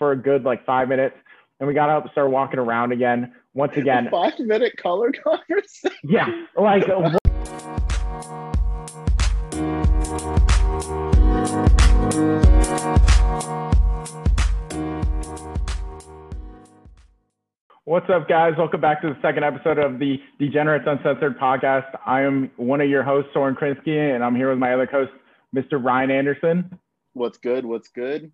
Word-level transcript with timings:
for 0.00 0.10
a 0.12 0.16
good 0.16 0.42
like 0.42 0.66
five 0.66 0.88
minutes. 0.88 1.14
And 1.60 1.68
we 1.68 1.74
got 1.74 1.90
up, 1.90 2.02
and 2.02 2.10
started 2.10 2.30
walking 2.30 2.58
around 2.58 2.90
again. 2.90 3.32
Once 3.52 3.76
again, 3.76 4.08
Five 4.10 4.38
minute 4.40 4.76
color 4.78 5.12
conversation. 5.12 5.92
yeah, 6.02 6.26
like 6.56 6.84
What's 17.84 18.08
up, 18.08 18.28
guys? 18.28 18.54
Welcome 18.56 18.80
back 18.80 19.02
to 19.02 19.08
the 19.08 19.16
second 19.20 19.44
episode 19.44 19.78
of 19.78 19.98
the 19.98 20.18
Degenerates 20.38 20.84
Uncensored 20.86 21.38
podcast. 21.38 21.98
I 22.06 22.22
am 22.22 22.50
one 22.56 22.80
of 22.80 22.88
your 22.88 23.02
hosts, 23.02 23.32
Soren 23.34 23.54
Krinsky, 23.54 24.14
and 24.14 24.24
I'm 24.24 24.34
here 24.36 24.48
with 24.48 24.58
my 24.58 24.72
other 24.72 24.86
host, 24.86 25.10
Mr. 25.54 25.82
Ryan 25.82 26.10
Anderson. 26.10 26.78
What's 27.12 27.36
good? 27.36 27.66
What's 27.66 27.88
good? 27.88 28.32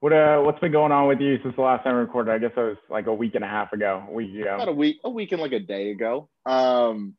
What 0.00 0.12
uh, 0.12 0.40
what's 0.40 0.60
been 0.60 0.70
going 0.70 0.92
on 0.92 1.08
with 1.08 1.20
you 1.20 1.40
since 1.42 1.56
the 1.56 1.62
last 1.62 1.82
time 1.82 1.94
we 1.94 2.00
recorded? 2.00 2.32
I 2.32 2.38
guess 2.38 2.52
it 2.56 2.60
was 2.60 2.76
like 2.88 3.06
a 3.06 3.14
week 3.14 3.34
and 3.34 3.44
a 3.44 3.48
half 3.48 3.72
ago, 3.72 4.04
a 4.08 4.12
week 4.12 4.32
ago. 4.34 4.54
About 4.54 4.68
a 4.68 4.72
week, 4.72 5.00
a 5.02 5.10
week 5.10 5.32
and 5.32 5.40
like 5.40 5.52
a 5.52 5.58
day 5.58 5.90
ago. 5.90 6.28
Um, 6.46 7.14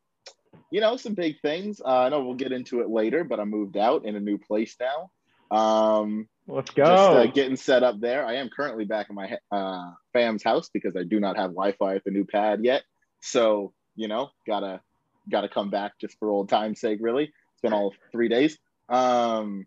you 0.71 0.79
know, 0.79 0.95
some 0.95 1.13
big 1.13 1.41
things. 1.41 1.81
Uh, 1.83 2.03
I 2.03 2.09
know 2.09 2.23
we'll 2.23 2.35
get 2.35 2.53
into 2.53 2.79
it 2.79 2.89
later, 2.89 3.25
but 3.25 3.39
I 3.39 3.43
moved 3.43 3.75
out 3.75 4.05
in 4.05 4.15
a 4.15 4.19
new 4.19 4.37
place 4.37 4.77
now. 4.79 5.11
Um, 5.51 6.29
Let's 6.47 6.71
go. 6.71 6.83
just 6.85 7.11
uh, 7.11 7.25
getting 7.27 7.57
set 7.57 7.83
up 7.83 7.99
there. 7.99 8.25
I 8.25 8.35
am 8.35 8.49
currently 8.49 8.85
back 8.85 9.09
in 9.09 9.15
my 9.15 9.37
uh, 9.51 9.91
fam's 10.13 10.43
house 10.43 10.69
because 10.73 10.95
I 10.95 11.03
do 11.03 11.19
not 11.19 11.35
have 11.35 11.51
Wi-Fi 11.51 11.95
at 11.95 12.03
the 12.05 12.11
new 12.11 12.23
pad 12.23 12.61
yet. 12.63 12.83
So 13.21 13.73
you 13.95 14.07
know, 14.07 14.29
gotta 14.47 14.79
gotta 15.29 15.49
come 15.49 15.69
back 15.69 15.99
just 15.99 16.17
for 16.17 16.29
old 16.29 16.47
time's 16.47 16.79
sake. 16.79 16.99
Really, 17.01 17.25
it's 17.25 17.61
been 17.61 17.73
all 17.73 17.93
three 18.13 18.29
days. 18.29 18.57
Um, 18.87 19.65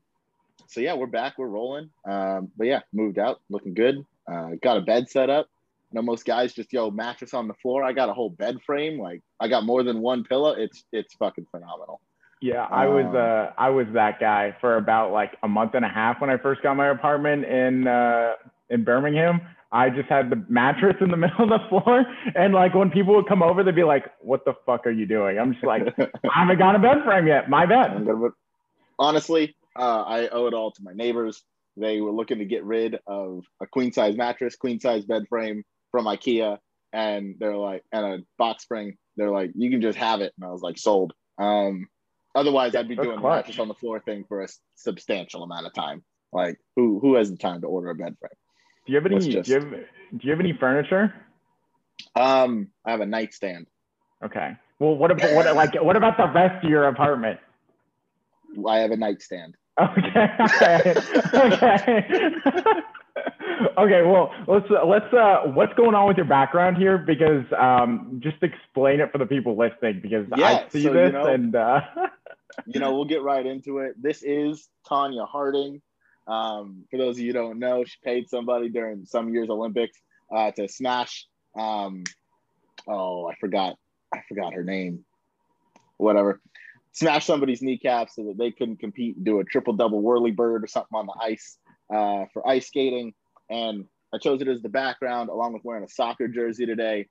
so 0.67 0.81
yeah, 0.81 0.95
we're 0.95 1.07
back. 1.07 1.35
We're 1.39 1.49
rolling. 1.49 1.91
Um, 2.09 2.51
but 2.57 2.67
yeah, 2.67 2.81
moved 2.93 3.19
out, 3.19 3.41
looking 3.51 3.75
good. 3.75 4.05
Uh, 4.31 4.51
got 4.63 4.77
a 4.77 4.81
bed 4.81 5.09
set 5.11 5.29
up. 5.31 5.49
I 5.93 5.97
know 5.97 6.03
most 6.03 6.25
guys 6.25 6.55
just 6.55 6.73
yo 6.73 6.91
mattress 6.91 7.35
on 7.35 7.49
the 7.49 7.55
floor. 7.55 7.83
I 7.85 7.93
got 7.93 8.09
a 8.09 8.15
whole 8.15 8.31
bed 8.31 8.59
frame. 8.65 8.99
Like 8.99 9.23
I 9.41 9.49
got 9.49 9.65
more 9.65 9.83
than 9.83 10.01
one 10.01 10.25
pillow. 10.25 10.53
It's 10.53 10.85
it's 10.93 11.15
fucking 11.15 11.47
phenomenal. 11.51 12.01
Yeah, 12.41 12.65
I 12.71 12.87
was 12.87 13.05
Um, 13.07 13.17
uh 13.17 13.47
I 13.59 13.69
was 13.71 13.87
that 13.93 14.19
guy 14.19 14.57
for 14.61 14.77
about 14.77 15.13
like 15.13 15.37
a 15.43 15.49
month 15.49 15.75
and 15.75 15.85
a 15.85 15.89
half 15.89 16.21
when 16.21 16.31
I 16.31 16.39
first 16.39 16.63
got 16.63 16.77
my 16.77 16.89
apartment 16.89 17.45
in 17.45 17.87
uh 17.87 18.33
in 18.71 18.85
Birmingham. 18.85 19.43
I 19.71 19.89
just 19.91 20.09
had 20.09 20.29
the 20.31 20.45
mattress 20.49 20.97
in 21.01 21.11
the 21.11 21.17
middle 21.25 21.45
of 21.45 21.49
the 21.51 21.69
floor 21.69 22.05
and 22.35 22.55
like 22.55 22.75
when 22.75 22.91
people 22.91 23.15
would 23.17 23.27
come 23.29 23.43
over 23.43 23.63
they'd 23.63 23.75
be 23.75 23.85
like, 23.85 24.07
"What 24.21 24.45
the 24.47 24.55
fuck 24.65 24.87
are 24.87 24.91
you 24.91 25.05
doing?" 25.07 25.39
I'm 25.39 25.53
just 25.53 25.65
like, 25.65 25.83
"I 25.99 26.09
haven't 26.35 26.59
got 26.59 26.75
a 26.75 26.79
bed 26.79 27.05
frame 27.05 27.27
yet. 27.27 27.51
My 27.51 27.63
I'm 27.65 27.69
bad." 27.69 28.07
gonna- 28.07 28.31
honestly, 28.99 29.55
uh, 29.77 30.03
I 30.03 30.29
owe 30.29 30.47
it 30.47 30.55
all 30.55 30.71
to 30.73 30.83
my 30.83 30.93
neighbors. 30.93 31.43
They 31.77 32.01
were 32.01 32.13
looking 32.13 32.39
to 32.39 32.45
get 32.45 32.65
rid 32.65 32.99
of 33.07 33.45
a 33.61 33.67
queen 33.67 33.93
size 33.93 34.17
mattress, 34.17 34.57
queen 34.57 34.81
size 34.81 35.05
bed 35.05 35.25
frame 35.29 35.65
from 35.91 36.05
IKEA, 36.05 36.59
and 36.93 37.37
they're 37.39 37.57
like, 37.57 37.83
and 37.93 38.05
a 38.05 38.19
box 38.39 38.65
spring. 38.65 38.97
They're 39.17 39.31
like, 39.31 39.53
you 39.55 39.71
can 39.71 39.81
just 39.81 39.99
have 39.99 40.21
it, 40.21 40.33
and 40.37 40.47
I 40.47 40.53
was 40.53 40.63
like, 40.63 40.79
sold. 40.79 41.13
Um, 41.39 41.89
other's 42.35 42.55
I'd 42.55 42.89
be 42.89 42.95
That's 42.95 43.07
doing 43.07 43.19
clutch. 43.21 43.47
mattress 43.47 43.59
on 43.59 43.69
the 43.69 43.75
floor 43.75 44.01
thing 44.01 44.25
for 44.29 44.43
a 44.43 44.49
substantial 44.75 45.43
amount 45.43 45.67
of 45.67 45.75
time. 45.75 46.03
Like, 46.33 46.59
who 46.77 46.99
who 47.01 47.17
has 47.17 47.31
the 47.31 47.37
time 47.37 47.61
to 47.61 47.67
order 47.67 47.91
a 47.91 47.95
bed 47.95 48.17
frame? 48.19 48.31
Do 48.87 48.93
you 48.93 48.97
have 48.97 49.07
any 49.07 49.15
Let's 49.17 49.47
do 49.47 49.53
you 49.53 49.61
have, 49.61 49.71
do 49.71 50.19
you 50.21 50.31
have 50.31 50.41
any 50.41 50.53
furniture? 50.59 51.15
Um, 52.17 52.69
I 52.85 52.91
have 52.91 53.01
a 53.01 53.07
nightstand. 53.07 53.67
Okay. 54.25 54.57
Well, 54.79 54.97
what 54.97 55.11
about 55.11 55.35
what 55.35 55.55
like 55.55 55.75
what 55.83 55.97
about 55.97 56.17
the 56.17 56.29
rest 56.29 56.65
of 56.65 56.71
your 56.71 56.89
apartment? 56.89 57.39
I 58.69 58.79
have 58.79 58.91
a 58.91 58.97
nightstand. 58.97 59.57
Okay. 59.81 60.29
Okay. 60.63 60.95
okay. 61.35 61.97
okay. 63.79 64.03
Well, 64.03 64.31
let's 64.47 64.67
let's 64.87 65.13
uh, 65.15 65.43
what's 65.47 65.73
going 65.75 65.95
on 65.95 66.07
with 66.09 66.17
your 66.17 66.27
background 66.27 66.77
here? 66.77 66.99
Because 66.99 67.45
um, 67.59 68.21
just 68.23 68.43
explain 68.43 69.01
it 69.01 69.11
for 69.13 69.19
the 69.19 69.27
people 69.27 69.57
listening 69.57 70.01
because 70.03 70.27
Yeah, 70.37 70.47
I 70.67 70.69
see 70.69 70.83
so, 70.83 70.89
you 70.89 70.95
this 70.95 71.13
know- 71.13 71.27
and 71.27 71.55
uh, 71.55 71.81
you 72.67 72.81
know, 72.81 72.95
we'll 72.95 73.07
get 73.07 73.23
right 73.23 73.45
into 73.45 73.79
it. 73.79 73.95
This 74.01 74.23
is 74.23 74.69
Tonya 74.89 75.27
Harding. 75.27 75.81
Um, 76.27 76.85
for 76.91 76.99
those 76.99 77.17
of 77.17 77.21
you 77.21 77.29
who 77.29 77.39
don't 77.39 77.59
know, 77.59 77.85
she 77.85 77.97
paid 78.05 78.29
somebody 78.29 78.69
during 78.69 79.05
some 79.07 79.33
year's 79.33 79.51
Olympics 79.51 79.99
uh, 80.35 80.51
to 80.53 80.69
smash. 80.69 81.27
Um, 81.59 82.05
oh, 82.87 83.29
I 83.29 83.35
forgot. 83.41 83.77
I 84.15 84.21
forgot 84.29 84.53
her 84.55 84.63
name. 84.65 85.05
Whatever. 85.97 86.41
Smash 86.93 87.27
somebody's 87.27 87.63
kneecap 87.63 88.11
so 88.11 88.25
that 88.25 88.39
they 88.39 88.51
couldn't 88.51 88.79
compete 88.79 89.17
and 89.17 89.25
do 89.25 89.41
a 89.41 89.45
triple 89.45 89.73
double 89.73 90.03
whirly 90.03 90.31
bird 90.31 90.63
or 90.63 90.67
something 90.67 90.95
on 90.95 91.07
the 91.07 91.15
ice 91.21 91.57
uh, 91.93 92.27
for 92.33 92.47
ice 92.47 92.67
skating. 92.67 93.15
And 93.49 93.87
I 94.15 94.19
chose 94.19 94.43
it 94.43 94.49
as 94.49 94.61
the 94.61 94.69
background 94.69 95.31
along 95.31 95.55
with 95.55 95.65
wearing 95.65 95.85
a 95.85 95.89
soccer 95.89 96.29
jersey 96.29 96.67
today 96.67 97.09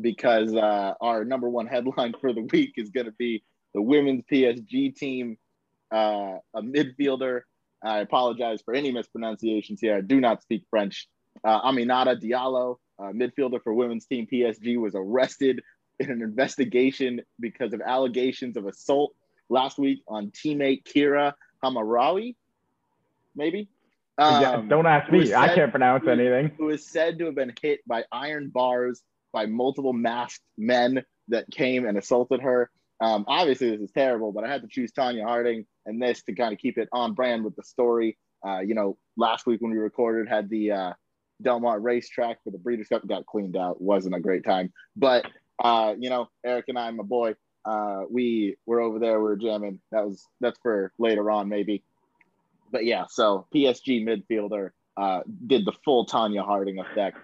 because 0.00 0.54
uh, 0.54 0.94
our 1.00 1.24
number 1.24 1.48
one 1.48 1.66
headline 1.66 2.14
for 2.20 2.32
the 2.32 2.42
week 2.52 2.74
is 2.76 2.90
going 2.90 3.06
to 3.06 3.12
be 3.12 3.44
the 3.74 3.82
women's 3.82 4.24
PSG 4.30 4.96
team, 4.96 5.36
uh, 5.92 6.38
a 6.54 6.62
midfielder. 6.62 7.42
I 7.82 8.00
apologize 8.00 8.60
for 8.64 8.74
any 8.74 8.92
mispronunciations 8.92 9.80
here. 9.80 9.96
I 9.96 10.00
do 10.00 10.20
not 10.20 10.42
speak 10.42 10.64
French. 10.68 11.08
Uh, 11.44 11.62
Aminata 11.62 12.20
Diallo, 12.20 12.76
uh, 12.98 13.12
midfielder 13.12 13.62
for 13.62 13.72
women's 13.72 14.06
team 14.06 14.26
PSG, 14.30 14.76
was 14.78 14.94
arrested 14.94 15.62
in 15.98 16.10
an 16.10 16.22
investigation 16.22 17.20
because 17.38 17.72
of 17.72 17.80
allegations 17.80 18.56
of 18.56 18.66
assault 18.66 19.12
last 19.50 19.78
week 19.78 20.02
on 20.08 20.30
teammate 20.30 20.84
Kheira 20.84 21.34
Hamraoui, 21.62 22.36
maybe. 23.36 23.68
yeah, 24.18 24.52
Um, 24.52 24.68
don't 24.68 24.86
ask 24.86 25.10
me. 25.12 25.34
I 25.34 25.54
can't 25.54 25.70
pronounce 25.70 26.04
who 26.04 26.10
anything. 26.10 26.52
who 26.56 26.70
is 26.70 26.86
said 26.86 27.18
to 27.18 27.26
have 27.26 27.34
been 27.34 27.52
hit 27.60 27.80
by 27.86 28.04
iron 28.12 28.48
bars 28.48 29.02
by 29.32 29.46
multiple 29.46 29.92
masked 29.92 30.42
men 30.56 31.04
that 31.28 31.50
came 31.50 31.86
and 31.86 31.96
assaulted 31.98 32.40
her. 32.40 32.70
Um, 33.00 33.24
obviously, 33.28 33.70
this 33.70 33.80
is 33.80 33.92
terrible, 33.92 34.32
but 34.32 34.44
I 34.44 34.48
had 34.48 34.62
to 34.62 34.68
choose 34.68 34.92
Tonya 34.92 35.24
Harding 35.24 35.66
and 35.86 36.02
this 36.02 36.22
to 36.24 36.34
kind 36.34 36.52
of 36.52 36.58
keep 36.58 36.76
it 36.78 36.88
on 36.92 37.14
brand 37.14 37.44
with 37.44 37.56
the 37.56 37.62
story. 37.62 38.18
Uh, 38.46 38.60
you 38.60 38.74
know, 38.74 38.98
last 39.16 39.46
week 39.46 39.60
when 39.62 39.70
we 39.70 39.78
recorded, 39.78 40.28
had 40.28 40.50
the 40.50 40.72
uh, 40.72 40.92
Del 41.40 41.60
Mar 41.60 41.80
racetrack 41.80 42.42
for 42.44 42.50
the 42.50 42.58
Breeders' 42.58 42.88
Cup 42.88 43.06
got 43.06 43.24
cleaned 43.26 43.56
out. 43.56 43.80
wasn't 43.80 44.14
a 44.14 44.20
great 44.20 44.44
time, 44.44 44.72
but 44.96 45.26
uh, 45.62 45.94
you 45.98 46.10
know, 46.10 46.28
Eric 46.44 46.66
and 46.68 46.78
I, 46.78 46.90
my 46.90 47.02
boy, 47.04 47.34
uh, 47.64 48.02
we 48.10 48.56
were 48.66 48.80
over 48.80 48.98
there. 48.98 49.18
We 49.18 49.24
were 49.24 49.36
jamming. 49.36 49.80
That 49.92 50.06
was 50.06 50.26
that's 50.40 50.58
for 50.62 50.92
later 50.98 51.30
on, 51.30 51.48
maybe. 51.48 51.82
But 52.72 52.84
yeah, 52.84 53.04
so 53.08 53.46
PSG 53.54 54.04
midfielder 54.04 54.70
uh, 54.96 55.20
did 55.46 55.64
the 55.64 55.72
full 55.84 56.06
Tonya 56.06 56.44
Harding 56.44 56.78
effect, 56.78 57.18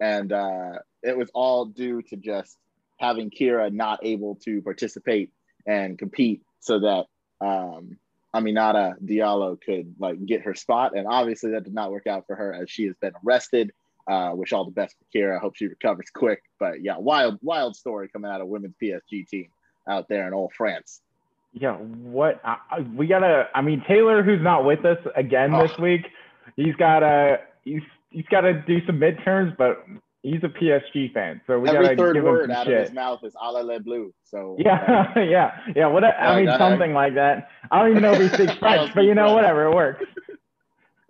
and 0.00 0.32
uh, 0.32 0.72
it 1.02 1.16
was 1.16 1.30
all 1.34 1.64
due 1.66 2.02
to 2.02 2.16
just 2.16 2.56
having 2.98 3.30
Kheira 3.30 3.72
not 3.72 4.00
able 4.04 4.36
to 4.44 4.60
participate 4.62 5.30
and 5.66 5.98
compete, 5.98 6.42
so 6.60 6.80
that 6.80 7.06
um, 7.40 7.96
Aminata 8.34 8.94
Diallo 9.02 9.60
could 9.60 9.94
like 9.98 10.24
get 10.24 10.42
her 10.42 10.54
spot, 10.54 10.96
and 10.96 11.06
obviously 11.08 11.52
that 11.52 11.64
did 11.64 11.74
not 11.74 11.90
work 11.90 12.06
out 12.06 12.26
for 12.26 12.36
her 12.36 12.54
as 12.54 12.70
she 12.70 12.86
has 12.86 12.94
been 13.00 13.12
arrested. 13.26 13.72
Uh, 14.08 14.32
wish 14.34 14.52
all 14.52 14.64
the 14.64 14.70
best 14.70 14.96
for 14.98 15.18
Kheira. 15.18 15.36
I 15.36 15.40
hope 15.40 15.56
she 15.56 15.66
recovers 15.66 16.10
quick. 16.12 16.42
But 16.58 16.82
yeah, 16.82 16.96
wild, 16.96 17.38
wild 17.42 17.76
story 17.76 18.08
coming 18.08 18.30
out 18.30 18.40
of 18.40 18.48
women's 18.48 18.74
PSG 18.82 19.28
team 19.28 19.50
out 19.88 20.08
there 20.08 20.26
in 20.26 20.34
old 20.34 20.52
France. 20.56 21.00
Yeah, 21.52 21.74
what 21.76 22.40
I, 22.44 22.80
we 22.94 23.06
gotta. 23.08 23.48
I 23.54 23.60
mean, 23.60 23.82
Taylor, 23.88 24.22
who's 24.22 24.40
not 24.42 24.64
with 24.64 24.84
us 24.84 24.98
again 25.16 25.50
this 25.52 25.72
Oh. 25.78 25.82
week, 25.82 26.06
he's 26.56 26.74
gotta 26.76 27.40
he's 27.64 27.82
he's 28.10 28.24
got 28.30 28.42
to 28.42 28.54
do 28.62 28.84
some 28.86 29.00
midterms, 29.00 29.56
but 29.56 29.84
he's 30.22 30.42
a 30.44 30.48
PSG 30.48 31.12
fan, 31.12 31.40
so 31.48 31.58
we 31.58 31.68
Every 31.68 31.86
gotta 31.86 31.96
third 31.96 32.14
give 32.14 32.24
him 32.24 32.30
word 32.30 32.42
some 32.50 32.50
out 32.56 32.66
shit. 32.66 32.74
of 32.76 32.84
his 32.86 32.92
mouth 32.92 33.24
is 33.24 33.34
"a 33.40 33.50
la 33.50 33.60
le 33.60 33.80
bleu." 33.80 34.12
So 34.22 34.56
Yeah, 34.60 35.12
yeah, 35.18 35.58
yeah. 35.74 35.86
What 35.88 36.04
I 36.04 36.38
mean, 36.38 36.48
I- 36.48 36.56
something 36.58 36.92
like 36.92 37.14
that. 37.16 37.48
I 37.70 37.80
don't 37.80 37.90
even 37.90 38.02
know 38.02 38.12
if 38.12 38.20
he 38.20 38.28
speaks 38.28 38.54
French, 38.60 38.94
but 38.94 39.02
you 39.02 39.14
know, 39.16 39.34
whatever, 39.34 39.64
it 39.64 39.74
works. 39.74 40.04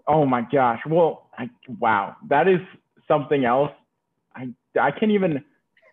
Oh 0.06 0.24
my 0.24 0.40
gosh. 0.50 0.80
Well, 0.86 1.28
I, 1.38 1.50
wow, 1.78 2.16
that 2.28 2.48
is 2.48 2.60
something 3.06 3.44
else. 3.44 3.72
I 4.34 4.48
I 4.80 4.90
can't 4.90 5.12
even 5.12 5.44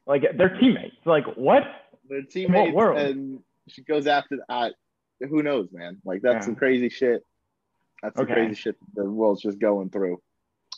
like 0.05 0.23
they're 0.37 0.57
teammates. 0.57 0.95
Like 1.05 1.25
what? 1.35 1.63
Their 2.09 2.21
teammates 2.23 2.73
world? 2.73 2.97
and 2.97 3.39
she 3.67 3.83
goes 3.83 4.07
after 4.07 4.37
uh, 4.49 4.69
who 5.29 5.43
knows 5.43 5.69
man 5.71 5.99
like 6.05 6.21
that's 6.21 6.35
Yeah. 6.37 6.45
some 6.45 6.55
crazy 6.55 6.89
shit 6.89 7.21
that's 8.01 8.15
some 8.17 8.25
Okay. 8.25 8.33
crazy 8.33 8.55
shit 8.55 8.75
the 8.95 9.03
world's 9.03 9.41
just 9.41 9.59
going 9.59 9.89
through 9.89 10.21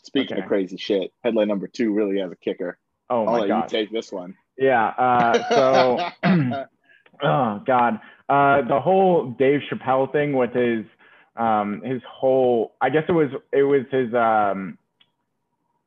speaking 0.04 0.38
Okay. 0.38 0.42
of 0.44 0.48
crazy 0.48 0.78
shit 0.78 1.12
headline 1.24 1.48
number 1.48 1.68
two 1.68 1.94
really 1.94 2.20
has 2.20 2.32
a 2.32 2.36
kicker 2.36 2.78
Oh 3.10 3.26
i'll 3.26 3.32
my 3.34 3.40
let 3.40 3.48
god. 3.48 3.72
you 3.72 3.78
take 3.80 3.92
this 3.92 4.12
one 4.12 4.36
Yeah. 4.58 4.88
Uh, 4.88 5.44
so, 5.54 6.00
oh 7.24 7.62
God, 7.66 8.00
uh, 8.28 8.62
the 8.68 8.80
whole 8.80 9.32
Dave 9.32 9.62
Chappelle 9.72 10.12
thing 10.12 10.34
with 10.34 10.54
his, 10.54 10.86
um, 11.36 11.82
his 11.84 12.02
whole, 12.10 12.76
I 12.82 12.90
guess 12.90 13.04
it 13.08 13.14
was, 13.14 13.30
it 13.54 13.64
was 13.64 13.86
his, 13.92 14.14
um, 14.14 14.78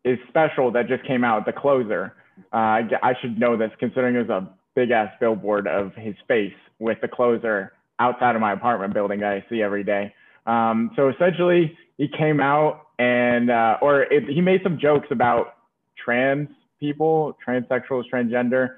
his 0.05 0.19
special 0.29 0.71
that 0.73 0.89
just 0.89 1.05
came 1.05 1.23
out, 1.25 1.45
the 1.47 1.53
closer. 1.53 2.15
Uh, 2.53 2.57
I, 2.57 2.89
I 3.03 3.15
should 3.21 3.39
know 3.39 3.57
this 3.57 3.71
considering 3.79 4.15
there's 4.15 4.29
a 4.31 4.49
big 4.75 4.91
ass 4.91 5.13
billboard 5.21 5.67
of 5.67 5.95
his 5.95 6.15
face 6.29 6.55
with 6.79 6.99
the 7.01 7.09
closer 7.09 7.73
outside 7.99 8.35
of 8.35 8.41
my 8.41 8.53
apartment 8.53 8.95
building 8.95 9.21
that 9.21 9.33
I 9.33 9.45
see 9.49 9.63
every 9.63 9.85
day. 9.85 10.15
Um, 10.47 10.91
so 10.97 11.09
essentially, 11.09 11.77
he 11.99 12.09
came 12.09 12.41
out 12.41 12.87
and 12.99 13.51
uh, 13.51 13.79
or 13.81 14.03
it, 14.03 14.29
he 14.29 14.41
made 14.41 14.61
some 14.63 14.79
jokes 14.79 15.09
about 15.11 15.55
trans 16.03 16.49
people, 16.81 17.37
transsexuals, 17.47 18.05
transgender, 18.13 18.77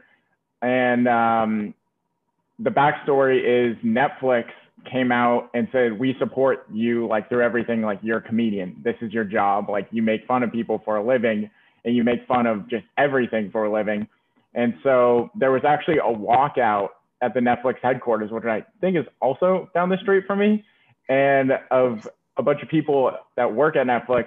and 0.61 1.09
um, 1.09 1.75
the 2.59 2.71
backstory 2.71 3.39
is 3.43 3.77
Netflix 3.85 4.47
came 4.91 5.11
out 5.11 5.51
and 5.55 5.67
said 5.73 5.99
we 5.99 6.15
support 6.19 6.67
you 6.71 7.07
like 7.07 7.29
through 7.29 7.43
everything 7.43 7.83
like 7.83 7.99
you're 8.03 8.19
a 8.19 8.23
comedian. 8.23 8.77
This 8.85 8.97
is 9.01 9.13
your 9.13 9.25
job. 9.25 9.71
Like 9.71 9.89
you 9.91 10.03
make 10.03 10.27
fun 10.27 10.43
of 10.43 10.53
people 10.53 10.83
for 10.85 10.97
a 10.97 11.05
living 11.05 11.51
and 11.85 11.97
you 11.97 12.05
make 12.05 12.27
fun 12.27 12.47
of 12.47 12.69
just 12.69 12.85
everything 12.99 13.51
for 13.51 13.65
a 13.65 13.73
living 13.73 14.07
and 14.55 14.75
so 14.83 15.31
there 15.35 15.51
was 15.51 15.63
actually 15.65 15.99
a 15.99 16.03
walkout 16.03 16.89
at 17.23 17.35
the 17.35 17.41
netflix 17.41 17.77
headquarters 17.83 18.31
which 18.31 18.45
i 18.45 18.65
think 18.81 18.97
is 18.97 19.05
also 19.21 19.69
down 19.75 19.89
the 19.89 19.99
street 19.99 20.25
from 20.27 20.39
me 20.39 20.65
and 21.09 21.53
of 21.71 22.09
a 22.37 22.43
bunch 22.43 22.63
of 22.63 22.69
people 22.69 23.13
that 23.37 23.53
work 23.53 23.77
at 23.77 23.87
netflix 23.87 24.27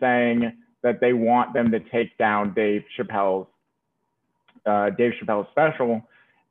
saying 0.00 0.52
that 0.82 1.00
they 1.00 1.12
want 1.12 1.52
them 1.54 1.70
to 1.70 1.80
take 1.80 2.16
down 2.18 2.52
dave 2.54 2.82
chappelle's 2.98 3.46
uh, 4.66 4.90
dave 4.90 5.12
chappelle's 5.20 5.46
special. 5.52 6.02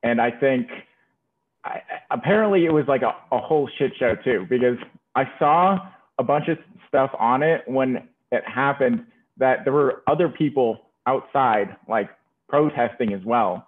And 0.04 0.21
i 0.21 0.31
think 0.31 0.69
I, 1.66 1.81
apparently 2.12 2.66
it 2.66 2.71
was 2.71 2.86
like 2.88 3.01
a, 3.01 3.16
a 3.31 3.39
whole 3.39 3.69
shit 3.78 3.92
show 3.98 4.16
too, 4.16 4.45
because 4.50 4.78
I 5.16 5.25
saw 5.39 5.80
a 6.19 6.24
bunch 6.24 6.48
of 6.48 6.57
stuff 6.88 7.12
on 7.19 7.44
it 7.44 7.63
when 7.66 8.07
it 8.31 8.44
happened 8.48 9.06
that 9.38 9.66
there 9.66 9.74
were 9.74 10.04
other 10.07 10.30
people 10.30 10.81
outside 11.07 11.75
like 11.89 12.10
protesting 12.56 13.13
as 13.13 13.22
well, 13.25 13.68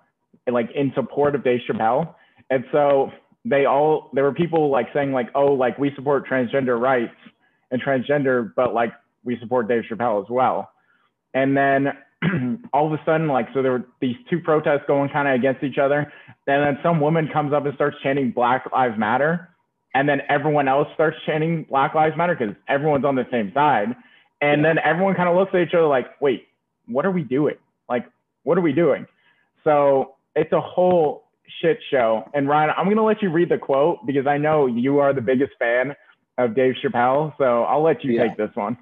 like 0.49 0.69
in 0.73 0.91
support 0.95 1.35
of 1.35 1.43
Dave 1.43 1.59
Chappelle. 1.69 2.15
And 2.49 2.63
so 2.71 3.11
they 3.43 3.65
all, 3.65 4.09
there 4.13 4.23
were 4.23 4.33
people 4.33 4.69
like 4.69 4.87
saying 4.93 5.11
like, 5.11 5.27
oh, 5.35 5.53
like 5.53 5.77
we 5.77 5.91
support 5.95 6.27
transgender 6.27 6.79
rights 6.79 7.13
and 7.71 7.81
transgender, 7.81 8.53
but 8.55 8.73
like 8.73 8.93
we 9.25 9.37
support 9.39 9.67
Dave 9.67 9.83
Chappelle 9.91 10.23
as 10.23 10.29
well. 10.29 10.71
And 11.33 11.55
then 11.55 11.87
all 12.73 12.87
of 12.87 12.93
a 12.93 13.03
sudden, 13.05 13.27
like, 13.27 13.47
so 13.53 13.61
there 13.61 13.73
were 13.73 13.85
these 13.99 14.15
two 14.29 14.39
protests 14.39 14.83
going 14.87 15.09
kind 15.09 15.27
of 15.27 15.35
against 15.35 15.63
each 15.63 15.77
other. 15.77 16.11
And 16.47 16.65
then 16.65 16.79
some 16.81 17.01
woman 17.01 17.29
comes 17.31 17.51
up 17.51 17.65
and 17.65 17.75
starts 17.75 17.97
chanting 18.01 18.31
Black 18.31 18.71
Lives 18.71 18.97
Matter. 18.97 19.49
And 19.93 20.07
then 20.07 20.21
everyone 20.29 20.67
else 20.69 20.87
starts 20.93 21.17
chanting 21.25 21.65
Black 21.69 21.93
Lives 21.93 22.15
Matter 22.15 22.35
because 22.35 22.55
everyone's 22.69 23.05
on 23.05 23.15
the 23.15 23.27
same 23.31 23.51
side. 23.53 23.95
And 24.39 24.63
then 24.63 24.77
everyone 24.79 25.15
kind 25.15 25.27
of 25.27 25.35
looks 25.35 25.51
at 25.53 25.61
each 25.61 25.73
other 25.73 25.87
like, 25.87 26.21
wait, 26.21 26.47
what 26.85 27.05
are 27.05 27.11
we 27.11 27.23
doing? 27.23 27.55
What 28.47 28.57
are 28.57 28.61
we 28.61 28.71
doing? 28.71 29.05
So 29.65 30.15
it's 30.33 30.53
a 30.53 30.61
whole 30.61 31.27
shit 31.61 31.79
show. 31.91 32.23
And 32.33 32.47
Ryan, 32.47 32.69
I'm 32.77 32.85
going 32.85 32.95
to 32.95 33.03
let 33.03 33.21
you 33.21 33.29
read 33.29 33.49
the 33.49 33.57
quote 33.57 34.05
because 34.05 34.25
I 34.25 34.37
know 34.37 34.67
you 34.67 34.99
are 34.99 35.11
the 35.11 35.19
biggest 35.19 35.51
fan 35.59 35.93
of 36.37 36.55
Dave 36.55 36.75
Chappelle. 36.81 37.37
So 37.37 37.63
I'll 37.63 37.83
let 37.83 38.05
you 38.05 38.13
yeah. 38.13 38.25
take 38.25 38.37
this 38.37 38.51
one. 38.53 38.77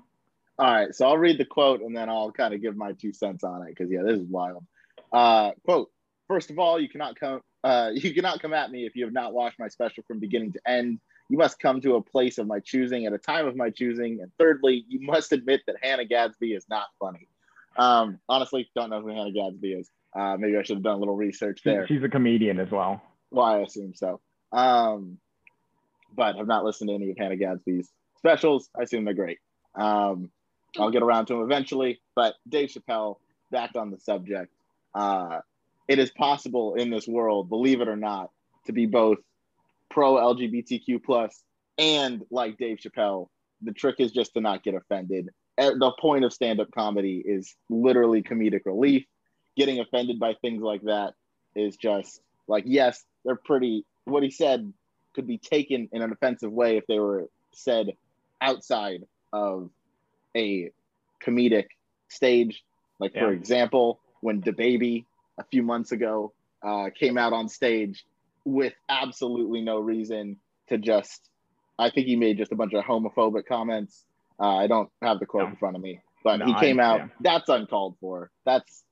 All 0.59 0.71
right, 0.71 0.93
so 0.93 1.07
I'll 1.07 1.17
read 1.17 1.39
the 1.39 1.45
quote 1.45 1.81
and 1.81 1.97
then 1.97 2.09
I'll 2.09 2.31
kind 2.31 2.53
of 2.53 2.61
give 2.61 2.77
my 2.77 2.91
two 2.91 3.11
cents 3.11 3.43
on 3.43 3.63
it 3.63 3.69
because 3.69 3.89
yeah, 3.89 4.03
this 4.03 4.19
is 4.19 4.27
wild. 4.27 4.63
Uh, 5.11 5.53
quote: 5.65 5.89
First 6.27 6.51
of 6.51 6.59
all, 6.59 6.79
you 6.79 6.87
cannot 6.87 7.19
come. 7.19 7.41
Uh, 7.63 7.89
you 7.93 8.13
cannot 8.13 8.43
come 8.43 8.53
at 8.53 8.69
me 8.69 8.85
if 8.85 8.95
you 8.95 9.03
have 9.05 9.13
not 9.13 9.33
watched 9.33 9.57
my 9.57 9.67
special 9.67 10.03
from 10.07 10.19
beginning 10.19 10.51
to 10.53 10.59
end. 10.67 10.99
You 11.27 11.39
must 11.39 11.57
come 11.57 11.81
to 11.81 11.95
a 11.95 12.03
place 12.03 12.37
of 12.37 12.45
my 12.45 12.59
choosing 12.59 13.07
at 13.07 13.13
a 13.13 13.17
time 13.17 13.47
of 13.47 13.55
my 13.55 13.71
choosing. 13.71 14.21
And 14.21 14.31
thirdly, 14.37 14.85
you 14.87 15.01
must 15.01 15.31
admit 15.31 15.61
that 15.65 15.77
Hannah 15.81 16.05
Gadsby 16.05 16.53
is 16.53 16.67
not 16.69 16.85
funny. 16.99 17.27
Um, 17.77 18.19
honestly, 18.29 18.69
don't 18.75 18.89
know 18.89 19.01
who 19.01 19.09
Hannah 19.09 19.31
Gadsby 19.31 19.73
is. 19.73 19.89
Uh, 20.15 20.37
maybe 20.37 20.57
I 20.57 20.63
should 20.63 20.77
have 20.77 20.83
done 20.83 20.95
a 20.95 20.99
little 20.99 21.15
research 21.15 21.61
there. 21.65 21.85
She's 21.87 22.03
a 22.03 22.09
comedian 22.09 22.59
as 22.59 22.71
well. 22.71 23.01
Well, 23.31 23.45
I 23.45 23.59
assume 23.59 23.93
so. 23.93 24.21
Um, 24.53 25.17
but 26.15 26.37
have 26.37 26.47
not 26.47 26.63
listened 26.63 26.89
to 26.89 26.93
any 26.95 27.11
of 27.11 27.17
Hannah 27.17 27.35
Gadsby's 27.35 27.89
specials. 28.17 28.69
I 28.77 28.83
assume 28.83 29.03
they're 29.03 29.13
great. 29.13 29.39
Um, 29.75 30.31
I'll 30.79 30.91
get 30.91 31.03
around 31.03 31.25
to 31.27 31.33
them 31.33 31.43
eventually. 31.43 32.01
But 32.15 32.35
Dave 32.47 32.69
Chappelle, 32.69 33.17
back 33.51 33.71
on 33.75 33.91
the 33.91 33.99
subject, 33.99 34.53
uh, 34.93 35.39
it 35.87 35.99
is 35.99 36.09
possible 36.11 36.75
in 36.75 36.89
this 36.89 37.07
world, 37.07 37.49
believe 37.49 37.81
it 37.81 37.87
or 37.87 37.97
not, 37.97 38.31
to 38.65 38.71
be 38.71 38.85
both 38.85 39.17
pro 39.89 40.15
LGBTQ 40.15 41.03
plus 41.03 41.43
and 41.77 42.23
like 42.31 42.57
Dave 42.57 42.77
Chappelle. 42.77 43.27
The 43.61 43.73
trick 43.73 43.95
is 43.99 44.11
just 44.11 44.33
to 44.33 44.41
not 44.41 44.63
get 44.63 44.75
offended. 44.75 45.29
The 45.57 45.93
point 45.99 46.25
of 46.25 46.33
stand-up 46.33 46.71
comedy 46.71 47.23
is 47.25 47.55
literally 47.69 48.21
comedic 48.21 48.61
relief. 48.65 49.05
Getting 49.55 49.79
offended 49.79 50.19
by 50.19 50.33
things 50.41 50.61
like 50.61 50.81
that 50.83 51.13
is 51.55 51.77
just 51.77 52.21
like, 52.47 52.65
yes, 52.67 53.03
they're 53.23 53.37
pretty. 53.37 53.85
What 54.03 54.23
he 54.23 54.31
said 54.31 54.71
could 55.13 55.27
be 55.27 55.37
taken 55.37 55.89
in 55.93 56.01
an 56.01 56.11
offensive 56.11 56.51
way 56.51 56.77
if 56.77 56.85
they 56.87 56.99
were 56.99 57.29
said 57.53 57.93
outside 58.41 59.03
of 59.31 59.69
a 60.35 60.71
comedic 61.25 61.67
stage. 62.09 62.63
Like 62.99 63.13
yeah. 63.15 63.21
for 63.21 63.31
example, 63.31 63.99
when 64.21 64.41
DaBaby 64.41 65.05
a 65.37 65.43
few 65.45 65.63
months 65.63 65.91
ago 65.91 66.33
uh, 66.63 66.89
came 66.97 67.17
out 67.17 67.33
on 67.33 67.49
stage 67.49 68.05
with 68.43 68.73
absolutely 68.89 69.61
no 69.61 69.79
reason 69.79 70.37
to 70.69 70.77
just, 70.77 71.29
I 71.79 71.89
think 71.89 72.07
he 72.07 72.15
made 72.15 72.37
just 72.37 72.51
a 72.51 72.55
bunch 72.55 72.73
of 72.73 72.83
homophobic 72.83 73.45
comments. 73.47 74.03
Uh, 74.39 74.57
I 74.57 74.67
don't 74.67 74.89
have 75.01 75.19
the 75.19 75.25
quote 75.25 75.43
no. 75.43 75.49
in 75.49 75.55
front 75.55 75.75
of 75.75 75.81
me, 75.81 76.01
but 76.23 76.37
no, 76.37 76.45
he 76.45 76.53
came 76.55 76.79
I, 76.79 76.83
out. 76.83 76.99
Yeah. 76.99 77.07
That's 77.21 77.49
uncalled 77.49 77.95
for. 77.99 78.31
That's 78.45 78.83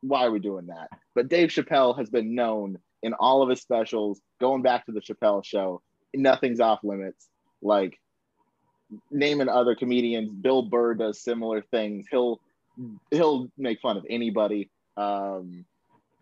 why 0.00 0.24
are 0.26 0.30
we 0.30 0.38
doing 0.38 0.66
that? 0.66 0.88
But 1.14 1.28
Dave 1.28 1.48
Chappelle 1.48 1.98
has 1.98 2.08
been 2.10 2.34
known 2.34 2.78
in 3.02 3.14
all 3.14 3.42
of 3.42 3.48
his 3.48 3.60
specials, 3.60 4.20
going 4.40 4.62
back 4.62 4.86
to 4.86 4.92
the 4.92 5.00
Chappelle 5.00 5.44
show, 5.44 5.82
nothing's 6.14 6.60
off 6.60 6.80
limits. 6.82 7.28
Like 7.60 7.98
naming 9.10 9.48
other 9.48 9.74
comedians. 9.74 10.30
Bill 10.30 10.62
Burr 10.62 10.94
does 10.94 11.20
similar 11.20 11.62
things. 11.62 12.06
He'll 12.10 12.40
he'll 13.10 13.50
make 13.56 13.80
fun 13.80 13.96
of 13.96 14.06
anybody. 14.08 14.70
Um, 14.96 15.64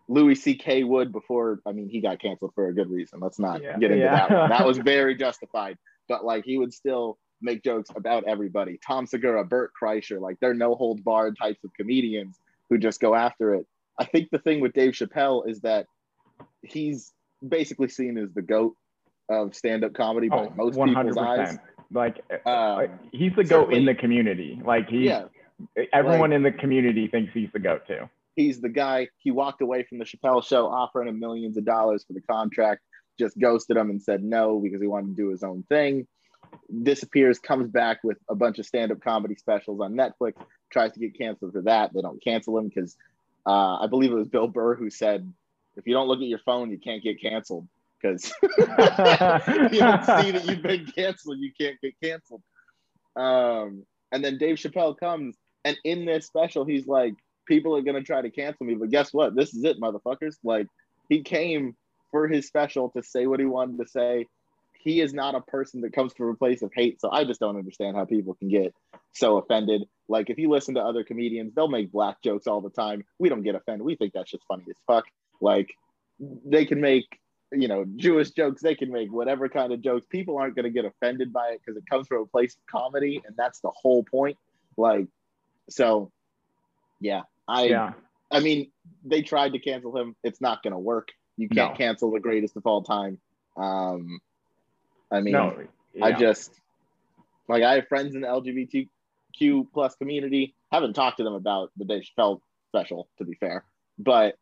Louis 0.08 0.36
C.K. 0.36 0.84
would 0.84 1.12
before. 1.12 1.60
I 1.66 1.72
mean, 1.72 1.88
he 1.88 2.00
got 2.00 2.20
canceled 2.20 2.52
for 2.54 2.68
a 2.68 2.74
good 2.74 2.90
reason. 2.90 3.20
Let's 3.20 3.38
not 3.38 3.62
yeah, 3.62 3.76
get 3.78 3.90
into 3.90 4.04
yeah. 4.04 4.28
that. 4.28 4.30
One. 4.30 4.50
That 4.50 4.66
was 4.66 4.78
very 4.84 5.16
justified. 5.16 5.78
But 6.08 6.24
like, 6.24 6.44
he 6.44 6.58
would 6.58 6.72
still 6.72 7.18
make 7.40 7.62
jokes 7.62 7.90
about 7.94 8.24
everybody. 8.24 8.78
Tom 8.86 9.06
Segura, 9.06 9.44
Bert 9.44 9.72
Kreischer, 9.80 10.20
like 10.20 10.38
they're 10.40 10.54
no 10.54 10.74
hold 10.74 11.04
barred 11.04 11.36
types 11.40 11.62
of 11.64 11.70
comedians 11.74 12.38
who 12.70 12.78
just 12.78 13.00
go 13.00 13.14
after 13.14 13.54
it. 13.54 13.66
I 13.98 14.04
think 14.04 14.30
the 14.30 14.38
thing 14.38 14.60
with 14.60 14.72
Dave 14.72 14.92
Chappelle 14.92 15.48
is 15.48 15.60
that 15.60 15.86
he's 16.62 17.12
basically 17.46 17.88
seen 17.88 18.18
as 18.18 18.32
the 18.34 18.42
goat 18.42 18.74
of 19.28 19.54
stand 19.54 19.84
up 19.84 19.94
comedy 19.94 20.28
by 20.28 20.46
oh, 20.46 20.52
most 20.56 20.76
100%. 20.76 20.94
people's 20.94 21.16
eyes. 21.16 21.58
Like 21.92 22.20
uh, 22.44 22.86
he's 23.12 23.32
the 23.36 23.44
goat 23.44 23.72
in 23.72 23.84
the 23.84 23.94
community. 23.94 24.60
Like 24.64 24.88
he, 24.88 25.06
yeah, 25.06 25.24
everyone 25.92 26.30
like, 26.30 26.36
in 26.36 26.42
the 26.42 26.52
community 26.52 27.06
thinks 27.06 27.32
he's 27.32 27.50
the 27.52 27.60
goat 27.60 27.82
too. 27.86 28.08
He's 28.34 28.60
the 28.60 28.68
guy. 28.68 29.08
He 29.18 29.30
walked 29.30 29.62
away 29.62 29.84
from 29.84 29.98
the 29.98 30.04
Chappelle 30.04 30.44
show, 30.44 30.66
offering 30.66 31.08
him 31.08 31.20
millions 31.20 31.56
of 31.56 31.64
dollars 31.64 32.04
for 32.04 32.12
the 32.12 32.20
contract. 32.20 32.82
Just 33.18 33.38
ghosted 33.38 33.76
him 33.76 33.90
and 33.90 34.02
said 34.02 34.22
no 34.22 34.60
because 34.60 34.80
he 34.80 34.88
wanted 34.88 35.16
to 35.16 35.22
do 35.22 35.30
his 35.30 35.42
own 35.42 35.64
thing. 35.68 36.06
Disappears, 36.82 37.38
comes 37.38 37.68
back 37.68 37.98
with 38.02 38.18
a 38.28 38.34
bunch 38.34 38.58
of 38.58 38.66
stand-up 38.66 39.00
comedy 39.00 39.36
specials 39.36 39.80
on 39.80 39.94
Netflix. 39.94 40.34
Tries 40.70 40.92
to 40.92 41.00
get 41.00 41.16
canceled 41.16 41.52
for 41.52 41.62
that. 41.62 41.92
They 41.94 42.02
don't 42.02 42.22
cancel 42.22 42.58
him 42.58 42.68
because 42.68 42.96
uh, 43.46 43.78
I 43.78 43.86
believe 43.88 44.10
it 44.10 44.16
was 44.16 44.28
Bill 44.28 44.48
Burr 44.48 44.74
who 44.74 44.90
said, 44.90 45.32
"If 45.76 45.86
you 45.86 45.94
don't 45.94 46.08
look 46.08 46.20
at 46.20 46.26
your 46.26 46.40
phone, 46.40 46.70
you 46.70 46.78
can't 46.78 47.02
get 47.02 47.20
canceled." 47.20 47.68
because 48.00 48.32
you 48.42 48.66
don't 49.78 50.04
see 50.04 50.30
that 50.30 50.44
you've 50.46 50.62
been 50.62 50.86
canceled, 50.86 51.38
you 51.38 51.52
can't 51.58 51.80
get 51.80 51.94
canceled. 52.02 52.42
Um, 53.14 53.84
and 54.12 54.24
then 54.24 54.38
Dave 54.38 54.56
Chappelle 54.56 54.98
comes, 54.98 55.36
and 55.64 55.76
in 55.84 56.04
this 56.04 56.26
special, 56.26 56.64
he's 56.64 56.86
like, 56.86 57.14
"People 57.46 57.76
are 57.76 57.82
gonna 57.82 58.02
try 58.02 58.22
to 58.22 58.30
cancel 58.30 58.66
me, 58.66 58.74
but 58.74 58.90
guess 58.90 59.12
what? 59.12 59.34
This 59.34 59.54
is 59.54 59.64
it, 59.64 59.80
motherfuckers!" 59.80 60.36
Like 60.44 60.66
he 61.08 61.22
came 61.22 61.76
for 62.10 62.28
his 62.28 62.46
special 62.46 62.90
to 62.90 63.02
say 63.02 63.26
what 63.26 63.40
he 63.40 63.46
wanted 63.46 63.78
to 63.78 63.88
say. 63.88 64.26
He 64.86 65.00
is 65.00 65.12
not 65.12 65.34
a 65.34 65.40
person 65.40 65.80
that 65.80 65.92
comes 65.92 66.12
from 66.12 66.28
a 66.28 66.34
place 66.34 66.62
of 66.62 66.70
hate, 66.72 67.00
so 67.00 67.10
I 67.10 67.24
just 67.24 67.40
don't 67.40 67.56
understand 67.56 67.96
how 67.96 68.04
people 68.04 68.34
can 68.34 68.48
get 68.48 68.72
so 69.12 69.36
offended. 69.36 69.82
Like 70.08 70.30
if 70.30 70.38
you 70.38 70.48
listen 70.48 70.76
to 70.76 70.80
other 70.80 71.02
comedians, 71.02 71.54
they'll 71.54 71.66
make 71.66 71.90
black 71.90 72.22
jokes 72.22 72.46
all 72.46 72.60
the 72.60 72.70
time. 72.70 73.04
We 73.18 73.28
don't 73.28 73.42
get 73.42 73.56
offended. 73.56 73.84
We 73.84 73.96
think 73.96 74.12
that's 74.12 74.30
just 74.30 74.44
funny 74.46 74.62
as 74.70 74.76
fuck. 74.86 75.04
Like 75.40 75.74
they 76.20 76.66
can 76.66 76.80
make 76.80 77.18
you 77.50 77.66
know 77.66 77.84
Jewish 77.96 78.30
jokes 78.30 78.62
they 78.62 78.76
can 78.76 78.92
make 78.92 79.12
whatever 79.12 79.48
kind 79.48 79.72
of 79.72 79.80
jokes 79.82 80.06
people 80.08 80.38
aren't 80.38 80.54
going 80.54 80.64
to 80.64 80.70
get 80.70 80.84
offended 80.84 81.32
by 81.32 81.48
it 81.48 81.60
because 81.64 81.76
it 81.76 81.84
comes 81.90 82.06
from 82.06 82.22
a 82.22 82.26
place 82.26 82.54
of 82.54 82.60
comedy 82.70 83.20
and 83.26 83.36
that's 83.36 83.60
the 83.60 83.70
whole 83.70 84.04
point 84.04 84.36
like 84.76 85.06
so 85.68 86.10
yeah 87.00 87.22
I 87.46 87.64
yeah. 87.64 87.92
I 88.30 88.40
mean 88.40 88.70
they 89.04 89.22
tried 89.22 89.52
to 89.52 89.58
cancel 89.58 89.96
him 89.96 90.16
it's 90.24 90.40
not 90.40 90.62
going 90.62 90.72
to 90.72 90.78
work 90.78 91.08
you 91.36 91.48
can't 91.48 91.72
no. 91.72 91.76
cancel 91.76 92.10
the 92.10 92.20
greatest 92.20 92.56
of 92.56 92.66
all 92.66 92.82
time 92.82 93.18
um 93.56 94.18
I 95.10 95.20
mean 95.20 95.32
no. 95.32 95.56
yeah. 95.94 96.04
I 96.04 96.12
just 96.12 96.52
like 97.48 97.62
I 97.62 97.76
have 97.76 97.88
friends 97.88 98.14
in 98.14 98.22
the 98.22 98.28
LGBTQ 98.28 99.68
plus 99.72 99.94
community 99.96 100.54
haven't 100.72 100.94
talked 100.94 101.18
to 101.18 101.24
them 101.24 101.34
about 101.34 101.70
the 101.76 101.84
Dave 101.84 102.02
Chappelle 102.02 102.40
special 102.70 103.08
to 103.18 103.24
be 103.24 103.34
fair 103.34 103.64
but 103.98 104.36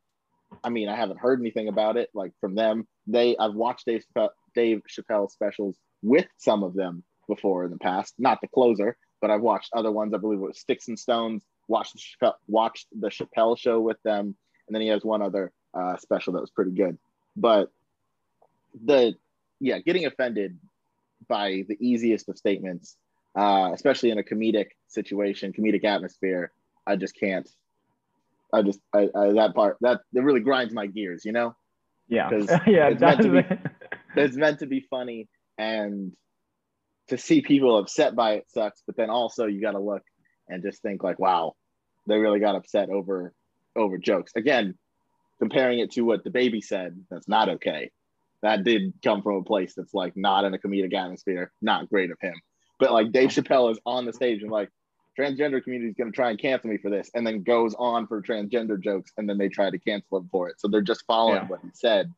I 0.62 0.68
mean, 0.68 0.88
I 0.88 0.97
haven't 0.97 1.18
heard 1.18 1.40
anything 1.40 1.68
about 1.68 1.97
it 1.97 2.11
like 2.14 2.33
from 2.40 2.54
them. 2.54 2.87
They 3.06 3.37
I've 3.37 3.54
watched 3.54 3.87
Dave 3.87 4.04
Chappelle, 4.14 4.30
Dave 4.54 4.83
Chappelle 4.88 5.30
specials 5.30 5.76
with 6.02 6.26
some 6.37 6.62
of 6.62 6.75
them 6.75 7.02
before 7.28 7.64
in 7.64 7.71
the 7.71 7.78
past, 7.78 8.14
not 8.18 8.40
the 8.40 8.49
closer, 8.49 8.97
but 9.21 9.30
I've 9.30 9.40
watched 9.40 9.71
other 9.73 9.90
ones. 9.90 10.12
I 10.14 10.18
believe 10.18 10.38
it 10.38 10.42
was 10.42 10.59
Sticks 10.59 10.88
and 10.88 10.99
Stones. 10.99 11.42
Watched 11.66 11.94
the 11.94 12.00
Chappelle, 12.00 12.35
watched 12.47 12.88
the 12.99 13.09
Chappelle 13.09 13.59
show 13.59 13.80
with 13.80 14.00
them, 14.02 14.37
and 14.66 14.75
then 14.75 14.83
he 14.83 14.88
has 14.88 15.04
one 15.04 15.23
other 15.23 15.52
uh, 15.73 15.97
special 15.97 16.35
that 16.35 16.40
was 16.40 16.50
pretty 16.50 16.73
good. 16.73 16.99
But 17.37 17.71
the 18.85 19.14
yeah, 19.64 19.78
getting 19.78 20.04
offended 20.04 20.59
by 21.26 21.64
the 21.66 21.76
easiest 21.80 22.28
of 22.28 22.37
statements, 22.37 22.97
uh, 23.35 23.71
especially 23.73 24.11
in 24.11 24.18
a 24.18 24.23
comedic 24.23 24.66
situation, 24.88 25.54
comedic 25.54 25.85
atmosphere, 25.85 26.52
I 26.87 26.97
just 26.97 27.18
can't. 27.18 27.49
I 28.52 28.61
just 28.61 28.78
I, 28.92 29.09
I, 29.16 29.33
that 29.33 29.52
part 29.54 29.78
that 29.80 30.02
it 30.12 30.21
really 30.21 30.40
grinds 30.40 30.75
my 30.75 30.87
gears, 30.87 31.25
you 31.25 31.33
know. 31.33 31.56
Yeah, 32.09 32.28
yeah, 32.66 32.88
it's 32.88 33.00
meant 33.00 33.23
to 33.23 33.42
be. 33.42 33.56
It's 34.16 34.37
meant 34.37 34.61
to 34.61 34.66
be 34.66 34.87
funny, 34.88 35.28
and 35.59 36.12
to 37.09 37.18
see 37.18 37.40
people 37.40 37.78
upset 37.78 38.14
by 38.14 38.35
it 38.35 38.44
sucks. 38.49 38.80
But 38.87 38.97
then 38.97 39.11
also 39.11 39.47
you 39.47 39.61
got 39.61 39.73
to 39.73 39.80
look 39.80 40.02
and 40.49 40.62
just 40.62 40.83
think 40.83 41.02
like, 41.02 41.18
wow, 41.18 41.54
they 42.06 42.18
really 42.18 42.38
got 42.38 42.54
upset 42.54 42.90
over 42.90 43.33
over 43.75 43.99
jokes. 43.99 44.30
Again, 44.37 44.78
comparing 45.40 45.80
it 45.80 45.90
to 45.92 46.02
what 46.02 46.25
DaBaby 46.25 46.62
said, 46.62 46.97
that's 47.11 47.26
not 47.26 47.49
okay. 47.49 47.90
That 48.45 48.63
did 48.63 48.93
come 49.03 49.23
from 49.23 49.37
a 49.37 49.43
place 49.43 49.73
that's 49.75 49.95
like 49.95 50.15
not 50.17 50.45
in 50.45 50.53
a 50.53 50.59
comedic 50.59 50.93
atmosphere, 50.93 51.51
not 51.63 51.89
great 51.89 52.11
of 52.11 52.19
him. 52.21 52.35
But 52.79 52.93
like 52.93 53.11
Dave 53.11 53.31
Chappelle 53.31 53.73
is 53.73 53.81
on 53.87 54.05
the 54.05 54.13
stage 54.13 54.43
and 54.43 54.51
like 54.51 54.69
transgender 55.19 55.65
community 55.65 55.89
is 55.89 55.97
going 55.97 56.13
to 56.13 56.15
try 56.15 56.29
and 56.29 56.39
cancel 56.39 56.69
me 56.69 56.77
for 56.77 56.91
this, 56.91 57.11
and 57.15 57.27
then 57.27 57.43
goes 57.43 57.75
on 57.79 58.07
for 58.07 58.21
transgender 58.21 58.79
jokes, 58.79 59.13
and 59.17 59.27
then 59.27 59.39
they 59.39 59.49
try 59.49 59.71
to 59.71 59.79
cancel 59.79 60.19
him 60.19 60.29
for 60.31 60.51
it. 60.51 60.61
So 60.61 60.69
they're 60.69 60.83
just 60.83 61.05
following 61.07 61.37
yeah. 61.37 61.47
what 61.47 61.61
he 61.63 61.71
said. 61.73 62.13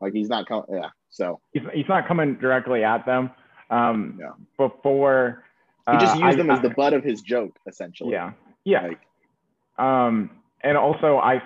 Like 0.00 0.12
he's 0.12 0.28
not 0.28 0.46
coming. 0.46 0.66
Yeah. 0.70 0.90
So 1.10 1.40
he's, 1.52 1.64
he's 1.72 1.88
not 1.88 2.06
coming 2.06 2.36
directly 2.36 2.84
at 2.84 3.04
them. 3.04 3.30
Um, 3.68 4.16
yeah. 4.20 4.30
Before 4.56 5.42
he 5.90 5.98
just 5.98 6.14
uh, 6.16 6.26
used 6.26 6.38
uh, 6.38 6.42
them 6.42 6.50
I, 6.52 6.54
as 6.54 6.62
the 6.62 6.70
butt 6.70 6.92
of 6.92 7.02
his 7.02 7.20
joke, 7.20 7.58
essentially. 7.66 8.12
Yeah. 8.12 8.32
Yeah. 8.64 8.86
Like, 8.86 9.00
um, 9.84 10.30
and 10.62 10.76
also 10.76 11.16
I 11.16 11.42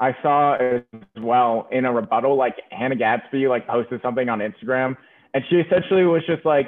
I 0.00 0.16
saw 0.22 0.54
as 0.54 0.82
well 1.16 1.68
in 1.70 1.84
a 1.84 1.92
rebuttal, 1.92 2.36
like 2.36 2.56
Hannah 2.70 2.96
Gadsby 2.96 3.46
like 3.48 3.66
posted 3.66 4.02
something 4.02 4.28
on 4.28 4.40
Instagram, 4.40 4.96
and 5.32 5.44
she 5.48 5.56
essentially 5.56 6.04
was 6.04 6.22
just 6.26 6.44
like, 6.44 6.66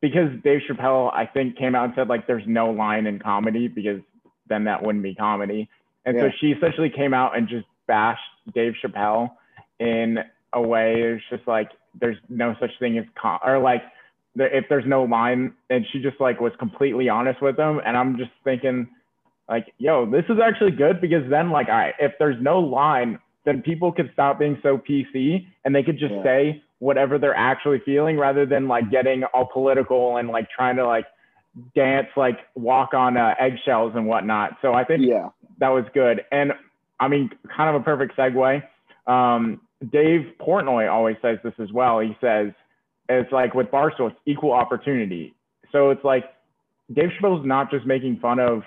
because 0.00 0.30
Dave 0.42 0.60
Chappelle 0.68 1.12
I 1.12 1.26
think 1.26 1.56
came 1.56 1.74
out 1.74 1.84
and 1.84 1.92
said 1.94 2.08
like 2.08 2.26
there's 2.26 2.46
no 2.46 2.70
line 2.70 3.06
in 3.06 3.18
comedy 3.18 3.68
because 3.68 4.00
then 4.48 4.64
that 4.64 4.82
wouldn't 4.82 5.04
be 5.04 5.14
comedy, 5.14 5.68
and 6.04 6.16
yeah. 6.16 6.24
so 6.24 6.30
she 6.40 6.52
essentially 6.52 6.90
came 6.90 7.14
out 7.14 7.36
and 7.36 7.48
just 7.48 7.66
bashed 7.86 8.20
Dave 8.54 8.74
Chappelle 8.82 9.30
in 9.78 10.18
a 10.52 10.60
way 10.60 11.02
it's 11.02 11.24
just 11.30 11.46
like 11.46 11.70
there's 12.00 12.16
no 12.28 12.54
such 12.60 12.70
thing 12.78 12.98
as 12.98 13.04
com 13.20 13.38
or 13.44 13.58
like 13.58 13.82
if 14.34 14.64
there's 14.68 14.86
no 14.86 15.04
line, 15.04 15.52
and 15.68 15.84
she 15.92 16.00
just 16.00 16.18
like 16.20 16.40
was 16.40 16.52
completely 16.58 17.08
honest 17.08 17.42
with 17.42 17.58
him, 17.58 17.80
and 17.84 17.96
I'm 17.96 18.16
just 18.16 18.30
thinking 18.44 18.88
like, 19.48 19.72
yo, 19.78 20.10
this 20.10 20.24
is 20.28 20.38
actually 20.42 20.72
good 20.72 21.00
because 21.00 21.28
then 21.30 21.50
like, 21.50 21.68
I 21.68 21.92
if 21.98 22.12
there's 22.18 22.36
no 22.40 22.58
line, 22.58 23.18
then 23.44 23.62
people 23.62 23.92
could 23.92 24.10
stop 24.12 24.38
being 24.38 24.58
so 24.62 24.78
PC 24.78 25.46
and 25.64 25.74
they 25.74 25.82
could 25.82 25.98
just 25.98 26.14
yeah. 26.14 26.22
say 26.22 26.62
whatever 26.78 27.18
they're 27.18 27.34
actually 27.36 27.80
feeling 27.84 28.18
rather 28.18 28.46
than 28.46 28.68
like 28.68 28.90
getting 28.90 29.24
all 29.32 29.48
political 29.52 30.16
and 30.16 30.28
like 30.28 30.48
trying 30.50 30.76
to 30.76 30.86
like 30.86 31.06
dance, 31.74 32.08
like 32.16 32.38
walk 32.54 32.94
on 32.94 33.16
uh, 33.16 33.34
eggshells 33.38 33.92
and 33.94 34.06
whatnot. 34.06 34.56
So 34.62 34.72
I 34.72 34.84
think 34.84 35.02
yeah. 35.06 35.28
that 35.58 35.68
was 35.68 35.84
good. 35.94 36.24
And 36.32 36.52
I 36.98 37.08
mean, 37.08 37.30
kind 37.54 37.74
of 37.74 37.80
a 37.80 37.84
perfect 37.84 38.16
segue. 38.16 38.62
Um, 39.06 39.60
Dave 39.90 40.32
Portnoy 40.40 40.90
always 40.90 41.16
says 41.20 41.38
this 41.42 41.54
as 41.58 41.72
well. 41.72 41.98
He 42.00 42.16
says, 42.20 42.52
it's 43.08 43.32
like 43.32 43.54
with 43.54 43.66
Barstool, 43.68 44.10
it's 44.10 44.20
equal 44.26 44.52
opportunity. 44.52 45.34
So 45.72 45.90
it's 45.90 46.04
like 46.04 46.24
Dave 46.92 47.10
Chappelle's 47.20 47.44
not 47.44 47.70
just 47.70 47.86
making 47.86 48.18
fun 48.20 48.38
of 48.38 48.62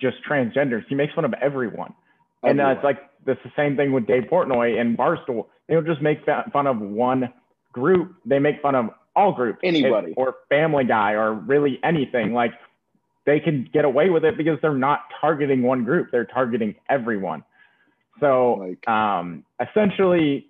just 0.00 0.16
transgenders. 0.28 0.84
He 0.88 0.94
makes 0.94 1.14
fun 1.14 1.24
of 1.24 1.34
everyone. 1.34 1.94
everyone. 2.42 2.50
And 2.50 2.60
uh, 2.60 2.68
it's 2.70 2.84
like 2.84 2.98
that's 3.24 3.40
the 3.44 3.52
same 3.56 3.76
thing 3.76 3.92
with 3.92 4.06
Dave 4.06 4.24
Portnoy 4.24 4.80
and 4.80 4.96
Barstool. 4.96 5.46
They 5.66 5.74
don't 5.74 5.86
just 5.86 6.02
make 6.02 6.24
fun 6.52 6.66
of 6.66 6.78
one 6.80 7.32
group. 7.72 8.14
They 8.24 8.38
make 8.38 8.60
fun 8.62 8.74
of 8.74 8.90
all 9.14 9.32
groups. 9.32 9.58
Anybody. 9.62 10.14
or 10.16 10.36
Family 10.48 10.84
Guy 10.84 11.12
or 11.12 11.34
really 11.34 11.78
anything. 11.82 12.32
Like 12.32 12.52
they 13.26 13.40
can 13.40 13.68
get 13.72 13.84
away 13.84 14.10
with 14.10 14.24
it 14.24 14.36
because 14.36 14.58
they're 14.62 14.74
not 14.74 15.00
targeting 15.20 15.62
one 15.62 15.84
group. 15.84 16.08
They're 16.10 16.24
targeting 16.24 16.74
everyone. 16.88 17.44
So 18.20 18.54
like, 18.54 18.88
um, 18.88 19.44
essentially, 19.60 20.46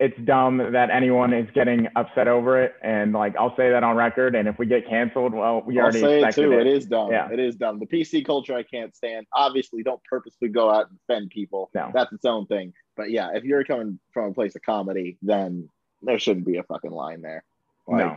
it's 0.00 0.18
dumb 0.24 0.72
that 0.72 0.88
anyone 0.88 1.34
is 1.34 1.46
getting 1.54 1.86
upset 1.94 2.26
over 2.26 2.60
it. 2.60 2.74
And 2.82 3.12
like, 3.12 3.36
I'll 3.36 3.54
say 3.54 3.68
that 3.68 3.84
on 3.84 3.96
record. 3.96 4.34
And 4.34 4.48
if 4.48 4.58
we 4.58 4.64
get 4.64 4.88
canceled, 4.88 5.34
well, 5.34 5.62
we 5.66 5.78
I'll 5.78 5.84
already 5.84 6.00
say 6.00 6.22
it 6.22 6.34
too. 6.34 6.52
It. 6.52 6.66
it 6.66 6.66
is 6.66 6.86
dumb. 6.86 7.12
Yeah. 7.12 7.30
It 7.30 7.38
is 7.38 7.56
dumb. 7.56 7.78
The 7.78 7.86
PC 7.86 8.24
culture 8.24 8.56
I 8.56 8.62
can't 8.62 8.96
stand. 8.96 9.26
Obviously, 9.34 9.82
don't 9.82 10.02
purposely 10.04 10.48
go 10.48 10.70
out 10.70 10.88
and 10.88 10.98
offend 11.04 11.28
people. 11.28 11.70
No. 11.74 11.90
That's 11.92 12.10
its 12.14 12.24
own 12.24 12.46
thing. 12.46 12.72
But 12.96 13.10
yeah, 13.10 13.28
if 13.34 13.44
you're 13.44 13.62
coming 13.62 14.00
from 14.14 14.30
a 14.30 14.32
place 14.32 14.56
of 14.56 14.62
comedy, 14.62 15.18
then 15.20 15.68
there 16.00 16.18
shouldn't 16.18 16.46
be 16.46 16.56
a 16.56 16.62
fucking 16.62 16.92
line 16.92 17.20
there. 17.20 17.44
Like 17.86 18.06
no. 18.06 18.16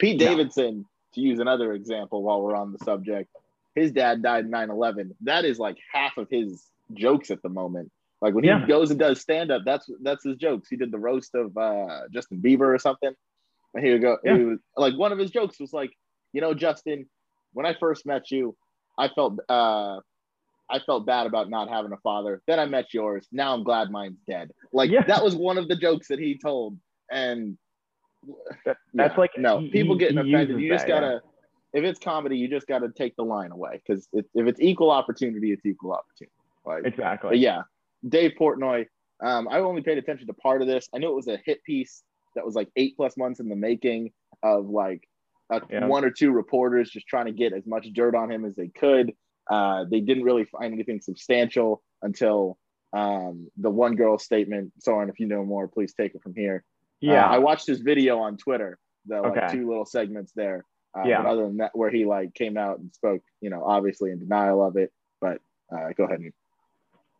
Pete 0.00 0.18
Davidson, 0.18 0.78
no. 0.78 0.84
to 1.14 1.20
use 1.20 1.38
another 1.38 1.72
example 1.72 2.24
while 2.24 2.42
we're 2.42 2.56
on 2.56 2.72
the 2.72 2.84
subject, 2.84 3.30
his 3.76 3.92
dad 3.92 4.24
died 4.24 4.46
in 4.46 4.50
9-11. 4.50 5.12
That 5.20 5.44
is 5.44 5.60
like 5.60 5.76
half 5.92 6.16
of 6.16 6.28
his 6.28 6.66
jokes 6.92 7.30
at 7.30 7.42
the 7.42 7.48
moment 7.48 7.92
like 8.22 8.34
when 8.34 8.44
yeah. 8.44 8.60
he 8.60 8.66
goes 8.66 8.90
and 8.90 9.00
does 9.00 9.20
stand 9.20 9.50
up, 9.50 9.62
that's 9.66 9.90
that's 10.00 10.22
his 10.24 10.36
jokes. 10.36 10.68
He 10.68 10.76
did 10.76 10.92
the 10.92 10.98
roast 10.98 11.34
of 11.34 11.56
uh, 11.58 12.02
Justin 12.12 12.40
Bieber 12.40 12.72
or 12.72 12.78
something. 12.78 13.12
And 13.74 13.84
he 13.84 13.90
would 13.90 14.00
go, 14.00 14.18
yeah. 14.22 14.36
he 14.36 14.44
was, 14.44 14.58
like 14.76 14.94
one 14.96 15.10
of 15.10 15.18
his 15.18 15.32
jokes 15.32 15.58
was 15.58 15.72
like, 15.72 15.90
you 16.32 16.40
know, 16.40 16.54
Justin, 16.54 17.06
when 17.52 17.66
I 17.66 17.74
first 17.74 18.06
met 18.06 18.30
you, 18.30 18.56
I 18.96 19.08
felt 19.08 19.40
uh, 19.48 19.98
I 20.70 20.78
felt 20.86 21.04
bad 21.04 21.26
about 21.26 21.50
not 21.50 21.68
having 21.68 21.92
a 21.92 21.96
father. 21.96 22.40
Then 22.46 22.60
I 22.60 22.64
met 22.66 22.94
yours. 22.94 23.26
Now 23.32 23.54
I'm 23.54 23.64
glad 23.64 23.90
mine's 23.90 24.20
dead. 24.28 24.52
Like 24.72 24.90
yeah. 24.90 25.02
that 25.02 25.24
was 25.24 25.34
one 25.34 25.58
of 25.58 25.66
the 25.66 25.76
jokes 25.76 26.06
that 26.06 26.20
he 26.20 26.38
told. 26.38 26.78
And 27.10 27.58
that, 28.64 28.76
that's 28.94 29.18
like 29.18 29.32
no 29.36 29.58
he, 29.58 29.70
people 29.70 29.96
getting 29.96 30.18
offended. 30.18 30.60
You 30.60 30.68
just 30.70 30.86
gotta 30.86 31.22
if 31.72 31.82
it's 31.82 31.98
comedy, 31.98 32.36
you 32.36 32.46
just 32.46 32.68
gotta 32.68 32.88
take 32.96 33.16
the 33.16 33.24
line 33.24 33.50
away 33.50 33.82
because 33.84 34.06
if 34.12 34.26
it's 34.34 34.60
equal 34.60 34.92
opportunity, 34.92 35.50
it's 35.50 35.66
equal 35.66 35.92
opportunity. 35.92 36.32
Like 36.64 36.86
exactly. 36.86 37.38
yeah, 37.38 37.62
Dave 38.06 38.32
Portnoy. 38.38 38.86
Um, 39.22 39.48
I 39.48 39.58
only 39.58 39.82
paid 39.82 39.98
attention 39.98 40.26
to 40.26 40.32
part 40.34 40.62
of 40.62 40.68
this. 40.68 40.88
I 40.94 40.98
knew 40.98 41.10
it 41.10 41.14
was 41.14 41.28
a 41.28 41.38
hit 41.44 41.62
piece 41.64 42.02
that 42.34 42.44
was 42.44 42.54
like 42.54 42.68
eight 42.76 42.96
plus 42.96 43.16
months 43.16 43.40
in 43.40 43.48
the 43.48 43.56
making 43.56 44.12
of 44.42 44.68
like 44.68 45.08
a, 45.50 45.60
yeah. 45.70 45.86
one 45.86 46.04
or 46.04 46.10
two 46.10 46.32
reporters 46.32 46.90
just 46.90 47.06
trying 47.06 47.26
to 47.26 47.32
get 47.32 47.52
as 47.52 47.66
much 47.66 47.86
dirt 47.92 48.14
on 48.14 48.30
him 48.30 48.44
as 48.44 48.56
they 48.56 48.68
could. 48.68 49.12
Uh, 49.50 49.84
they 49.90 50.00
didn't 50.00 50.24
really 50.24 50.44
find 50.44 50.72
anything 50.72 51.00
substantial 51.00 51.82
until 52.02 52.58
um, 52.92 53.48
the 53.56 53.70
one 53.70 53.96
girl 53.96 54.18
statement. 54.18 54.72
Soren, 54.78 55.08
if 55.08 55.20
you 55.20 55.26
know 55.26 55.44
more, 55.44 55.68
please 55.68 55.94
take 55.94 56.14
it 56.14 56.22
from 56.22 56.34
here. 56.34 56.64
Yeah, 57.00 57.26
uh, 57.26 57.30
I 57.30 57.38
watched 57.38 57.66
his 57.66 57.80
video 57.80 58.18
on 58.18 58.36
Twitter. 58.36 58.78
The 59.06 59.20
like, 59.20 59.36
okay. 59.36 59.52
two 59.52 59.68
little 59.68 59.84
segments 59.84 60.32
there. 60.34 60.64
Uh, 60.96 61.04
yeah. 61.06 61.22
other 61.22 61.44
than 61.44 61.56
that, 61.56 61.70
where 61.74 61.90
he 61.90 62.04
like 62.04 62.34
came 62.34 62.58
out 62.58 62.78
and 62.78 62.92
spoke, 62.94 63.22
you 63.40 63.50
know, 63.50 63.64
obviously 63.64 64.10
in 64.10 64.18
denial 64.18 64.62
of 64.62 64.76
it. 64.76 64.92
But 65.20 65.38
uh, 65.74 65.88
go 65.96 66.04
ahead 66.04 66.20
and 66.20 66.32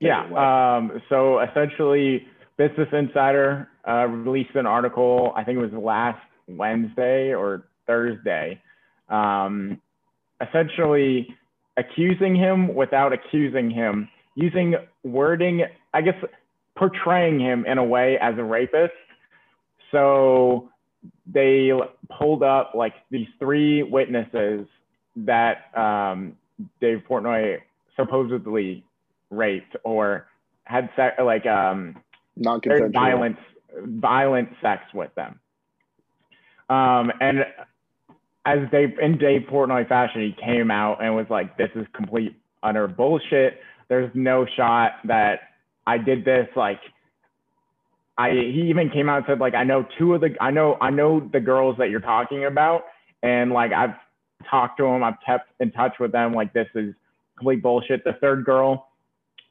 yeah. 0.02 0.76
Um, 0.76 1.02
so 1.08 1.40
essentially, 1.40 2.26
Business 2.56 2.88
Insider 2.92 3.68
uh, 3.88 4.06
released 4.06 4.54
an 4.54 4.66
article, 4.66 5.32
I 5.36 5.44
think 5.44 5.58
it 5.58 5.60
was 5.60 5.72
last 5.72 6.20
Wednesday 6.48 7.34
or 7.34 7.66
Thursday, 7.86 8.60
um, 9.08 9.80
essentially 10.40 11.28
accusing 11.76 12.36
him 12.36 12.74
without 12.74 13.12
accusing 13.12 13.70
him, 13.70 14.08
using 14.34 14.74
wording, 15.02 15.64
I 15.94 16.02
guess, 16.02 16.14
portraying 16.76 17.40
him 17.40 17.64
in 17.66 17.78
a 17.78 17.84
way 17.84 18.18
as 18.20 18.34
a 18.38 18.44
rapist. 18.44 18.92
So 19.90 20.70
they 21.26 21.70
pulled 22.18 22.42
up 22.42 22.72
like 22.74 22.94
these 23.10 23.28
three 23.38 23.82
witnesses 23.82 24.66
that 25.16 25.76
um, 25.76 26.36
Dave 26.80 27.02
Portnoy 27.08 27.58
supposedly 27.96 28.84
raped 29.32 29.76
or 29.84 30.28
had 30.64 30.88
sex 30.94 31.16
like 31.22 31.46
um 31.46 31.96
non-consensual 32.36 32.90
violent 32.92 33.36
violent 33.84 34.48
sex 34.60 34.82
with 34.94 35.10
them. 35.14 35.40
Um, 36.68 37.10
and 37.20 37.40
as 38.46 38.58
Dave 38.70 38.98
in 39.00 39.18
Dave 39.18 39.42
Portnoy 39.50 39.88
fashion, 39.88 40.20
he 40.20 40.36
came 40.44 40.70
out 40.70 41.02
and 41.02 41.14
was 41.14 41.26
like, 41.30 41.56
"This 41.56 41.70
is 41.74 41.86
complete 41.94 42.36
utter 42.62 42.86
bullshit. 42.88 43.60
There's 43.88 44.10
no 44.14 44.46
shot 44.56 44.92
that 45.04 45.40
I 45.86 45.98
did 45.98 46.24
this. 46.24 46.48
Like, 46.56 46.80
I 48.16 48.30
he 48.30 48.66
even 48.68 48.90
came 48.90 49.08
out 49.08 49.18
and 49.18 49.24
said 49.26 49.38
like, 49.38 49.54
I 49.54 49.64
know 49.64 49.86
two 49.98 50.14
of 50.14 50.20
the 50.20 50.34
I 50.40 50.50
know 50.50 50.76
I 50.80 50.90
know 50.90 51.20
the 51.32 51.40
girls 51.40 51.76
that 51.78 51.90
you're 51.90 52.00
talking 52.00 52.44
about, 52.44 52.84
and 53.22 53.52
like 53.52 53.72
I've 53.72 53.94
talked 54.50 54.78
to 54.78 54.84
them, 54.84 55.02
I've 55.02 55.20
kept 55.24 55.50
in 55.60 55.70
touch 55.72 55.94
with 56.00 56.12
them. 56.12 56.34
Like, 56.34 56.52
this 56.52 56.68
is 56.74 56.94
complete 57.36 57.62
bullshit. 57.62 58.04
The 58.04 58.14
third 58.20 58.44
girl, 58.44 58.88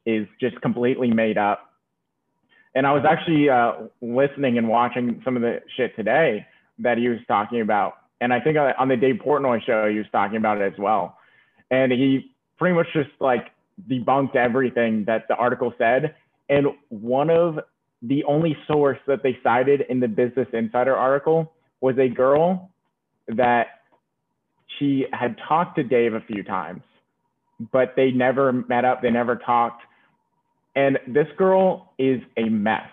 is 0.06 0.28
just 0.40 0.60
completely 0.62 1.12
made 1.12 1.38
up. 1.38 1.70
And 2.74 2.88
I 2.88 2.94
was 2.94 3.04
actually 3.10 3.50
uh, 3.50 3.74
listening 4.02 4.58
and 4.58 4.68
watching 4.68 5.22
some 5.26 5.36
of 5.36 5.42
the 5.42 5.62
shit 5.76 5.96
today 5.96 6.46
that 6.80 6.98
he 6.98 7.10
was 7.10 7.20
talking 7.28 7.62
about. 7.62 7.98
and 8.22 8.32
I 8.32 8.40
think 8.40 8.58
on 8.58 8.88
the 8.88 8.96
Dave 8.96 9.16
Portnoy 9.16 9.66
show 9.66 9.90
he 9.90 9.98
was 9.98 10.08
talking 10.12 10.38
about 10.38 10.62
it 10.62 10.72
as 10.72 10.80
well, 10.80 11.18
and 11.70 11.92
he 11.92 12.32
pretty 12.58 12.76
much 12.76 12.88
just 12.94 13.10
like 13.20 13.52
debunked 13.90 14.36
everything 14.36 15.06
that 15.06 15.28
the 15.28 15.36
article 15.36 15.74
said. 15.78 16.16
And 16.48 16.68
one 16.90 17.30
of 17.30 17.60
the 18.02 18.24
only 18.26 18.56
source 18.68 19.00
that 19.08 19.24
they 19.24 19.38
cited 19.44 19.82
in 19.90 20.00
the 20.00 20.08
Business 20.08 20.48
Insider 20.54 20.96
article 20.96 21.52
was 21.82 21.98
a 21.98 22.08
girl 22.08 22.72
that 23.28 23.68
she 24.78 25.06
had 25.12 25.36
talked 25.48 25.76
to 25.78 25.84
Dave 25.84 26.14
a 26.14 26.22
few 26.22 26.44
times, 26.44 26.84
but 27.72 27.94
they 27.96 28.12
never 28.12 28.52
met 28.54 28.86
up, 28.86 29.02
they 29.02 29.12
never 29.12 29.36
talked. 29.36 29.84
And 30.76 31.00
this 31.08 31.28
girl 31.38 31.94
is 31.98 32.22
a 32.38 32.44
mess 32.50 32.90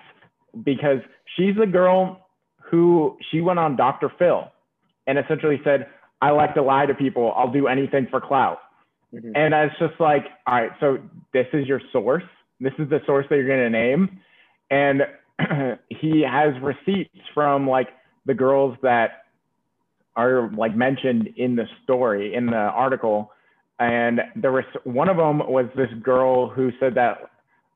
because 0.65 0.99
she's 1.37 1.57
the 1.57 1.67
girl 1.67 2.27
who 2.71 3.17
she 3.31 3.41
went 3.41 3.59
on 3.59 3.77
Dr. 3.77 4.11
Phil 4.19 4.51
and 5.07 5.19
essentially 5.19 5.61
said, 5.65 5.87
I 6.21 6.31
like 6.31 6.55
to 6.55 6.63
lie 6.63 6.87
to 6.87 6.95
people. 6.95 7.33
I'll 7.37 7.53
do 7.53 7.67
anything 7.69 8.09
for 8.11 8.21
clout. 8.21 8.59
Mm-hmm. 9.15 9.33
And 9.35 9.55
it's 9.55 9.79
just 9.79 10.01
like, 10.01 10.25
all 10.47 10.55
right, 10.55 10.71
so 10.81 10.99
this 11.33 11.47
is 11.53 11.67
your 11.67 11.81
source. 11.93 12.25
This 12.61 12.73
is 12.79 12.91
the 12.91 13.01
source 13.07 13.27
that 13.31 13.37
you're 13.37 13.47
going 13.47 13.61
to 13.61 13.71
name. 13.71 14.21
And 14.71 15.03
he 15.89 16.25
has 16.29 16.55
receipts 16.61 17.21
from 17.33 17.69
like 17.69 17.89
the 18.27 18.35
girls 18.35 18.77
that 18.83 19.25
are 20.17 20.51
like 20.57 20.77
mentioned 20.77 21.31
in 21.37 21.55
the 21.55 21.65
story, 21.85 22.35
in 22.35 22.47
the 22.47 22.57
article. 22.57 23.31
And 23.79 24.21
there 24.35 24.51
was 24.51 24.65
one 24.83 25.09
of 25.09 25.17
them 25.17 25.39
was 25.39 25.67
this 25.77 25.91
girl 26.03 26.49
who 26.49 26.71
said 26.81 26.97
that 26.97 27.31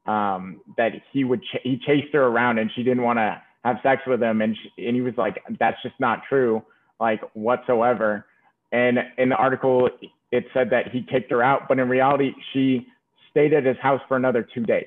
um, 0.06 0.60
that 0.76 0.92
he 1.12 1.24
would 1.24 1.42
ch- 1.42 1.62
he 1.62 1.78
chased 1.78 2.12
her 2.12 2.24
around 2.24 2.58
and 2.58 2.70
she 2.74 2.82
didn't 2.82 3.02
want 3.02 3.18
to 3.18 3.40
have 3.64 3.76
sex 3.82 4.02
with 4.06 4.22
him. 4.22 4.40
And 4.42 4.56
she, 4.56 4.86
and 4.86 4.96
he 4.96 5.02
was 5.02 5.14
like 5.16 5.42
that's 5.58 5.80
just 5.82 5.94
not 5.98 6.22
true 6.28 6.62
like 7.00 7.20
whatsoever. 7.34 8.26
And 8.72 8.98
in 9.18 9.28
the 9.30 9.36
article 9.36 9.88
it 10.30 10.46
said 10.54 10.70
that 10.70 10.90
he 10.90 11.02
kicked 11.02 11.30
her 11.30 11.42
out 11.42 11.68
but 11.68 11.78
in 11.78 11.88
reality 11.88 12.32
she 12.52 12.86
stayed 13.30 13.52
at 13.52 13.64
his 13.64 13.76
house 13.78 14.00
for 14.08 14.16
another 14.16 14.46
two 14.54 14.62
days 14.62 14.86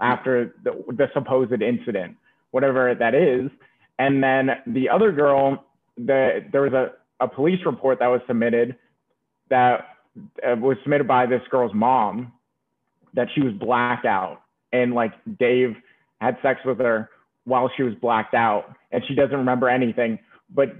after 0.00 0.54
the, 0.64 0.84
the 0.88 1.08
supposed 1.12 1.60
incident 1.60 2.16
whatever 2.52 2.94
that 2.94 3.14
is. 3.14 3.50
And 3.98 4.22
then 4.22 4.50
the 4.66 4.88
other 4.88 5.12
girl 5.12 5.64
the, 5.98 6.44
there 6.50 6.62
was 6.62 6.72
a, 6.72 6.92
a 7.20 7.28
police 7.28 7.60
report 7.66 7.98
that 7.98 8.06
was 8.06 8.20
submitted 8.26 8.76
that 9.50 9.88
uh, 10.46 10.56
was 10.56 10.76
submitted 10.82 11.06
by 11.06 11.26
this 11.26 11.42
girl's 11.50 11.74
mom 11.74 12.32
that 13.14 13.28
she 13.34 13.42
was 13.42 13.52
blacked 13.54 14.06
out 14.06 14.42
and 14.72 14.94
like 14.94 15.12
Dave 15.38 15.76
had 16.20 16.36
sex 16.42 16.60
with 16.64 16.78
her 16.78 17.10
while 17.44 17.70
she 17.76 17.82
was 17.82 17.94
blacked 17.94 18.34
out 18.34 18.74
and 18.90 19.02
she 19.06 19.14
doesn't 19.14 19.36
remember 19.36 19.68
anything. 19.68 20.18
But 20.50 20.74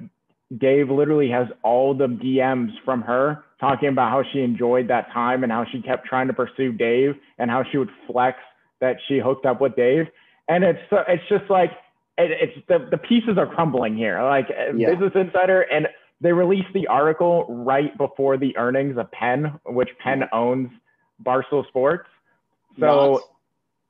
Dave 0.58 0.90
literally 0.90 1.30
has 1.30 1.46
all 1.62 1.94
the 1.94 2.06
DMs 2.06 2.70
from 2.84 3.02
her 3.02 3.44
talking 3.60 3.88
about 3.88 4.10
how 4.10 4.22
she 4.32 4.40
enjoyed 4.40 4.88
that 4.88 5.10
time 5.12 5.42
and 5.42 5.52
how 5.52 5.64
she 5.70 5.80
kept 5.80 6.06
trying 6.06 6.26
to 6.26 6.32
pursue 6.32 6.72
Dave 6.72 7.14
and 7.38 7.50
how 7.50 7.64
she 7.70 7.78
would 7.78 7.90
flex 8.06 8.38
that 8.80 8.96
she 9.08 9.18
hooked 9.18 9.46
up 9.46 9.60
with 9.60 9.74
Dave. 9.76 10.06
And 10.48 10.64
it's 10.64 10.80
it's 11.08 11.22
just 11.28 11.48
like 11.48 11.70
it, 12.18 12.30
it's 12.30 12.66
the, 12.68 12.88
the 12.90 12.98
pieces 12.98 13.38
are 13.38 13.46
crumbling 13.46 13.96
here. 13.96 14.22
Like 14.22 14.48
yeah. 14.76 14.90
Business 14.90 15.12
Insider 15.14 15.62
and 15.62 15.88
they 16.20 16.32
released 16.32 16.72
the 16.72 16.86
article 16.86 17.46
right 17.48 17.96
before 17.98 18.36
the 18.36 18.56
earnings 18.56 18.96
of 18.96 19.10
Penn, 19.10 19.58
which 19.66 19.88
Penn 20.02 20.24
owns 20.32 20.68
Barstool 21.24 21.66
Sports. 21.68 22.08
So, 22.78 23.12
not, 23.12 23.20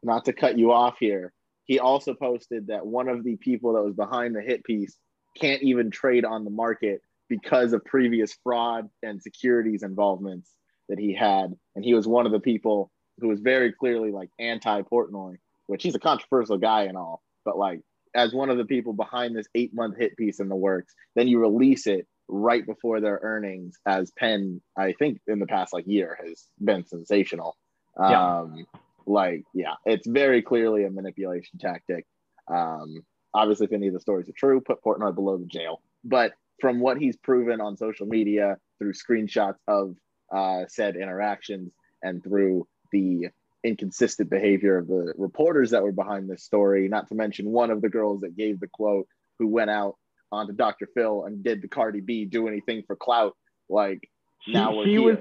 not 0.02 0.24
to 0.26 0.32
cut 0.32 0.58
you 0.58 0.72
off 0.72 0.96
here, 0.98 1.32
he 1.64 1.78
also 1.78 2.14
posted 2.14 2.68
that 2.68 2.86
one 2.86 3.08
of 3.08 3.24
the 3.24 3.36
people 3.36 3.74
that 3.74 3.82
was 3.82 3.94
behind 3.94 4.34
the 4.34 4.42
hit 4.42 4.64
piece 4.64 4.96
can't 5.36 5.62
even 5.62 5.90
trade 5.90 6.24
on 6.24 6.44
the 6.44 6.50
market 6.50 7.00
because 7.28 7.72
of 7.72 7.84
previous 7.84 8.36
fraud 8.42 8.88
and 9.02 9.22
securities 9.22 9.82
involvements 9.82 10.50
that 10.88 10.98
he 10.98 11.14
had. 11.14 11.54
And 11.74 11.84
he 11.84 11.94
was 11.94 12.06
one 12.06 12.26
of 12.26 12.32
the 12.32 12.40
people 12.40 12.90
who 13.20 13.28
was 13.28 13.40
very 13.40 13.72
clearly 13.72 14.10
like 14.10 14.30
anti 14.38 14.82
Portnoy, 14.82 15.36
which 15.66 15.82
he's 15.82 15.94
a 15.94 16.00
controversial 16.00 16.58
guy 16.58 16.82
and 16.82 16.96
all, 16.96 17.22
but 17.44 17.56
like 17.56 17.80
as 18.14 18.34
one 18.34 18.50
of 18.50 18.58
the 18.58 18.64
people 18.64 18.92
behind 18.92 19.34
this 19.34 19.46
eight 19.54 19.72
month 19.72 19.96
hit 19.96 20.16
piece 20.16 20.40
in 20.40 20.48
the 20.48 20.56
works, 20.56 20.94
then 21.14 21.28
you 21.28 21.38
release 21.38 21.86
it 21.86 22.06
right 22.28 22.66
before 22.66 23.00
their 23.00 23.18
earnings 23.22 23.78
as 23.86 24.10
Penn, 24.18 24.60
I 24.76 24.92
think 24.92 25.20
in 25.26 25.38
the 25.38 25.46
past 25.46 25.72
like 25.72 25.86
year 25.86 26.18
has 26.22 26.46
been 26.62 26.86
sensational. 26.86 27.56
Yeah. 27.98 28.38
Um, 28.40 28.66
like, 29.06 29.44
yeah, 29.52 29.74
it's 29.84 30.06
very 30.06 30.42
clearly 30.42 30.84
a 30.84 30.90
manipulation 30.90 31.58
tactic. 31.58 32.06
Um, 32.48 33.02
obviously, 33.34 33.66
if 33.66 33.72
any 33.72 33.88
of 33.88 33.94
the 33.94 34.00
stories 34.00 34.28
are 34.28 34.34
true, 34.36 34.60
put 34.60 34.82
Portnoy 34.82 35.14
below 35.14 35.38
the 35.38 35.46
jail. 35.46 35.82
But 36.04 36.32
from 36.60 36.80
what 36.80 36.98
he's 36.98 37.16
proven 37.16 37.60
on 37.60 37.76
social 37.76 38.06
media 38.06 38.56
through 38.78 38.92
screenshots 38.92 39.56
of 39.66 39.96
uh, 40.32 40.64
said 40.68 40.96
interactions 40.96 41.72
and 42.02 42.22
through 42.22 42.66
the 42.92 43.28
inconsistent 43.64 44.28
behavior 44.28 44.78
of 44.78 44.88
the 44.88 45.12
reporters 45.16 45.70
that 45.70 45.82
were 45.82 45.92
behind 45.92 46.28
this 46.28 46.42
story, 46.42 46.88
not 46.88 47.08
to 47.08 47.14
mention 47.14 47.50
one 47.50 47.70
of 47.70 47.80
the 47.80 47.88
girls 47.88 48.20
that 48.22 48.36
gave 48.36 48.60
the 48.60 48.68
quote 48.68 49.06
who 49.38 49.46
went 49.46 49.70
out 49.70 49.96
onto 50.30 50.52
Dr. 50.52 50.88
Phil 50.94 51.24
and 51.24 51.44
did 51.44 51.62
the 51.62 51.68
Cardi 51.68 52.00
B 52.00 52.24
do 52.24 52.48
anything 52.48 52.82
for 52.86 52.96
clout. 52.96 53.36
Like 53.68 54.08
now 54.48 54.76
we're 54.76 54.86
here. 54.86 55.02
was 55.02 55.18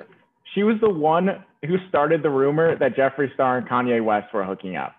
she 0.53 0.63
was 0.63 0.75
the 0.81 0.89
one 0.89 1.43
who 1.65 1.77
started 1.89 2.23
the 2.23 2.29
rumor 2.29 2.77
that 2.77 2.95
Jeffree 2.95 3.33
Star 3.33 3.57
and 3.57 3.67
Kanye 3.67 4.03
West 4.03 4.33
were 4.33 4.43
hooking 4.43 4.75
up. 4.75 4.95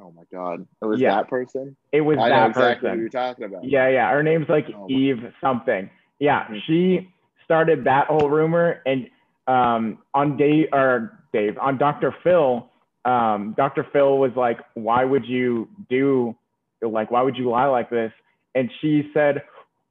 Oh 0.00 0.12
my 0.14 0.24
god. 0.32 0.66
It 0.82 0.84
was 0.84 1.00
yeah. 1.00 1.16
that 1.16 1.28
person? 1.28 1.76
It 1.92 2.02
was 2.02 2.18
I 2.18 2.28
that 2.28 2.50
exactly 2.50 2.88
person. 2.88 3.00
you're 3.00 3.08
talking 3.08 3.44
about. 3.44 3.64
Yeah, 3.64 3.88
yeah. 3.88 4.10
Her 4.10 4.22
name's 4.22 4.48
like 4.48 4.66
oh 4.74 4.88
Eve 4.90 5.32
something. 5.40 5.88
Yeah, 6.18 6.44
mm-hmm. 6.44 6.56
she 6.66 7.08
started 7.44 7.84
that 7.84 8.08
whole 8.08 8.28
rumor 8.28 8.82
and 8.84 9.08
um, 9.46 9.98
on 10.12 10.36
Dave 10.36 10.68
or 10.72 11.18
Dave 11.32 11.56
on 11.58 11.78
Dr. 11.78 12.14
Phil, 12.22 12.68
um, 13.04 13.54
Dr. 13.56 13.86
Phil 13.92 14.18
was 14.18 14.32
like, 14.36 14.58
"Why 14.74 15.04
would 15.04 15.24
you 15.24 15.68
do 15.88 16.34
like 16.82 17.10
why 17.10 17.22
would 17.22 17.36
you 17.36 17.48
lie 17.48 17.66
like 17.66 17.88
this?" 17.88 18.12
And 18.54 18.70
she 18.80 19.10
said, 19.14 19.42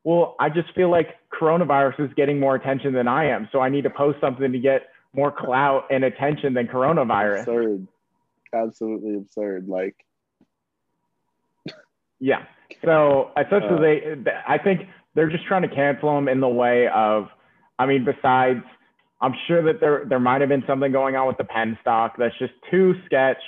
"Well, 0.03 0.35
I 0.39 0.49
just 0.49 0.73
feel 0.75 0.91
like 0.91 1.15
coronavirus 1.31 2.07
is 2.07 2.13
getting 2.15 2.39
more 2.39 2.55
attention 2.55 2.93
than 2.93 3.07
I 3.07 3.27
am, 3.27 3.47
so 3.51 3.59
I 3.59 3.69
need 3.69 3.83
to 3.83 3.89
post 3.89 4.19
something 4.19 4.51
to 4.51 4.59
get 4.59 4.87
more 5.15 5.31
clout 5.31 5.85
and 5.89 6.03
attention 6.03 6.53
than 6.53 6.67
coronavirus." 6.67 7.39
Absurd, 7.39 7.87
absolutely 8.53 9.15
absurd. 9.17 9.67
Like, 9.67 9.95
yeah. 12.19 12.45
So 12.83 13.31
essentially, 13.37 14.01
uh, 14.11 14.15
they, 14.23 14.31
I 14.47 14.57
think 14.57 14.81
they're 15.13 15.29
just 15.29 15.45
trying 15.45 15.61
to 15.63 15.73
cancel 15.73 16.17
him 16.17 16.27
in 16.27 16.39
the 16.39 16.47
way 16.47 16.87
of, 16.87 17.29
I 17.79 17.85
mean, 17.85 18.05
besides 18.05 18.63
I'm 19.21 19.33
sure 19.47 19.63
that 19.63 19.79
there 19.79 20.05
there 20.07 20.19
might 20.19 20.41
have 20.41 20.49
been 20.49 20.63
something 20.67 20.91
going 20.91 21.15
on 21.15 21.27
with 21.27 21.37
the 21.37 21.45
Penn 21.45 21.77
stock 21.81 22.15
that's 22.17 22.37
just 22.37 22.53
too 22.69 22.95
sketch, 23.05 23.41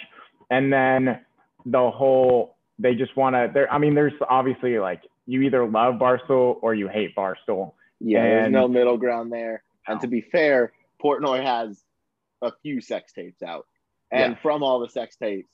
and 0.50 0.72
then 0.72 1.20
the 1.66 1.92
whole 1.92 2.56
they 2.80 2.96
just 2.96 3.16
want 3.18 3.36
to. 3.36 3.52
There, 3.54 3.72
I 3.72 3.78
mean, 3.78 3.94
there's 3.94 4.14
obviously 4.30 4.80
like 4.80 5.02
you 5.26 5.42
either 5.42 5.68
love 5.68 5.96
Barstool 5.96 6.58
or 6.62 6.74
you 6.74 6.88
hate 6.88 7.16
Barstool. 7.16 7.74
Yeah, 8.00 8.24
and, 8.24 8.32
there's 8.32 8.52
no 8.52 8.68
middle 8.68 8.98
ground 8.98 9.32
there. 9.32 9.64
And 9.88 10.00
to 10.02 10.08
be 10.08 10.22
fair, 10.22 10.72
Portnoy 11.04 11.44
has 11.44 11.82
a 12.42 12.52
few 12.62 12.82
sex 12.82 13.14
tapes 13.14 13.42
out, 13.42 13.66
and 14.12 14.34
yeah. 14.34 14.42
from 14.42 14.64
all 14.64 14.80
the 14.80 14.90
sex 14.90 15.16
tapes, 15.18 15.54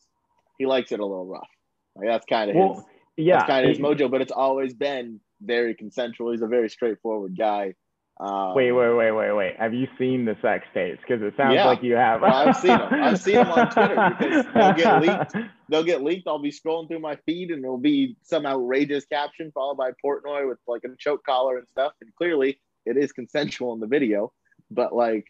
he 0.58 0.65
likes 0.65 0.91
it 0.91 0.99
a 0.99 1.06
little 1.06 1.25
rough. 1.25 1.47
Like 1.95 2.08
that's 2.08 2.25
kind 2.25 2.49
of 2.49 2.56
well, 2.56 2.73
his. 2.75 2.84
Yeah, 3.25 3.38
that's 3.38 3.47
kind 3.47 3.65
of 3.65 3.69
his 3.69 3.79
mojo. 3.79 4.10
But 4.10 4.21
it's 4.21 4.32
always 4.32 4.73
been 4.73 5.19
very 5.41 5.75
consensual. 5.75 6.32
He's 6.32 6.41
a 6.41 6.47
very 6.47 6.69
straightforward 6.69 7.38
guy. 7.38 7.75
Um, 8.19 8.53
wait, 8.53 8.71
wait, 8.71 8.93
wait, 8.93 9.12
wait, 9.12 9.32
wait. 9.32 9.56
Have 9.58 9.73
you 9.73 9.88
seen 9.97 10.25
the 10.25 10.38
sex 10.41 10.65
tapes? 10.73 10.99
Because 11.01 11.23
it 11.23 11.34
sounds 11.36 11.56
yeah. 11.56 11.65
like 11.65 11.82
you 11.82 11.95
have. 11.95 12.23
I've 12.23 12.56
seen 12.56 12.77
them. 12.77 12.93
I've 12.93 13.19
seen 13.19 13.36
them 13.36 13.49
on 13.49 13.69
Twitter 13.71 14.15
because 14.19 14.45
they'll 14.53 14.73
get 14.73 15.01
leaked. 15.01 15.49
They'll 15.67 15.84
get 15.84 16.03
leaked. 16.03 16.27
I'll 16.27 16.39
be 16.39 16.51
scrolling 16.51 16.88
through 16.88 16.99
my 16.99 17.17
feed 17.25 17.49
and 17.49 17.63
there'll 17.63 17.77
be 17.79 18.15
some 18.21 18.45
outrageous 18.45 19.06
caption 19.06 19.51
followed 19.51 19.77
by 19.77 19.91
Portnoy 20.06 20.47
with 20.47 20.60
like 20.67 20.84
a 20.86 20.89
choke 20.99 21.23
collar 21.23 21.58
and 21.58 21.67
stuff. 21.69 21.93
And 22.01 22.13
clearly 22.15 22.60
it 22.86 22.97
is 22.97 23.12
consensual 23.12 23.73
in 23.73 23.79
the 23.79 23.88
video. 23.88 24.32
But 24.69 24.93
like, 24.93 25.25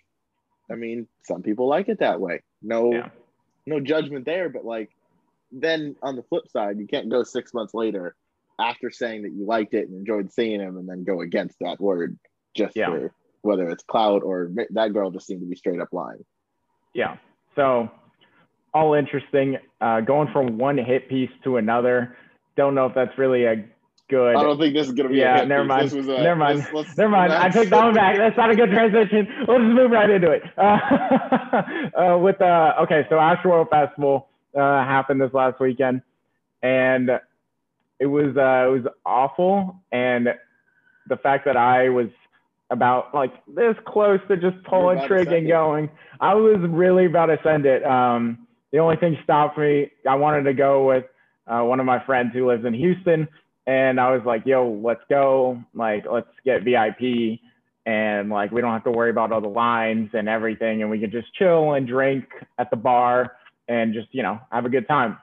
I 0.74 0.76
mean, 0.76 1.08
some 1.24 1.44
people 1.44 1.68
like 1.68 1.88
it 1.88 2.00
that 2.00 2.20
way. 2.20 2.42
No, 2.62 2.92
yeah. 2.92 3.10
no 3.66 3.80
judgment 3.80 4.26
there. 4.26 4.50
But 4.50 4.66
like, 4.66 4.90
then 5.52 5.96
on 6.02 6.16
the 6.16 6.24
flip 6.24 6.50
side, 6.50 6.80
you 6.80 6.88
can't 6.88 7.10
go 7.10 7.24
six 7.24 7.54
months 7.54 7.74
later 7.74 8.16
after 8.60 8.90
saying 8.90 9.24
that 9.24 9.32
you 9.32 9.46
liked 9.46 9.74
it 9.74 9.88
and 9.88 9.98
enjoyed 9.98 10.32
seeing 10.32 10.60
him 10.60 10.78
and 10.78 10.90
then 10.90 11.04
go 11.04 11.22
against 11.22 11.58
that 11.60 11.80
word 11.80 12.18
just 12.56 12.76
yeah. 12.76 12.88
for 12.88 13.14
whether 13.42 13.70
it's 13.70 13.84
cloud 13.84 14.24
or 14.24 14.52
that 14.72 14.94
girl 14.94 15.12
just 15.12 15.28
seemed 15.28 15.42
to 15.42 15.48
be 15.48 15.56
straight 15.56 15.80
up 15.80 15.90
lying. 15.92 16.24
Yeah. 16.94 17.18
So 17.56 17.90
all 18.74 18.94
interesting. 18.94 19.58
Uh, 19.80 20.02
going 20.02 20.30
from 20.32 20.58
one 20.58 20.78
hit 20.78 21.10
piece 21.10 21.30
to 21.44 21.58
another. 21.58 22.18
Don't 22.56 22.74
know 22.76 22.86
if 22.86 22.96
that's 22.96 23.18
really 23.18 23.46
a 23.46 23.66
good. 24.10 24.36
I 24.36 24.44
don't 24.44 24.58
think 24.60 24.74
this 24.74 24.88
is 24.88 24.94
gonna 24.94 25.10
be. 25.10 25.18
Yeah, 25.18 25.44
never 25.44 25.64
mind. 25.64 25.92
A, 25.92 26.02
never 26.02 26.36
mind. 26.36 26.60
Let's, 26.60 26.74
let's, 26.74 26.98
never 26.98 27.10
mind. 27.10 27.34
I 27.34 27.50
took 27.50 27.70
that 27.70 27.84
one 27.84 27.94
back. 27.94 28.18
That's 28.18 28.38
not 28.38 28.50
a 28.52 28.56
good 28.56 28.70
transition. 28.72 29.28
We'll 29.48 29.60
just 29.60 29.74
move 29.74 29.92
right 29.92 30.10
into 30.10 30.32
it. 30.32 30.44
Uh, 30.58 31.62
uh, 32.00 32.18
with 32.18 32.42
uh, 32.42 32.74
okay, 32.82 33.06
so 33.10 33.16
Astroworld 33.16 33.70
Festival 33.70 34.28
uh, 34.56 34.84
happened 34.84 35.22
this 35.22 35.34
last 35.34 35.60
weekend, 35.60 36.02
and 36.64 37.10
it 38.00 38.06
was 38.08 38.36
uh, 38.36 38.68
it 38.68 38.84
was 38.84 38.94
awful 39.06 39.80
and 39.92 40.30
the 41.08 41.18
fact 41.18 41.46
that 41.46 41.58
I 41.58 41.90
was 41.90 42.08
about 42.70 43.14
like 43.14 43.34
this 43.48 43.76
close 43.86 44.20
to 44.28 44.38
just 44.38 44.62
pulling 44.64 45.06
trigger 45.08 45.36
and 45.36 45.48
going. 45.48 45.90
I 46.20 46.34
was 46.34 46.58
really 46.62 47.06
about 47.06 47.28
to 47.28 47.38
send 47.44 47.66
it. 47.66 47.84
Um, 47.86 48.48
the 48.72 48.80
only 48.80 48.96
thing 48.96 49.18
stopped 49.24 49.58
me. 49.58 49.92
I 50.10 50.16
wanted 50.16 50.44
to 50.44 50.54
go 50.54 50.88
with 50.88 51.06
uh, 51.46 51.62
one 51.62 51.80
of 51.80 51.86
my 51.86 52.04
friends 52.04 52.32
who 52.34 52.48
lives 52.48 52.66
in 52.66 52.74
Houston, 52.74 53.28
and 53.66 54.00
I 54.00 54.12
was 54.16 54.22
like, 54.26 54.46
"Yo, 54.46 54.80
let's 54.84 55.04
go! 55.10 55.62
Like, 55.74 56.06
let's 56.10 56.28
get 56.46 56.64
VIP." 56.64 57.40
and 57.86 58.30
like 58.30 58.52
we 58.52 58.62
don't 58.62 58.72
have 58.72 58.84
to 58.84 58.92
worry 58.92 59.10
about 59.10 59.32
all 59.32 59.42
the 59.42 59.48
lines 59.48 60.10
and 60.14 60.30
everything 60.30 60.82
and 60.82 60.90
we 60.90 61.00
can 61.00 61.12
just 61.12 61.34
chill 61.36 61.74
and 61.74 61.88
drink 61.88 62.26
at 62.58 62.70
the 62.70 62.76
bar 62.76 63.34
and 63.68 63.94
just 63.94 64.08
you 64.12 64.24
know 64.24 64.40
have 64.52 64.66
a 64.66 64.70
good 64.70 64.88
time 64.88 65.18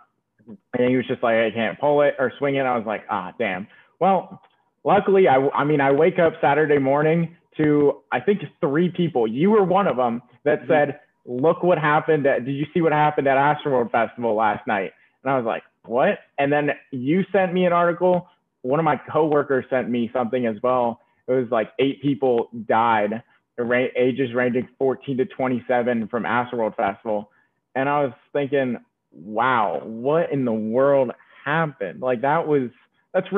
and 0.46 0.90
he 0.90 0.96
was 0.96 1.06
just 1.06 1.22
like 1.22 1.36
i 1.36 1.50
can't 1.50 1.78
pull 1.80 2.02
it 2.02 2.14
or 2.18 2.32
swing 2.38 2.56
it 2.56 2.62
i 2.62 2.76
was 2.76 2.86
like 2.86 3.04
ah 3.10 3.32
damn 3.38 3.66
well 3.98 4.42
luckily 4.84 5.26
i 5.26 5.36
i 5.54 5.64
mean 5.64 5.80
i 5.80 5.90
wake 5.90 6.18
up 6.18 6.34
saturday 6.40 6.78
morning 6.78 7.34
to 7.56 8.02
i 8.12 8.20
think 8.20 8.42
three 8.60 8.90
people 8.90 9.26
you 9.26 9.50
were 9.50 9.64
one 9.64 9.86
of 9.86 9.96
them 9.96 10.22
that 10.44 10.60
mm-hmm. 10.60 10.70
said 10.70 11.00
look 11.26 11.62
what 11.62 11.78
happened 11.78 12.26
at, 12.26 12.44
did 12.44 12.52
you 12.52 12.66
see 12.74 12.80
what 12.80 12.92
happened 12.92 13.26
at 13.26 13.36
astroworld 13.36 13.90
festival 13.90 14.34
last 14.34 14.66
night 14.66 14.92
and 15.22 15.32
i 15.32 15.36
was 15.36 15.46
like 15.46 15.62
what 15.84 16.18
and 16.38 16.52
then 16.52 16.70
you 16.90 17.24
sent 17.32 17.52
me 17.52 17.64
an 17.64 17.72
article 17.72 18.28
one 18.62 18.78
of 18.78 18.84
my 18.84 19.00
coworkers 19.10 19.64
sent 19.70 19.88
me 19.88 20.10
something 20.12 20.46
as 20.46 20.56
well 20.62 21.00
it 21.30 21.34
was 21.34 21.50
like 21.50 21.70
eight 21.78 22.02
people 22.02 22.50
died, 22.66 23.22
ages 23.56 24.34
ranging 24.34 24.68
14 24.78 25.18
to 25.18 25.26
27 25.26 26.08
from 26.08 26.24
Astroworld 26.24 26.74
Festival. 26.74 27.30
And 27.76 27.88
I 27.88 28.02
was 28.02 28.12
thinking, 28.32 28.78
wow, 29.12 29.80
what 29.84 30.32
in 30.32 30.44
the 30.44 30.52
world 30.52 31.12
happened? 31.44 32.00
Like 32.00 32.22
that 32.22 32.48
was, 32.48 32.70
that's, 33.14 33.28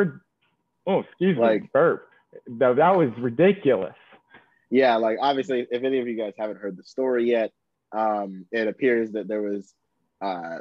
oh, 0.87 1.01
excuse 1.01 1.37
like, 1.37 1.63
me, 1.63 1.69
burp. 1.71 2.09
That, 2.47 2.77
that 2.77 2.97
was 2.97 3.11
ridiculous. 3.19 3.95
Yeah, 4.71 4.97
like 4.97 5.19
obviously, 5.21 5.67
if 5.71 5.85
any 5.85 6.01
of 6.01 6.09
you 6.09 6.17
guys 6.17 6.33
haven't 6.39 6.61
heard 6.61 6.79
the 6.79 6.85
story 6.85 7.29
yet, 7.29 7.53
um, 7.93 8.47
it 8.51 8.69
appears 8.69 9.13
that 9.13 9.29
there 9.29 9.43
was 9.43 9.75
uh, 10.23 10.61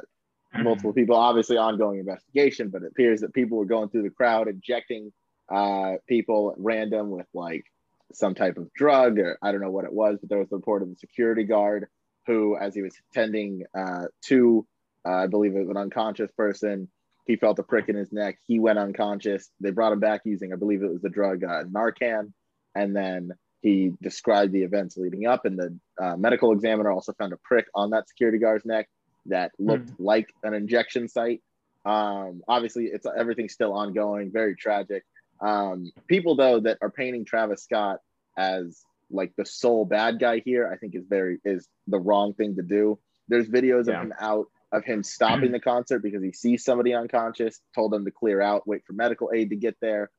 multiple 0.54 0.92
people, 0.92 1.16
obviously 1.16 1.56
ongoing 1.56 1.98
investigation, 1.98 2.68
but 2.68 2.82
it 2.82 2.88
appears 2.92 3.20
that 3.20 3.34
people 3.34 3.58
were 3.58 3.64
going 3.64 3.88
through 3.88 4.02
the 4.02 4.10
crowd, 4.10 4.48
injecting 4.48 5.12
uh, 5.50 5.94
people 6.08 6.54
random 6.58 7.10
with 7.10 7.26
like 7.34 7.64
some 8.12 8.34
type 8.34 8.58
of 8.58 8.72
drug 8.74 9.18
or 9.18 9.38
I 9.42 9.52
don't 9.52 9.60
know 9.60 9.70
what 9.70 9.84
it 9.84 9.92
was, 9.92 10.18
but 10.20 10.28
there 10.28 10.38
was 10.38 10.52
a 10.52 10.56
report 10.56 10.82
of 10.82 10.90
the 10.90 10.96
security 10.96 11.44
guard 11.44 11.86
who, 12.26 12.56
as 12.56 12.74
he 12.74 12.82
was 12.82 12.94
tending 13.12 13.64
uh, 13.76 14.04
to, 14.26 14.66
uh, 15.06 15.14
I 15.14 15.26
believe 15.26 15.56
it 15.56 15.60
was 15.60 15.70
an 15.70 15.76
unconscious 15.76 16.30
person, 16.36 16.88
he 17.26 17.36
felt 17.36 17.58
a 17.58 17.62
prick 17.62 17.88
in 17.88 17.96
his 17.96 18.12
neck. 18.12 18.38
He 18.46 18.58
went 18.58 18.78
unconscious. 18.78 19.50
They 19.60 19.70
brought 19.70 19.92
him 19.92 20.00
back 20.00 20.22
using, 20.24 20.52
I 20.52 20.56
believe 20.56 20.82
it 20.82 20.90
was 20.90 21.02
the 21.02 21.08
drug 21.08 21.44
uh, 21.44 21.64
Narcan. 21.64 22.32
And 22.74 22.96
then 22.96 23.32
he 23.60 23.92
described 24.02 24.52
the 24.52 24.62
events 24.62 24.96
leading 24.96 25.26
up, 25.26 25.44
and 25.44 25.56
the 25.56 25.78
uh, 26.02 26.16
medical 26.16 26.52
examiner 26.52 26.90
also 26.90 27.12
found 27.12 27.32
a 27.32 27.36
prick 27.44 27.66
on 27.74 27.90
that 27.90 28.08
security 28.08 28.38
guard's 28.38 28.64
neck 28.64 28.88
that 29.26 29.52
looked 29.58 29.90
mm. 29.90 29.96
like 29.98 30.34
an 30.42 30.54
injection 30.54 31.08
site. 31.08 31.42
Um, 31.84 32.42
obviously, 32.46 32.86
it's 32.86 33.06
everything's 33.06 33.52
still 33.52 33.72
ongoing, 33.72 34.30
very 34.30 34.56
tragic. 34.56 35.04
Um, 35.40 35.90
people 36.06 36.36
though 36.36 36.60
that 36.60 36.78
are 36.80 36.90
painting 36.90 37.24
Travis 37.24 37.64
Scott 37.64 37.98
as 38.36 38.82
like 39.10 39.32
the 39.36 39.44
sole 39.44 39.84
bad 39.84 40.18
guy 40.18 40.40
here, 40.44 40.70
I 40.72 40.76
think 40.76 40.94
is 40.94 41.04
very 41.08 41.38
is 41.44 41.68
the 41.86 41.98
wrong 41.98 42.34
thing 42.34 42.56
to 42.56 42.62
do. 42.62 42.98
There's 43.28 43.48
videos 43.48 43.88
yeah. 43.88 43.96
of 43.96 44.02
him 44.02 44.14
out 44.18 44.46
of 44.72 44.84
him 44.84 45.02
stopping 45.02 45.52
the 45.52 45.60
concert 45.60 46.00
because 46.00 46.22
he 46.22 46.32
sees 46.32 46.64
somebody 46.64 46.94
unconscious, 46.94 47.60
told 47.74 47.92
them 47.92 48.04
to 48.06 48.10
clear 48.10 48.40
out, 48.40 48.66
wait 48.66 48.84
for 48.86 48.94
medical 48.94 49.30
aid 49.34 49.50
to 49.50 49.56
get 49.56 49.76
there. 49.80 50.10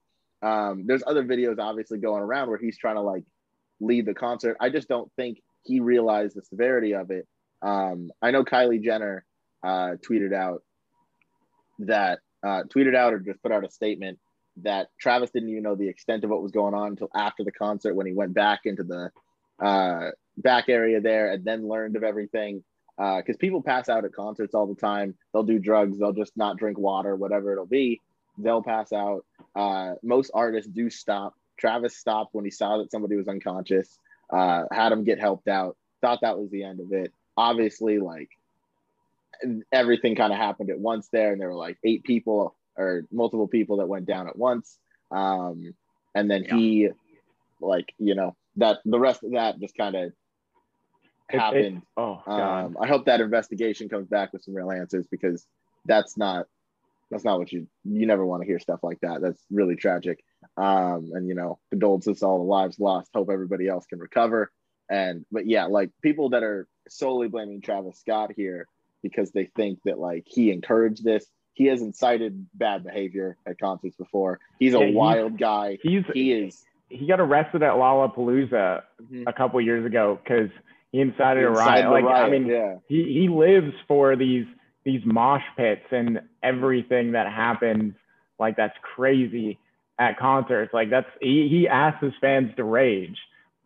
Um, 0.43 0.83
there's 0.85 1.03
other 1.07 1.23
videos 1.23 1.57
obviously 1.57 1.97
going 1.97 2.21
around 2.21 2.49
where 2.49 2.59
he's 2.59 2.77
trying 2.77 2.95
to 2.95 3.01
like 3.01 3.23
lead 3.79 4.05
the 4.05 4.13
concert. 4.13 4.57
I 4.59 4.69
just 4.69 4.87
don't 4.87 5.11
think 5.15 5.41
he 5.63 5.79
realized 5.79 6.35
the 6.35 6.43
severity 6.43 6.93
of 6.93 7.09
it. 7.09 7.27
Um, 7.63 8.11
I 8.21 8.31
know 8.31 8.43
Kylie 8.43 8.83
Jenner 8.83 9.25
uh, 9.63 9.95
tweeted 10.07 10.33
out 10.33 10.63
that 11.79 12.19
uh, 12.43 12.63
tweeted 12.63 12.95
out 12.95 13.13
or 13.13 13.19
just 13.19 13.41
put 13.41 13.51
out 13.51 13.65
a 13.65 13.71
statement 13.71 14.19
that 14.57 14.89
Travis 14.99 15.31
didn't 15.31 15.49
even 15.49 15.63
know 15.63 15.75
the 15.75 15.87
extent 15.87 16.23
of 16.23 16.29
what 16.29 16.43
was 16.43 16.51
going 16.51 16.73
on 16.73 16.89
until 16.89 17.09
after 17.15 17.43
the 17.43 17.51
concert 17.51 17.95
when 17.95 18.05
he 18.05 18.13
went 18.13 18.33
back 18.33 18.61
into 18.65 18.83
the 18.83 19.11
uh, 19.65 20.11
back 20.37 20.65
area 20.67 20.99
there 21.01 21.31
and 21.31 21.43
then 21.45 21.67
learned 21.67 21.95
of 21.95 22.03
everything. 22.03 22.63
Because 22.97 23.35
uh, 23.35 23.39
people 23.39 23.63
pass 23.63 23.89
out 23.89 24.05
at 24.05 24.13
concerts 24.13 24.53
all 24.53 24.67
the 24.67 24.75
time. 24.75 25.15
They'll 25.33 25.43
do 25.43 25.57
drugs. 25.57 25.97
They'll 25.97 26.13
just 26.13 26.37
not 26.37 26.57
drink 26.57 26.77
water, 26.77 27.15
whatever 27.15 27.51
it'll 27.51 27.65
be. 27.65 27.99
They'll 28.37 28.61
pass 28.61 28.93
out. 28.93 29.25
Uh, 29.55 29.93
most 30.03 30.29
artists 30.33 30.69
do 30.69 30.91
stop. 30.91 31.33
Travis 31.57 31.97
stopped 31.97 32.35
when 32.35 32.45
he 32.45 32.51
saw 32.51 32.77
that 32.77 32.91
somebody 32.91 33.15
was 33.15 33.27
unconscious. 33.27 33.97
Uh, 34.31 34.63
had 34.71 34.91
him 34.91 35.03
get 35.03 35.19
helped 35.19 35.47
out. 35.47 35.75
Thought 36.01 36.19
that 36.21 36.37
was 36.37 36.51
the 36.51 36.63
end 36.63 36.81
of 36.81 36.91
it. 36.91 37.11
Obviously, 37.37 37.99
like 37.99 38.29
everything 39.71 40.15
kind 40.15 40.31
of 40.31 40.39
happened 40.39 40.69
at 40.69 40.79
once 40.79 41.09
there, 41.11 41.31
and 41.31 41.41
there 41.41 41.49
were 41.49 41.55
like 41.55 41.77
eight 41.83 42.03
people 42.03 42.55
or 42.77 43.05
multiple 43.11 43.47
people 43.47 43.77
that 43.77 43.87
went 43.87 44.05
down 44.05 44.27
at 44.27 44.37
once. 44.37 44.77
Um, 45.11 45.73
and 46.15 46.29
then 46.29 46.43
yeah. 46.43 46.55
he, 46.55 46.89
like, 47.61 47.93
you 47.97 48.15
know, 48.15 48.35
that 48.57 48.79
the 48.85 48.99
rest 48.99 49.23
of 49.23 49.31
that 49.31 49.59
just 49.59 49.75
kind 49.75 49.95
of 49.95 50.13
happened. 51.29 51.77
It, 51.77 51.83
oh, 51.97 52.21
Um, 52.25 52.77
I 52.79 52.87
hope 52.87 53.05
that 53.05 53.21
investigation 53.21 53.89
comes 53.89 54.07
back 54.07 54.33
with 54.33 54.43
some 54.43 54.53
real 54.53 54.71
answers 54.71 55.07
because 55.09 55.45
that's 55.85 56.17
not 56.17 56.47
that's 57.11 57.23
not 57.23 57.37
what 57.37 57.51
you 57.51 57.67
you 57.83 58.07
never 58.07 58.25
want 58.25 58.41
to 58.41 58.47
hear 58.47 58.59
stuff 58.59 58.79
like 58.83 58.99
that. 59.01 59.21
That's 59.21 59.41
really 59.51 59.75
tragic. 59.75 60.23
Um, 60.57 61.11
and 61.13 61.27
you 61.27 61.35
know, 61.35 61.59
condolences 61.69 62.19
to 62.19 62.25
all 62.25 62.39
the 62.39 62.43
lives 62.43 62.79
lost. 62.79 63.11
Hope 63.13 63.29
everybody 63.31 63.67
else 63.67 63.85
can 63.85 63.99
recover. 63.99 64.51
And 64.89 65.25
but 65.31 65.45
yeah, 65.45 65.65
like 65.65 65.91
people 66.01 66.29
that 66.29 66.43
are 66.43 66.67
solely 66.89 67.27
blaming 67.27 67.61
Travis 67.61 67.99
Scott 67.99 68.31
here 68.35 68.67
because 69.01 69.31
they 69.31 69.45
think 69.55 69.79
that 69.85 69.99
like 69.99 70.23
he 70.27 70.51
encouraged 70.51 71.03
this 71.03 71.25
he 71.53 71.65
has 71.65 71.81
incited 71.81 72.47
bad 72.53 72.83
behavior 72.83 73.37
at 73.45 73.59
concerts 73.59 73.95
before. 73.95 74.39
He's 74.59 74.73
a 74.73 74.79
yeah, 74.79 74.91
wild 74.91 75.37
guy. 75.37 75.77
He's 75.81 76.03
he 76.13 76.33
is. 76.33 76.63
He 76.89 77.07
got 77.07 77.19
arrested 77.19 77.63
at 77.63 77.73
Lollapalooza 77.73 78.51
mm-hmm. 79.01 79.23
a 79.27 79.33
couple 79.33 79.61
years 79.61 79.85
ago 79.85 80.19
because 80.23 80.49
he 80.91 80.99
incited 80.99 81.41
he 81.41 81.45
a 81.45 81.51
riot. 81.51 81.89
Like 81.89 82.05
riot, 82.05 82.25
I 82.25 82.29
mean, 82.29 82.47
yeah. 82.47 82.75
he 82.87 83.03
he 83.03 83.29
lives 83.29 83.73
for 83.87 84.15
these 84.15 84.45
these 84.83 85.01
mosh 85.05 85.43
pits 85.55 85.85
and 85.91 86.21
everything 86.41 87.11
that 87.13 87.31
happens. 87.31 87.93
Like 88.39 88.57
that's 88.57 88.77
crazy 88.81 89.59
at 89.99 90.17
concerts. 90.17 90.73
Like 90.73 90.89
that's 90.89 91.07
he 91.21 91.47
he 91.49 91.67
asks 91.67 92.03
his 92.03 92.13
fans 92.19 92.51
to 92.57 92.63
rage, 92.63 93.17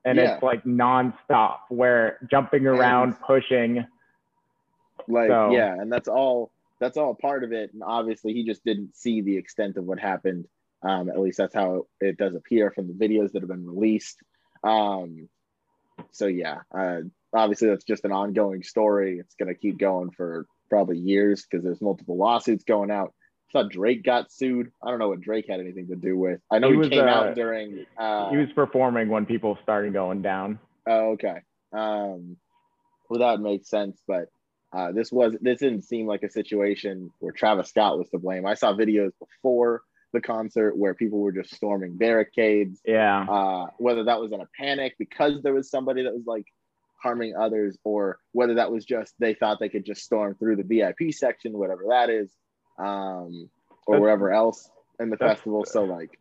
and 0.08 0.18
yeah. 0.18 0.36
it's 0.36 0.44
like 0.44 0.64
nonstop. 0.64 1.58
Where 1.70 2.18
jumping 2.30 2.66
around, 2.66 3.10
and, 3.10 3.22
pushing. 3.22 3.86
Like 5.08 5.30
so. 5.30 5.52
yeah, 5.52 5.74
and 5.74 5.92
that's 5.92 6.08
all 6.08 6.52
that's 6.80 6.98
all 6.98 7.14
part 7.16 7.44
of 7.44 7.52
it. 7.52 7.74
And 7.74 7.84
obviously, 7.84 8.34
he 8.34 8.44
just 8.44 8.64
didn't 8.64 8.96
see 8.96 9.22
the 9.22 9.38
extent 9.38 9.78
of 9.78 9.86
what 9.86 10.00
happened. 10.00 10.48
Um, 10.84 11.10
at 11.10 11.20
least 11.20 11.38
that's 11.38 11.56
how 11.56 11.88
it 12.00 12.18
does 12.18 12.36
appear 12.36 12.72
from 12.72 12.88
the 12.88 12.94
videos 12.94 13.32
that 13.32 13.42
have 13.42 13.50
been 13.50 13.66
released. 13.66 14.18
Um, 14.64 15.28
so 16.12 16.28
yeah, 16.28 16.60
uh, 16.72 17.02
obviously 17.34 17.70
that's 17.70 17.84
just 17.84 18.06
an 18.06 18.12
ongoing 18.12 18.64
story. 18.64 19.20
It's 19.20 19.36
gonna 19.36 19.56
keep 19.56 19.78
going 19.78 20.12
for 20.12 20.46
probably 20.70 20.98
years 21.00 21.44
because 21.44 21.64
there's 21.64 21.82
multiple 21.82 22.18
lawsuits 22.18 22.64
going 22.64 22.92
out. 22.92 23.14
I 23.50 23.52
thought 23.52 23.72
Drake 23.72 24.04
got 24.04 24.32
sued. 24.32 24.72
I 24.84 24.90
don't 24.90 25.00
know 25.00 25.10
what 25.10 25.22
Drake 25.22 25.46
had 25.50 25.60
anything 25.60 25.88
to 25.88 25.96
do 25.96 26.18
with. 26.18 26.42
I 26.52 26.60
know 26.60 26.68
he, 26.68 26.74
he 26.74 26.80
was, 26.80 26.90
came 26.90 27.04
uh, 27.04 27.08
out 27.08 27.36
during. 27.36 27.86
Uh, 27.98 28.30
he 28.30 28.38
was 28.38 28.52
performing 28.54 29.10
when 29.10 29.26
people 29.26 29.58
started 29.64 29.94
going 29.94 30.22
down. 30.22 30.60
Oh, 30.86 31.12
okay. 31.12 31.42
Um, 31.72 32.38
well, 33.10 33.20
that 33.20 33.42
makes 33.42 33.70
sense, 33.70 34.02
but 34.08 34.30
uh, 34.74 34.92
this 34.92 35.12
was 35.12 35.36
this 35.42 35.60
didn't 35.60 35.84
seem 35.84 36.08
like 36.08 36.24
a 36.24 36.30
situation 36.30 37.12
where 37.20 37.32
Travis 37.32 37.70
Scott 37.70 37.98
was 37.98 38.10
to 38.10 38.20
blame. 38.20 38.46
I 38.46 38.54
saw 38.54 38.74
videos 38.74 39.12
before 39.20 39.82
the 40.14 40.22
concert 40.22 40.78
where 40.78 40.94
people 40.94 41.20
were 41.20 41.32
just 41.32 41.54
storming 41.54 41.98
barricades. 41.98 42.82
Yeah. 42.86 43.26
Uh, 43.30 43.68
whether 43.78 44.04
that 44.04 44.20
was 44.20 44.32
in 44.32 44.42
a 44.42 44.48
panic 44.58 44.96
because 45.00 45.42
there 45.42 45.54
was 45.54 45.70
somebody 45.70 46.04
that 46.04 46.14
was 46.14 46.26
like 46.26 46.46
harming 47.02 47.36
others, 47.36 47.78
or 47.84 48.20
whether 48.34 48.56
that 48.56 48.72
was 48.72 48.84
just 48.84 49.14
they 49.20 49.34
thought 49.34 49.60
they 49.60 49.70
could 49.70 49.86
just 49.86 50.04
storm 50.04 50.36
through 50.36 50.58
the 50.58 50.64
VIP 50.64 51.14
section, 51.14 51.58
whatever 51.58 51.86
that 51.90 52.10
is, 52.10 52.30
um, 52.78 53.50
or 53.86 53.96
that's, 53.96 54.02
wherever 54.02 54.32
else 54.32 54.70
in 55.00 55.10
the 55.10 55.18
festival. 55.18 55.66
So 55.66 55.84
like 55.84 56.20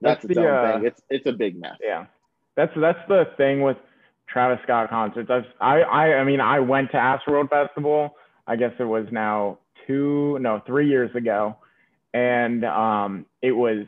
that's, 0.00 0.22
that's 0.22 0.24
its 0.24 0.34
the, 0.34 0.48
own 0.48 0.54
uh, 0.54 0.72
thing. 0.72 0.86
It's 0.86 1.02
it's 1.10 1.26
a 1.26 1.32
big 1.32 1.60
mess. 1.60 1.76
Yeah. 1.82 2.06
That's 2.56 2.72
that's 2.76 3.00
the 3.08 3.24
thing 3.36 3.62
with 3.62 3.76
Travis 4.28 4.60
Scott 4.62 4.90
concerts. 4.90 5.30
I've, 5.30 5.44
I, 5.60 5.80
I, 5.80 6.04
I 6.18 6.24
mean, 6.24 6.40
I 6.40 6.60
went 6.60 6.90
to 6.92 6.96
Astroworld 6.96 7.50
Festival. 7.50 8.16
I 8.46 8.56
guess 8.56 8.72
it 8.78 8.84
was 8.84 9.06
now 9.10 9.58
two, 9.86 10.38
no, 10.40 10.62
three 10.66 10.88
years 10.88 11.14
ago, 11.14 11.56
and 12.12 12.64
um, 12.64 13.26
it 13.42 13.52
was 13.52 13.86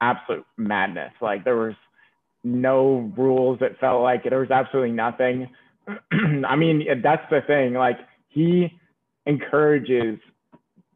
absolute 0.00 0.46
madness. 0.56 1.12
Like 1.20 1.44
there 1.44 1.56
was 1.56 1.74
no 2.44 3.12
rules. 3.16 3.58
It 3.60 3.76
felt 3.80 4.02
like 4.02 4.24
there 4.24 4.40
was 4.40 4.50
absolutely 4.50 4.92
nothing. 4.92 5.48
I 6.12 6.56
mean, 6.56 6.86
that's 7.02 7.28
the 7.30 7.40
thing. 7.46 7.74
Like 7.74 7.98
he 8.28 8.78
encourages 9.26 10.18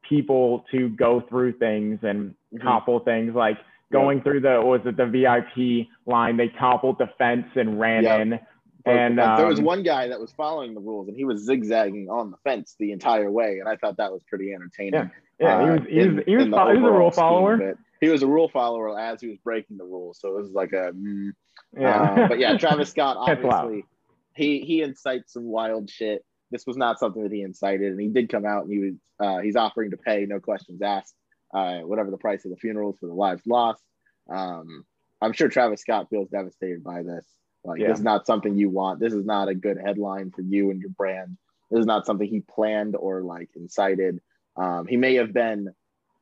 people 0.08 0.64
to 0.70 0.88
go 0.90 1.22
through 1.28 1.52
things 1.58 2.00
and 2.02 2.30
mm-hmm. 2.30 2.66
topple 2.66 3.00
things. 3.00 3.34
Like 3.34 3.58
going 3.92 4.22
through 4.22 4.40
the 4.40 4.60
was 4.62 4.80
it 4.84 4.96
the 4.96 5.06
VIP 5.06 5.88
line. 6.06 6.36
They 6.36 6.48
toppled 6.48 6.98
the 6.98 7.08
fence 7.18 7.46
and 7.54 7.78
ran 7.80 8.04
Yep. 8.04 8.20
in. 8.20 8.40
And, 8.88 9.16
but 9.16 9.36
there 9.36 9.46
was 9.46 9.58
um, 9.58 9.64
one 9.64 9.82
guy 9.82 10.06
that 10.06 10.20
was 10.20 10.30
following 10.30 10.72
the 10.72 10.80
rules 10.80 11.08
and 11.08 11.16
he 11.16 11.24
was 11.24 11.44
zigzagging 11.44 12.08
on 12.08 12.30
the 12.30 12.36
fence 12.44 12.76
the 12.78 12.92
entire 12.92 13.28
way, 13.28 13.58
and 13.58 13.68
I 13.68 13.74
thought 13.74 13.96
that 13.96 14.12
was 14.12 14.22
pretty 14.28 14.52
entertaining. 14.52 14.94
Yeah. 14.94 15.08
Yeah, 15.38 15.62
he 15.62 15.68
uh, 15.68 15.72
was 15.72 15.80
he 15.88 15.98
was 15.98 16.06
in- 16.06 16.22
he 16.26 16.36
was, 16.36 16.44
the 16.46 16.50
fo- 16.52 16.72
he 16.72 16.78
was 16.78 16.88
a 16.88 16.92
rule 16.92 17.10
follower. 17.10 17.78
He 18.00 18.08
was 18.08 18.22
a 18.22 18.26
rule 18.26 18.48
follower 18.48 18.98
as 18.98 19.20
he 19.20 19.28
was 19.28 19.38
breaking 19.38 19.76
the 19.76 19.84
rules, 19.84 20.18
so 20.20 20.28
it 20.28 20.40
was 20.40 20.50
like 20.52 20.72
a. 20.72 20.92
mm, 20.92 21.32
Yeah. 21.76 22.00
Uh, 22.00 22.28
but 22.28 22.38
yeah, 22.38 22.56
Travis 22.58 22.90
Scott 22.90 23.16
obviously 23.18 23.84
he 24.36 24.60
he 24.60 24.82
incites 24.82 25.32
some 25.32 25.44
wild 25.44 25.90
shit. 25.90 26.24
This 26.50 26.66
was 26.66 26.76
not 26.76 26.98
something 26.98 27.22
that 27.22 27.32
he 27.32 27.42
incited, 27.42 27.92
and 27.92 28.00
he 28.00 28.08
did 28.08 28.28
come 28.28 28.44
out 28.44 28.64
and 28.64 28.72
he 28.72 28.78
was 28.78 28.94
uh, 29.18 29.40
he's 29.40 29.56
offering 29.56 29.90
to 29.90 29.96
pay 29.96 30.26
no 30.26 30.38
questions 30.40 30.82
asked, 30.82 31.14
uh, 31.54 31.78
whatever 31.80 32.10
the 32.10 32.18
price 32.18 32.44
of 32.44 32.50
the 32.50 32.56
funerals 32.56 32.98
for 32.98 33.06
the 33.06 33.14
lives 33.14 33.42
lost. 33.46 33.82
Um, 34.30 34.84
I'm 35.20 35.32
sure 35.32 35.48
Travis 35.48 35.80
Scott 35.80 36.08
feels 36.10 36.28
devastated 36.28 36.84
by 36.84 37.02
this. 37.02 37.26
Like 37.64 37.80
Yeah. 37.80 37.88
this 37.88 37.98
is 37.98 38.04
not 38.04 38.26
something 38.26 38.56
you 38.56 38.70
want. 38.70 39.00
This 39.00 39.14
is 39.14 39.24
not 39.24 39.48
a 39.48 39.54
good 39.54 39.78
headline 39.78 40.30
for 40.30 40.42
you 40.42 40.70
and 40.70 40.80
your 40.80 40.90
brand. 40.90 41.36
This 41.70 41.80
is 41.80 41.86
not 41.86 42.06
something 42.06 42.28
he 42.28 42.40
planned 42.40 42.94
or 42.94 43.22
like 43.22 43.50
incited. 43.56 44.20
Um, 44.56 44.86
he 44.86 44.96
may 44.96 45.14
have 45.14 45.32
been 45.32 45.70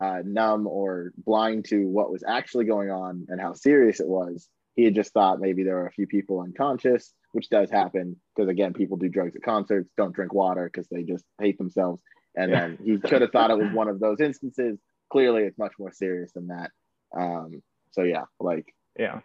uh, 0.01 0.23
numb 0.25 0.67
or 0.67 1.13
blind 1.19 1.67
to 1.67 1.87
what 1.87 2.11
was 2.11 2.25
actually 2.27 2.65
going 2.65 2.91
on 2.91 3.27
and 3.29 3.41
how 3.41 3.53
serious 3.53 4.01
it 4.01 4.09
was. 4.09 4.49
He 4.75 4.85
had 4.85 4.95
just 4.95 5.13
thought 5.13 5.41
maybe 5.41 5.63
there 5.63 5.77
were 5.77 5.87
a 5.87 5.93
few 5.93 6.07
people 6.07 6.41
unconscious, 6.41 7.13
which 7.35 7.51
does 7.51 7.71
happen 7.71 8.17
because 8.35 8.49
again, 8.49 8.73
people 8.73 8.97
do 8.97 9.09
drugs 9.09 9.35
at 9.37 9.43
concerts, 9.43 9.91
don't 9.97 10.15
drink 10.15 10.33
water 10.33 10.71
because 10.73 10.89
they 10.89 11.03
just 11.03 11.25
hate 11.41 11.59
themselves. 11.59 12.03
And 12.37 12.51
Yeah. 12.51 12.61
then 12.69 12.79
he 12.83 12.99
could 12.99 13.21
have 13.23 13.31
thought 13.31 13.51
it 13.51 13.59
was 13.59 13.73
one 13.73 13.89
of 13.89 14.01
those 14.01 14.21
instances. 14.21 14.79
Clearly, 15.11 15.43
it's 15.43 15.59
much 15.59 15.73
more 15.79 15.93
serious 15.93 16.33
than 16.33 16.49
that. 16.49 16.71
Um, 17.17 17.63
so 17.91 18.03
yeah, 18.03 18.25
like 18.41 18.75
Yeah. 18.99 19.21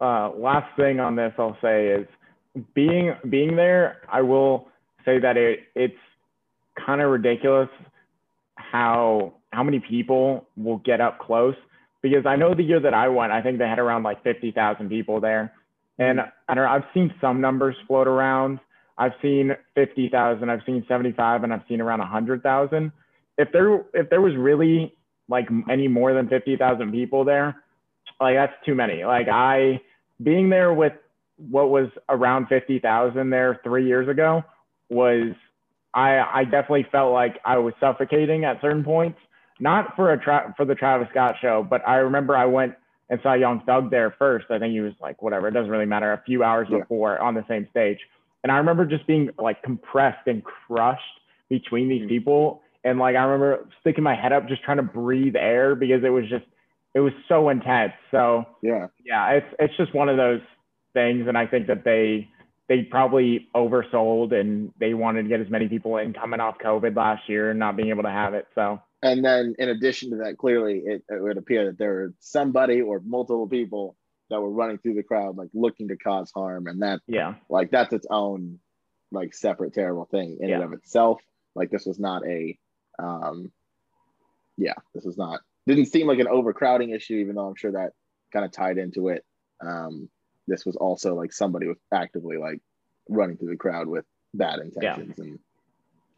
Uh, 0.00 0.30
last 0.30 0.74
thing 0.76 0.98
on 0.98 1.14
this 1.14 1.32
I'll 1.38 1.58
say 1.60 1.88
is 1.88 2.06
being 2.74 3.14
being 3.28 3.56
there. 3.56 4.02
I 4.08 4.22
will 4.22 4.68
say 5.04 5.18
that 5.18 5.36
it 5.36 5.60
it's 5.74 5.98
kind 6.76 7.00
of 7.00 7.10
ridiculous 7.10 7.68
how 8.56 9.34
how 9.52 9.62
many 9.62 9.80
people 9.80 10.46
will 10.56 10.78
get 10.78 11.00
up 11.00 11.18
close 11.18 11.56
because 12.02 12.24
I 12.24 12.36
know 12.36 12.54
the 12.54 12.62
year 12.62 12.80
that 12.80 12.94
I 12.94 13.08
went, 13.08 13.32
I 13.32 13.42
think 13.42 13.58
they 13.58 13.68
had 13.68 13.78
around 13.78 14.02
like 14.02 14.22
fifty 14.22 14.50
thousand 14.52 14.88
people 14.88 15.20
there, 15.20 15.52
and 16.00 16.18
mm-hmm. 16.18 16.28
I 16.48 16.54
don't 16.54 16.64
know. 16.64 16.70
I've 16.70 16.84
seen 16.92 17.14
some 17.20 17.40
numbers 17.40 17.76
float 17.86 18.08
around. 18.08 18.58
I've 18.98 19.12
seen 19.22 19.52
fifty 19.74 20.08
thousand. 20.08 20.50
I've 20.50 20.62
seen 20.66 20.84
seventy 20.88 21.12
five, 21.12 21.44
and 21.44 21.52
I've 21.52 21.62
seen 21.68 21.80
around 21.80 22.00
hundred 22.00 22.42
thousand. 22.42 22.90
If 23.38 23.52
there 23.52 23.84
if 23.94 24.10
there 24.10 24.20
was 24.20 24.34
really 24.36 24.94
like 25.28 25.46
any 25.70 25.86
more 25.86 26.12
than 26.12 26.28
fifty 26.28 26.56
thousand 26.56 26.90
people 26.90 27.24
there, 27.24 27.62
like 28.20 28.34
that's 28.34 28.52
too 28.66 28.74
many. 28.74 29.04
Like 29.04 29.28
I 29.30 29.80
being 30.22 30.50
there 30.50 30.74
with 30.74 30.92
what 31.48 31.70
was 31.70 31.88
around 32.10 32.48
50,000 32.48 33.30
there 33.30 33.58
3 33.64 33.86
years 33.86 34.08
ago 34.08 34.44
was 34.90 35.32
I 35.94 36.18
I 36.18 36.44
definitely 36.44 36.86
felt 36.92 37.12
like 37.12 37.40
I 37.44 37.56
was 37.58 37.72
suffocating 37.80 38.44
at 38.44 38.60
certain 38.60 38.84
points. 38.84 39.18
Not 39.58 39.96
for 39.96 40.12
a 40.12 40.18
tra- 40.18 40.54
for 40.56 40.64
the 40.64 40.74
Travis 40.74 41.08
Scott 41.10 41.36
show, 41.40 41.66
but 41.68 41.86
I 41.86 41.96
remember 41.96 42.36
I 42.36 42.46
went 42.46 42.74
and 43.10 43.20
saw 43.22 43.34
Young 43.34 43.60
Thug 43.66 43.90
there 43.90 44.14
first. 44.18 44.46
I 44.50 44.58
think 44.58 44.72
he 44.72 44.80
was 44.80 44.94
like 45.00 45.20
whatever, 45.20 45.48
it 45.48 45.52
doesn't 45.52 45.70
really 45.70 45.86
matter, 45.86 46.12
a 46.12 46.22
few 46.24 46.42
hours 46.42 46.68
Yeah. 46.70 46.78
before 46.78 47.18
on 47.18 47.34
the 47.34 47.44
same 47.48 47.66
stage. 47.70 47.98
And 48.42 48.50
I 48.50 48.56
remember 48.56 48.86
just 48.86 49.06
being 49.06 49.30
like 49.38 49.62
compressed 49.62 50.26
and 50.26 50.42
crushed 50.42 51.20
between 51.50 51.88
these 51.88 52.02
Mhm. 52.04 52.08
people 52.08 52.62
and 52.84 52.98
like 52.98 53.16
I 53.16 53.24
remember 53.24 53.68
sticking 53.80 54.04
my 54.04 54.14
head 54.14 54.32
up 54.32 54.48
just 54.48 54.62
trying 54.62 54.78
to 54.78 54.82
breathe 54.82 55.36
air 55.36 55.74
because 55.74 56.02
it 56.04 56.08
was 56.10 56.26
just 56.28 56.46
it 56.94 57.00
was 57.00 57.12
so 57.28 57.50
intense. 57.50 57.92
So 58.10 58.46
yeah, 58.62 58.88
yeah, 59.04 59.30
it's 59.32 59.54
it's 59.58 59.76
just 59.76 59.94
one 59.94 60.08
of 60.08 60.16
those 60.16 60.40
things, 60.94 61.28
and 61.28 61.36
I 61.36 61.46
think 61.46 61.66
that 61.66 61.84
they 61.84 62.28
they 62.68 62.82
probably 62.82 63.48
oversold 63.54 64.32
and 64.32 64.72
they 64.78 64.94
wanted 64.94 65.24
to 65.24 65.28
get 65.28 65.40
as 65.40 65.50
many 65.50 65.68
people 65.68 65.96
in 65.98 66.12
coming 66.12 66.38
off 66.40 66.56
COVID 66.58 66.96
last 66.96 67.28
year 67.28 67.50
and 67.50 67.58
not 67.58 67.76
being 67.76 67.88
able 67.90 68.04
to 68.04 68.10
have 68.10 68.32
it. 68.32 68.46
So 68.54 68.80
and 69.02 69.24
then 69.24 69.54
in 69.58 69.68
addition 69.68 70.10
to 70.10 70.16
that, 70.16 70.38
clearly 70.38 70.82
it, 70.84 71.02
it 71.08 71.22
would 71.22 71.38
appear 71.38 71.66
that 71.66 71.78
there 71.78 71.92
were 71.92 72.14
somebody 72.20 72.80
or 72.82 73.00
multiple 73.00 73.48
people 73.48 73.96
that 74.28 74.40
were 74.40 74.50
running 74.50 74.78
through 74.78 74.94
the 74.94 75.02
crowd, 75.02 75.36
like 75.36 75.48
looking 75.54 75.88
to 75.88 75.96
cause 75.96 76.30
harm, 76.34 76.66
and 76.66 76.82
that 76.82 77.00
yeah, 77.06 77.34
like 77.48 77.70
that's 77.70 77.92
its 77.92 78.06
own 78.10 78.58
like 79.12 79.34
separate 79.34 79.74
terrible 79.74 80.04
thing 80.04 80.38
in 80.40 80.52
and 80.52 80.62
of 80.62 80.72
itself. 80.72 81.20
Like 81.54 81.70
this 81.70 81.84
was 81.84 81.98
not 81.98 82.24
a, 82.26 82.56
um, 82.98 83.50
yeah, 84.56 84.74
this 84.94 85.04
was 85.04 85.18
not 85.18 85.40
didn't 85.66 85.86
seem 85.86 86.06
like 86.06 86.18
an 86.18 86.28
overcrowding 86.28 86.90
issue, 86.90 87.16
even 87.16 87.36
though 87.36 87.46
I'm 87.46 87.56
sure 87.56 87.72
that 87.72 87.92
kind 88.32 88.44
of 88.44 88.52
tied 88.52 88.78
into 88.78 89.08
it. 89.08 89.24
Um, 89.60 90.08
this 90.46 90.64
was 90.64 90.76
also 90.76 91.14
like 91.14 91.32
somebody 91.32 91.66
was 91.66 91.78
actively 91.92 92.36
like 92.36 92.60
running 93.08 93.36
through 93.36 93.50
the 93.50 93.56
crowd 93.56 93.86
with 93.86 94.04
bad 94.34 94.58
intentions, 94.60 95.18
and 95.18 95.38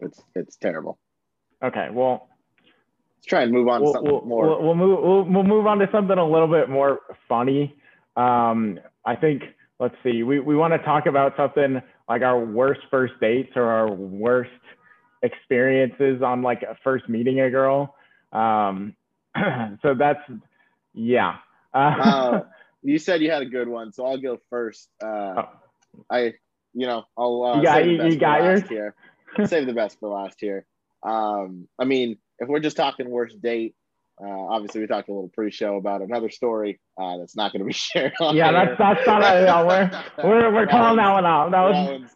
it's 0.01 0.21
it's 0.35 0.57
terrible. 0.57 0.99
okay. 1.63 1.89
Well, 1.91 2.29
Let's 3.23 3.29
try 3.29 3.43
and 3.43 3.53
move 3.53 3.69
on 3.69 3.81
to 3.81 3.85
we'll, 3.85 3.93
something 3.93 4.11
we'll, 4.13 4.23
more. 4.23 4.49
we'll, 4.49 4.63
we'll 4.63 4.75
move 4.75 4.99
we'll, 5.01 5.23
we'll 5.25 5.43
move 5.45 5.67
on 5.69 5.79
to 5.79 5.89
something 5.93 6.19
a 6.19 6.29
little 6.29 6.49
bit 6.49 6.69
more 6.69 6.99
funny. 7.29 7.77
Um, 8.17 8.81
I 9.07 9.15
think 9.15 9.43
let's 9.79 9.95
see. 10.03 10.25
We 10.25 10.41
we 10.41 10.57
want 10.57 10.73
to 10.73 10.79
talk 10.81 11.07
about 11.07 11.35
something 11.37 11.81
like 12.09 12.23
our 12.23 12.45
worst 12.45 12.81
first 12.91 13.15
dates 13.21 13.53
or 13.55 13.63
our 13.63 13.93
worst 13.93 14.51
experiences 15.23 16.21
on 16.21 16.43
like 16.43 16.63
a 16.63 16.77
first 16.83 17.09
meeting 17.09 17.41
a 17.41 17.49
girl. 17.49 17.95
Um, 18.33 18.97
so 19.83 19.95
that's 19.97 20.21
yeah. 20.93 21.37
Uh, 21.73 21.77
uh, 21.79 22.41
you 22.83 22.99
said 22.99 23.23
you 23.23 23.31
had 23.31 23.43
a 23.43 23.47
good 23.47 23.69
one, 23.69 23.93
so 23.93 24.05
I'll 24.05 24.19
go 24.19 24.41
first. 24.51 24.89
Uh, 25.03 25.45
Oh. 25.45 25.49
I, 26.11 26.33
you 26.73 26.87
know, 26.87 27.05
I'll 27.19 27.43
uh, 27.45 27.57
You 27.59 27.63
got- 27.63 27.75
save 27.83 27.87
the 27.87 27.99
best 27.99 28.15
you 28.15 28.19
for 28.19 28.27
last 28.27 28.43
yours? 28.45 28.69
here. 28.69 28.95
save 29.47 29.67
the 29.67 29.75
best 29.75 30.01
for 30.01 30.09
last 30.09 30.41
here. 30.41 30.65
Um, 31.03 31.69
I 31.79 31.85
mean, 31.85 32.17
if 32.39 32.49
we're 32.49 32.61
just 32.61 32.77
talking 32.77 33.09
worst 33.11 33.41
date, 33.41 33.75
uh, 34.23 34.29
obviously 34.29 34.81
we 34.81 34.87
talked 34.87 35.09
a 35.09 35.13
little 35.13 35.31
pre-show 35.35 35.77
about 35.77 36.03
another 36.03 36.31
story 36.31 36.81
uh, 37.01 37.17
that's 37.19 37.37
not 37.37 37.53
going 37.53 37.61
to 37.61 37.67
be 37.67 37.73
shared. 37.73 38.13
On 38.21 38.37
yeah, 38.37 38.49
air. 38.49 38.53
that's 38.53 38.79
that's 38.79 39.07
not 39.07 39.23
yeah, 39.23 39.65
we're 39.65 39.91
we're 40.25 40.53
we're 40.53 40.67
calling 40.71 40.97
that 40.97 41.13
one 41.13 41.27
out. 41.27 41.51
That 41.51 41.63
that 41.63 41.69
was 41.69 41.91
one's, 41.91 42.11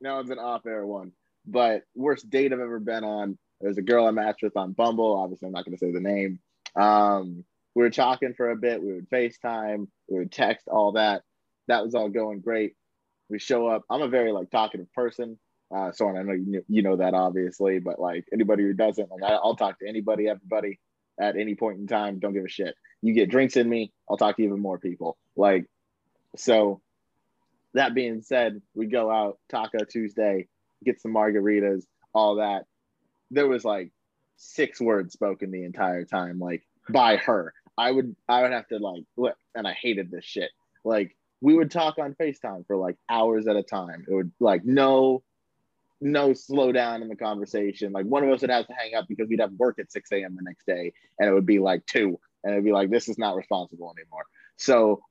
that 0.00 0.12
one's 0.12 0.30
an 0.30 0.38
off-air 0.38 0.86
one. 0.86 1.12
But 1.46 1.82
worst 1.94 2.30
date 2.30 2.52
I've 2.52 2.60
ever 2.60 2.78
been 2.78 3.04
on. 3.04 3.38
There's 3.60 3.78
a 3.78 3.82
girl 3.82 4.06
I 4.06 4.10
matched 4.10 4.42
with 4.42 4.56
on 4.56 4.72
Bumble. 4.72 5.16
Obviously, 5.16 5.46
I'm 5.46 5.52
not 5.52 5.64
going 5.64 5.76
to 5.76 5.78
say 5.78 5.92
the 5.92 6.00
name. 6.00 6.38
Um, 6.76 7.44
we 7.74 7.82
were 7.82 7.90
talking 7.90 8.34
for 8.34 8.50
a 8.50 8.56
bit. 8.56 8.82
We 8.82 8.92
would 8.92 9.10
FaceTime. 9.10 9.88
We 10.08 10.18
would 10.18 10.32
text. 10.32 10.68
All 10.68 10.92
that. 10.92 11.22
That 11.68 11.84
was 11.84 11.94
all 11.94 12.08
going 12.08 12.40
great. 12.40 12.74
We 13.28 13.38
show 13.38 13.66
up. 13.66 13.82
I'm 13.88 14.02
a 14.02 14.08
very 14.08 14.32
like 14.32 14.50
talkative 14.50 14.92
person. 14.92 15.38
Uh, 15.74 15.92
so 15.92 16.08
I 16.08 16.22
know 16.22 16.32
you 16.32 16.44
know, 16.46 16.60
you 16.68 16.82
know 16.82 16.96
that 16.96 17.14
obviously, 17.14 17.78
but 17.78 17.98
like 17.98 18.26
anybody 18.32 18.62
who 18.64 18.74
doesn't, 18.74 19.10
like 19.10 19.22
I, 19.22 19.34
I'll 19.34 19.56
talk 19.56 19.78
to 19.78 19.88
anybody, 19.88 20.28
everybody, 20.28 20.78
at 21.20 21.36
any 21.36 21.54
point 21.54 21.78
in 21.78 21.86
time. 21.86 22.18
Don't 22.18 22.34
give 22.34 22.44
a 22.44 22.48
shit. 22.48 22.74
You 23.00 23.14
get 23.14 23.30
drinks 23.30 23.56
in 23.56 23.68
me, 23.68 23.92
I'll 24.08 24.16
talk 24.16 24.36
to 24.36 24.42
even 24.42 24.60
more 24.60 24.78
people. 24.78 25.16
Like, 25.36 25.66
so 26.36 26.82
that 27.74 27.94
being 27.94 28.22
said, 28.22 28.60
we 28.74 28.86
go 28.86 29.10
out 29.10 29.38
Taco 29.48 29.84
Tuesday, 29.84 30.48
get 30.84 31.00
some 31.00 31.14
margaritas, 31.14 31.84
all 32.12 32.36
that. 32.36 32.66
There 33.30 33.48
was 33.48 33.64
like 33.64 33.92
six 34.36 34.80
words 34.80 35.14
spoken 35.14 35.50
the 35.50 35.64
entire 35.64 36.04
time, 36.04 36.38
like 36.38 36.62
by 36.90 37.16
her. 37.16 37.54
I 37.78 37.90
would 37.90 38.14
I 38.28 38.42
would 38.42 38.52
have 38.52 38.68
to 38.68 38.78
like 38.78 39.04
look, 39.16 39.36
and 39.54 39.66
I 39.66 39.72
hated 39.72 40.10
this 40.10 40.24
shit. 40.24 40.50
Like 40.84 41.16
we 41.40 41.54
would 41.54 41.70
talk 41.70 41.98
on 41.98 42.14
FaceTime 42.14 42.66
for 42.66 42.76
like 42.76 42.96
hours 43.08 43.46
at 43.46 43.56
a 43.56 43.62
time. 43.62 44.04
It 44.06 44.14
would 44.14 44.32
like 44.38 44.64
no 44.64 45.22
no 46.02 46.32
slow 46.32 46.72
down 46.72 47.02
in 47.02 47.08
the 47.08 47.16
conversation. 47.16 47.92
Like 47.92 48.06
one 48.06 48.24
of 48.24 48.30
us 48.30 48.40
would 48.40 48.50
have 48.50 48.66
to 48.66 48.74
hang 48.74 48.94
up 48.94 49.06
because 49.08 49.28
we'd 49.28 49.40
have 49.40 49.52
work 49.52 49.78
at 49.78 49.92
6 49.92 50.12
a.m. 50.12 50.36
the 50.36 50.42
next 50.42 50.66
day 50.66 50.92
and 51.18 51.28
it 51.28 51.32
would 51.32 51.46
be 51.46 51.58
like 51.58 51.86
two. 51.86 52.18
And 52.44 52.52
it'd 52.52 52.64
be 52.64 52.72
like, 52.72 52.90
this 52.90 53.08
is 53.08 53.18
not 53.18 53.36
responsible 53.36 53.94
anymore. 53.96 54.24
So 54.56 55.02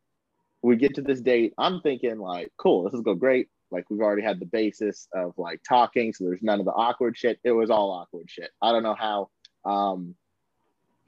we 0.62 0.76
get 0.76 0.96
to 0.96 1.02
this 1.02 1.22
date. 1.22 1.54
I'm 1.58 1.82
thinking 1.82 2.20
like, 2.20 2.52
cool, 2.58 2.84
this 2.84 2.94
is 2.94 3.02
go 3.02 3.16
great. 3.16 3.48
Like 3.72 3.90
we've 3.90 4.02
already 4.02 4.22
had 4.22 4.40
the 4.40 4.46
basis 4.46 5.08
of 5.14 5.34
like 5.38 5.62
talking, 5.68 6.14
so 6.14 6.26
there's 6.26 6.44
none 6.44 6.60
of 6.60 6.66
the 6.66 6.74
awkward 6.74 7.18
shit. 7.18 7.40
It 7.44 7.54
was 7.54 7.70
all 7.70 7.92
awkward 7.92 8.30
shit. 8.30 8.52
I 8.62 8.72
don't 8.72 8.84
know 8.84 8.96
how. 8.96 9.30
Um, 9.64 10.16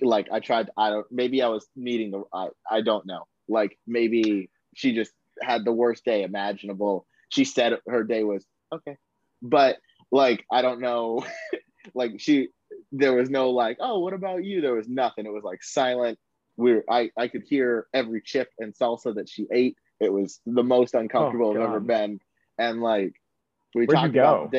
like 0.02 0.28
I 0.32 0.40
tried. 0.40 0.70
I 0.78 0.90
don't. 0.90 1.06
Maybe 1.12 1.42
I 1.42 1.50
was 1.50 1.68
needing 1.76 2.12
the. 2.12 2.24
I 2.34 2.48
I 2.70 2.82
don't 2.82 3.06
know. 3.06 3.28
Like 3.50 3.78
maybe 3.86 4.50
she 4.74 4.96
just 4.96 5.12
had 5.42 5.66
the 5.66 5.74
worst 5.74 6.06
day 6.06 6.24
imaginable. 6.24 7.06
She 7.30 7.44
said 7.44 7.80
her 7.88 8.04
day 8.04 8.24
was 8.24 8.46
okay, 8.74 8.98
but 9.44 9.78
like 10.12 10.46
I 10.52 10.62
don't 10.64 10.80
know. 10.80 11.24
like 11.94 12.20
she, 12.20 12.48
there 12.92 13.14
was 13.14 13.30
no 13.30 13.50
like, 13.52 13.78
oh, 13.80 14.00
what 14.00 14.14
about 14.14 14.44
you? 14.44 14.62
There 14.62 14.74
was 14.74 14.88
nothing. 14.88 15.26
It 15.26 15.34
was 15.34 15.44
like 15.44 15.62
silent. 15.64 16.18
We 16.56 16.74
were, 16.76 16.86
I 16.90 17.12
I 17.18 17.28
could 17.28 17.44
hear 17.44 17.88
every 17.94 18.22
chip 18.22 18.50
and 18.58 18.74
salsa 18.74 19.14
that 19.16 19.30
she 19.30 19.48
ate. 19.52 19.78
It 20.00 20.12
was 20.12 20.40
the 20.46 20.64
most 20.64 20.96
uncomfortable 20.96 21.52
I've 21.52 21.62
ever 21.62 21.80
been. 21.80 22.20
And 22.58 22.82
like 22.82 23.14
we 23.76 23.86
Where'd 23.86 23.98
talked 23.98 24.16
about 24.16 24.54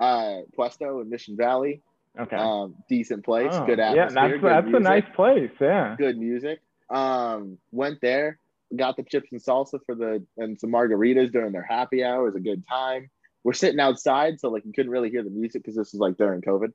uh 0.00 0.40
Puesto 0.56 1.00
in 1.00 1.10
Mission 1.10 1.36
Valley. 1.36 1.82
okay. 2.18 2.36
Um, 2.36 2.74
decent 2.88 3.24
place, 3.24 3.50
Oh, 3.52 3.66
good 3.66 3.78
yeah, 3.78 3.90
atmosphere. 3.90 4.28
that's 4.28 4.40
good 4.40 4.50
that's 4.50 4.74
a 4.74 4.80
nice 4.80 5.04
place. 5.14 5.50
Yeah. 5.60 5.96
good 5.98 6.16
music. 6.18 6.60
Um, 6.90 7.58
went 7.72 8.00
there, 8.00 8.38
got 8.76 8.96
the 8.96 9.02
chips 9.02 9.32
and 9.32 9.42
salsa 9.42 9.80
for 9.86 9.94
the 9.94 10.24
and 10.36 10.58
some 10.60 10.70
margaritas 10.70 11.32
during 11.32 11.52
their 11.52 11.62
happy 11.68 12.04
hour. 12.04 12.22
It 12.22 12.24
was 12.26 12.36
a 12.36 12.40
good 12.40 12.62
time. 12.68 13.10
We're 13.44 13.52
sitting 13.52 13.80
outside, 13.80 14.40
so 14.40 14.48
like 14.48 14.64
you 14.64 14.72
couldn't 14.72 14.90
really 14.90 15.10
hear 15.10 15.22
the 15.22 15.30
music 15.30 15.62
because 15.62 15.76
this 15.76 15.92
was 15.92 16.00
like 16.00 16.16
during 16.16 16.40
COVID. 16.40 16.72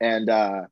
And 0.00 0.28
uh, 0.28 0.62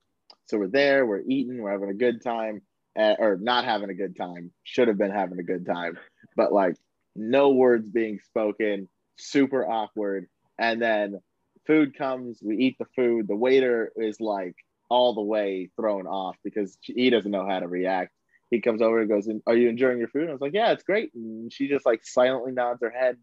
so 0.47 0.59
we're 0.59 0.69
there, 0.69 1.07
we're 1.07 1.23
eating, 1.27 1.61
we're 1.61 1.73
having 1.73 1.89
a 1.89 1.95
good 1.95 2.23
time, 2.23 2.63
uh, 2.99 3.15
or 3.19 3.39
not 3.41 3.65
having 3.65 3.91
a 3.91 3.95
good 3.95 4.17
time. 4.17 4.53
Should 4.65 4.89
have 4.89 4.99
been 4.99 5.11
having 5.11 5.39
a 5.39 5.45
good 5.45 5.65
time, 5.65 5.99
but 6.37 6.53
like 6.53 6.77
no 7.17 7.51
words 7.51 7.89
being 7.89 8.19
spoken, 8.27 8.89
super 9.17 9.67
awkward. 9.67 10.27
And 10.59 10.81
then 10.83 11.21
food 11.67 11.97
comes, 11.97 12.41
we 12.43 12.57
eat 12.57 12.77
the 12.79 12.87
food. 12.97 13.29
The 13.29 13.37
waiter 13.37 13.93
is 13.97 14.21
like 14.21 14.55
all 14.91 15.15
the 15.15 15.23
way 15.23 15.71
thrown 15.77 16.07
off 16.07 16.37
because 16.45 16.77
he 16.83 17.09
doesn't 17.11 17.31
know 17.31 17.47
how 17.49 17.61
to 17.61 17.69
react. 17.69 18.13
He 18.51 18.61
comes 18.61 18.83
over 18.83 19.01
and 19.01 19.09
goes, 19.09 19.29
"Are 19.47 19.57
you 19.57 19.69
enjoying 19.69 19.99
your 19.99 20.09
food?" 20.09 20.23
And 20.23 20.31
I 20.31 20.33
was 20.33 20.41
like, 20.41 20.55
"Yeah, 20.55 20.73
it's 20.73 20.83
great." 20.83 21.15
And 21.15 21.53
she 21.53 21.69
just 21.69 21.87
like 21.87 22.05
silently 22.05 22.51
nods 22.51 22.83
her 22.83 22.91
head, 22.91 23.17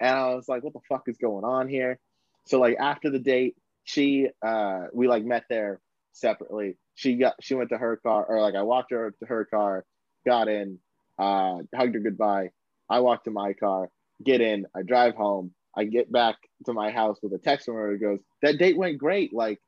and 0.00 0.16
I 0.16 0.34
was 0.34 0.48
like, 0.48 0.62
"What 0.62 0.72
the 0.72 0.80
fuck 0.88 1.08
is 1.08 1.16
going 1.16 1.44
on 1.44 1.68
here?" 1.68 1.98
So 2.46 2.60
like 2.60 2.76
after 2.78 3.10
the 3.10 3.18
date, 3.18 3.56
she 3.84 4.28
uh 4.44 4.84
we 4.92 5.08
like 5.08 5.24
met 5.24 5.44
there 5.48 5.80
separately. 6.12 6.76
She 6.94 7.16
got 7.16 7.34
she 7.40 7.54
went 7.54 7.70
to 7.70 7.78
her 7.78 7.96
car, 7.96 8.24
or 8.24 8.40
like 8.40 8.54
I 8.54 8.62
walked 8.62 8.92
her 8.92 9.14
to 9.20 9.26
her 9.26 9.44
car, 9.44 9.84
got 10.26 10.48
in, 10.48 10.78
uh, 11.18 11.58
hugged 11.74 11.94
her 11.94 12.00
goodbye. 12.00 12.50
I 12.88 13.00
walked 13.00 13.24
to 13.24 13.30
my 13.30 13.54
car, 13.54 13.90
get 14.22 14.40
in, 14.40 14.66
I 14.74 14.82
drive 14.82 15.14
home. 15.14 15.52
I 15.76 15.84
get 15.84 16.10
back 16.10 16.36
to 16.66 16.72
my 16.72 16.90
house 16.90 17.18
with 17.22 17.32
a 17.32 17.38
text 17.38 17.66
from 17.66 17.74
her 17.74 17.96
goes, 17.96 18.20
That 18.42 18.58
date 18.58 18.76
went 18.76 18.98
great. 18.98 19.32
Like, 19.32 19.60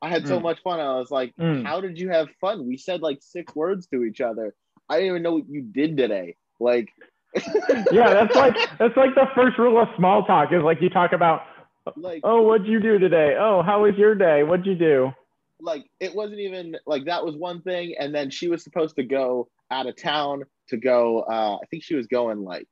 I 0.00 0.08
had 0.08 0.26
so 0.26 0.38
mm. 0.38 0.42
much 0.42 0.60
fun. 0.62 0.80
I 0.80 0.98
was 0.98 1.10
like, 1.10 1.34
mm. 1.38 1.64
How 1.64 1.80
did 1.80 1.98
you 1.98 2.10
have 2.10 2.28
fun? 2.40 2.66
We 2.66 2.76
said 2.76 3.02
like 3.02 3.18
six 3.20 3.54
words 3.54 3.86
to 3.88 4.04
each 4.04 4.20
other. 4.20 4.54
I 4.88 4.96
didn't 4.96 5.10
even 5.10 5.22
know 5.22 5.34
what 5.34 5.48
you 5.48 5.62
did 5.62 5.96
today. 5.96 6.36
Like, 6.60 6.88
yeah, 7.90 8.14
that's 8.14 8.34
like 8.34 8.54
that's 8.78 8.96
like 8.96 9.14
the 9.14 9.26
first 9.34 9.58
rule 9.58 9.80
of 9.80 9.88
small 9.96 10.24
talk 10.24 10.52
is 10.52 10.62
like 10.62 10.80
you 10.80 10.88
talk 10.88 11.12
about 11.12 11.42
like 11.96 12.20
oh 12.24 12.42
what'd 12.42 12.66
you 12.66 12.80
do 12.80 12.98
today? 12.98 13.36
Oh, 13.38 13.62
how 13.62 13.82
was 13.82 13.94
your 13.96 14.14
day? 14.14 14.42
What'd 14.42 14.66
you 14.66 14.74
do? 14.74 15.12
Like 15.60 15.84
it 16.00 16.14
wasn't 16.14 16.40
even 16.40 16.76
like 16.86 17.06
that 17.06 17.24
was 17.24 17.36
one 17.36 17.62
thing, 17.62 17.94
and 17.98 18.14
then 18.14 18.30
she 18.30 18.48
was 18.48 18.62
supposed 18.62 18.96
to 18.96 19.04
go 19.04 19.48
out 19.70 19.86
of 19.86 19.96
town 19.96 20.44
to 20.68 20.76
go 20.76 21.20
uh 21.22 21.56
I 21.56 21.66
think 21.70 21.82
she 21.82 21.94
was 21.94 22.06
going 22.06 22.42
like 22.42 22.68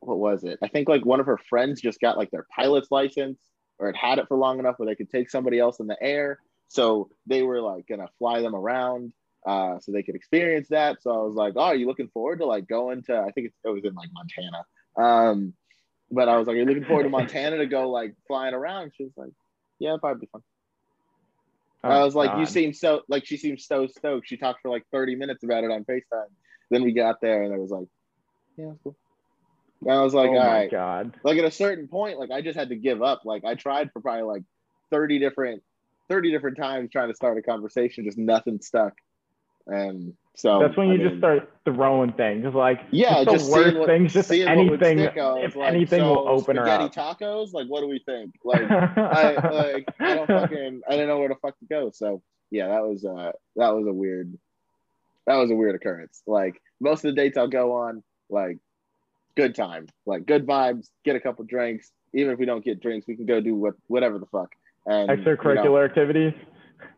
what 0.00 0.18
was 0.18 0.44
it? 0.44 0.58
I 0.62 0.68
think 0.68 0.88
like 0.88 1.04
one 1.06 1.20
of 1.20 1.26
her 1.26 1.38
friends 1.48 1.80
just 1.80 2.00
got 2.00 2.18
like 2.18 2.30
their 2.30 2.46
pilot's 2.54 2.90
license 2.90 3.40
or 3.78 3.86
had 3.86 3.96
had 3.96 4.18
it 4.18 4.28
for 4.28 4.36
long 4.36 4.58
enough 4.58 4.78
where 4.78 4.86
they 4.86 4.94
could 4.94 5.10
take 5.10 5.30
somebody 5.30 5.58
else 5.58 5.80
in 5.80 5.86
the 5.86 5.96
air. 6.02 6.38
So 6.68 7.08
they 7.26 7.42
were 7.42 7.60
like 7.60 7.86
gonna 7.86 8.08
fly 8.18 8.42
them 8.42 8.54
around 8.54 9.12
uh, 9.44 9.78
so 9.78 9.92
they 9.92 10.02
could 10.02 10.14
experience 10.14 10.68
that. 10.68 11.02
So 11.02 11.10
I 11.10 11.22
was 11.24 11.34
like, 11.34 11.54
oh, 11.56 11.60
are 11.60 11.74
you 11.74 11.86
looking 11.86 12.08
forward 12.08 12.38
to 12.38 12.46
like 12.46 12.66
going 12.66 13.02
to? 13.04 13.18
I 13.18 13.30
think 13.30 13.52
it 13.64 13.68
was 13.68 13.84
in 13.84 13.94
like 13.94 14.08
Montana. 14.12 14.64
Um, 14.96 15.54
but 16.10 16.28
I 16.28 16.36
was 16.36 16.46
like, 16.46 16.54
are 16.54 16.60
you 16.60 16.64
looking 16.64 16.84
forward 16.84 17.04
to 17.04 17.08
Montana 17.10 17.58
to 17.58 17.66
go 17.66 17.90
like 17.90 18.14
flying 18.26 18.54
around? 18.54 18.92
She 18.96 19.04
was 19.04 19.12
like, 19.16 19.32
yeah, 19.78 19.96
probably 20.00 20.20
be 20.20 20.28
fun. 20.32 20.42
Oh, 21.82 21.90
I 21.90 22.04
was 22.04 22.14
like, 22.14 22.30
God. 22.30 22.40
you 22.40 22.46
seem 22.46 22.72
so 22.72 23.02
like 23.08 23.26
she 23.26 23.36
seemed 23.36 23.60
so 23.60 23.86
stoked. 23.86 24.26
She 24.26 24.38
talked 24.38 24.62
for 24.62 24.70
like 24.70 24.84
30 24.90 25.16
minutes 25.16 25.44
about 25.44 25.64
it 25.64 25.70
on 25.70 25.84
FaceTime. 25.84 26.30
Then 26.70 26.82
we 26.82 26.92
got 26.92 27.20
there 27.20 27.42
and 27.42 27.52
I 27.52 27.58
was 27.58 27.70
like, 27.70 27.86
yeah, 28.56 28.66
that's 28.68 28.78
cool. 28.82 28.96
And 29.82 29.92
I 29.92 30.02
was 30.02 30.14
like, 30.14 30.30
oh 30.30 30.38
all 30.38 30.46
right. 30.46 30.70
God. 30.70 31.12
Like 31.22 31.36
at 31.36 31.44
a 31.44 31.50
certain 31.50 31.88
point, 31.88 32.18
like 32.18 32.30
I 32.30 32.40
just 32.40 32.58
had 32.58 32.70
to 32.70 32.76
give 32.76 33.02
up. 33.02 33.22
Like 33.26 33.44
I 33.44 33.54
tried 33.54 33.92
for 33.92 34.00
probably 34.00 34.22
like 34.22 34.42
30 34.90 35.18
different 35.18 35.62
30 36.08 36.30
different 36.30 36.56
times 36.56 36.90
trying 36.90 37.08
to 37.08 37.14
start 37.14 37.38
a 37.38 37.42
conversation, 37.42 38.04
just 38.04 38.18
nothing 38.18 38.60
stuck. 38.60 38.94
And 39.66 40.14
so 40.34 40.58
that's 40.60 40.76
when 40.76 40.88
you 40.88 40.94
I 40.94 41.08
just 41.08 41.18
start 41.18 41.50
throwing 41.64 42.12
things 42.12 42.52
like 42.54 42.80
yeah, 42.90 43.24
just 43.24 43.46
the 43.46 43.52
worst 43.52 43.76
what, 43.76 43.86
things, 43.86 44.12
just 44.12 44.30
anything. 44.30 44.98
If 44.98 45.56
like, 45.56 45.72
anything 45.72 46.00
so 46.00 46.08
will 46.08 46.28
open 46.28 46.56
her 46.56 46.68
up. 46.68 46.92
tacos, 46.92 47.52
like 47.52 47.66
what 47.68 47.80
do 47.80 47.88
we 47.88 48.00
think? 48.00 48.34
Like 48.44 48.70
I 48.70 49.48
like 49.50 49.88
I 50.00 50.14
don't 50.14 50.26
fucking 50.26 50.82
I 50.88 50.90
didn't 50.90 51.08
know 51.08 51.18
where 51.18 51.28
the 51.28 51.36
fuck 51.36 51.58
to 51.60 51.64
go. 51.66 51.90
So 51.92 52.22
yeah, 52.50 52.68
that 52.68 52.82
was 52.82 53.04
uh 53.04 53.32
that 53.56 53.74
was 53.74 53.86
a 53.86 53.92
weird 53.92 54.36
that 55.26 55.36
was 55.36 55.50
a 55.50 55.54
weird 55.54 55.76
occurrence. 55.76 56.22
Like 56.26 56.60
most 56.80 57.04
of 57.04 57.14
the 57.14 57.20
dates 57.20 57.38
I'll 57.38 57.48
go 57.48 57.72
on, 57.72 58.02
like 58.28 58.58
good 59.36 59.54
time, 59.54 59.86
like 60.04 60.26
good 60.26 60.46
vibes, 60.46 60.88
get 61.04 61.16
a 61.16 61.20
couple 61.20 61.44
drinks. 61.44 61.90
Even 62.12 62.32
if 62.32 62.38
we 62.38 62.44
don't 62.44 62.64
get 62.64 62.80
drinks, 62.80 63.06
we 63.06 63.16
can 63.16 63.26
go 63.26 63.40
do 63.40 63.54
what 63.54 63.74
whatever 63.86 64.18
the 64.18 64.26
fuck. 64.26 64.54
And 64.86 65.08
extracurricular 65.08 65.64
you 65.64 65.70
know, 65.70 65.78
activities. 65.78 66.34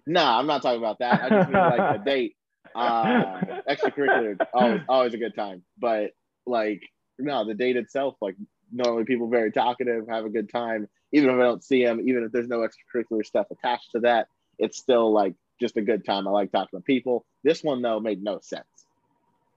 Nah, 0.07 0.39
I'm 0.39 0.47
not 0.47 0.63
talking 0.63 0.79
about 0.79 0.99
that. 1.01 1.23
I 1.23 1.29
just 1.29 1.51
mean 1.51 1.61
like 1.61 2.01
a 2.01 2.05
date. 2.05 2.37
Uh, 2.77 3.41
extracurricular, 3.69 4.47
always 4.53 4.81
always 4.89 5.15
a 5.15 5.19
good 5.19 5.35
time. 5.35 5.63
But 5.79 6.13
like 6.47 6.83
no, 7.19 7.45
the 7.45 7.55
date 7.55 7.77
itself, 7.77 8.17
like 8.21 8.37
normally 8.73 9.05
people 9.05 9.29
very 9.29 9.53
talkative, 9.53 10.09
have 10.09 10.25
a 10.25 10.31
good 10.31 10.51
time. 10.51 10.89
Even 11.13 11.31
if 11.31 11.37
I 11.37 11.43
don't 11.43 11.65
see 11.65 11.85
them, 11.85 12.01
even 12.07 12.25
if 12.25 12.33
there's 12.33 12.49
no 12.49 12.67
extracurricular 12.67 13.25
stuff 13.25 13.47
attached 13.51 13.93
to 13.93 14.01
that, 14.01 14.29
it's 14.59 14.79
still 14.79 15.13
like 15.13 15.35
just 15.61 15.77
a 15.77 15.83
good 15.83 16.05
time. 16.05 16.27
I 16.27 16.31
like 16.31 16.53
talking 16.53 16.79
to 16.79 16.83
people. 16.83 17.25
This 17.43 17.63
one 17.63 17.83
though 17.83 18.01
made 18.01 18.23
no 18.23 18.41
sense. 18.41 18.65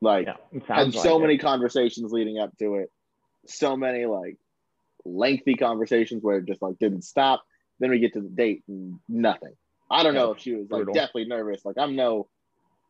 Like 0.02 0.28
yeah, 0.28 0.62
had 0.68 0.94
so 0.94 1.16
like 1.16 1.22
many 1.24 1.36
it. 1.36 1.42
conversations 1.42 2.12
leading 2.12 2.40
up 2.40 2.56
to 2.60 2.76
it, 2.76 2.92
so 3.48 3.76
many 3.76 4.06
like 4.06 4.38
lengthy 5.06 5.56
conversations 5.56 6.24
where 6.24 6.38
it 6.38 6.46
just 6.46 6.62
like 6.62 6.80
didn't 6.80 7.04
stop. 7.04 7.44
Then 7.80 7.92
we 7.92 8.00
get 8.00 8.14
to 8.14 8.22
the 8.22 8.30
date 8.30 8.64
and 8.68 9.00
nothing. 9.08 9.54
I 9.92 10.04
don't 10.04 10.14
yeah, 10.14 10.22
know 10.22 10.32
if 10.32 10.40
she 10.40 10.54
was 10.54 10.70
like 10.70 10.86
brutal. 10.86 10.94
definitely 10.94 11.26
nervous. 11.26 11.66
Like 11.66 11.78
I'm 11.78 11.96
no, 11.96 12.28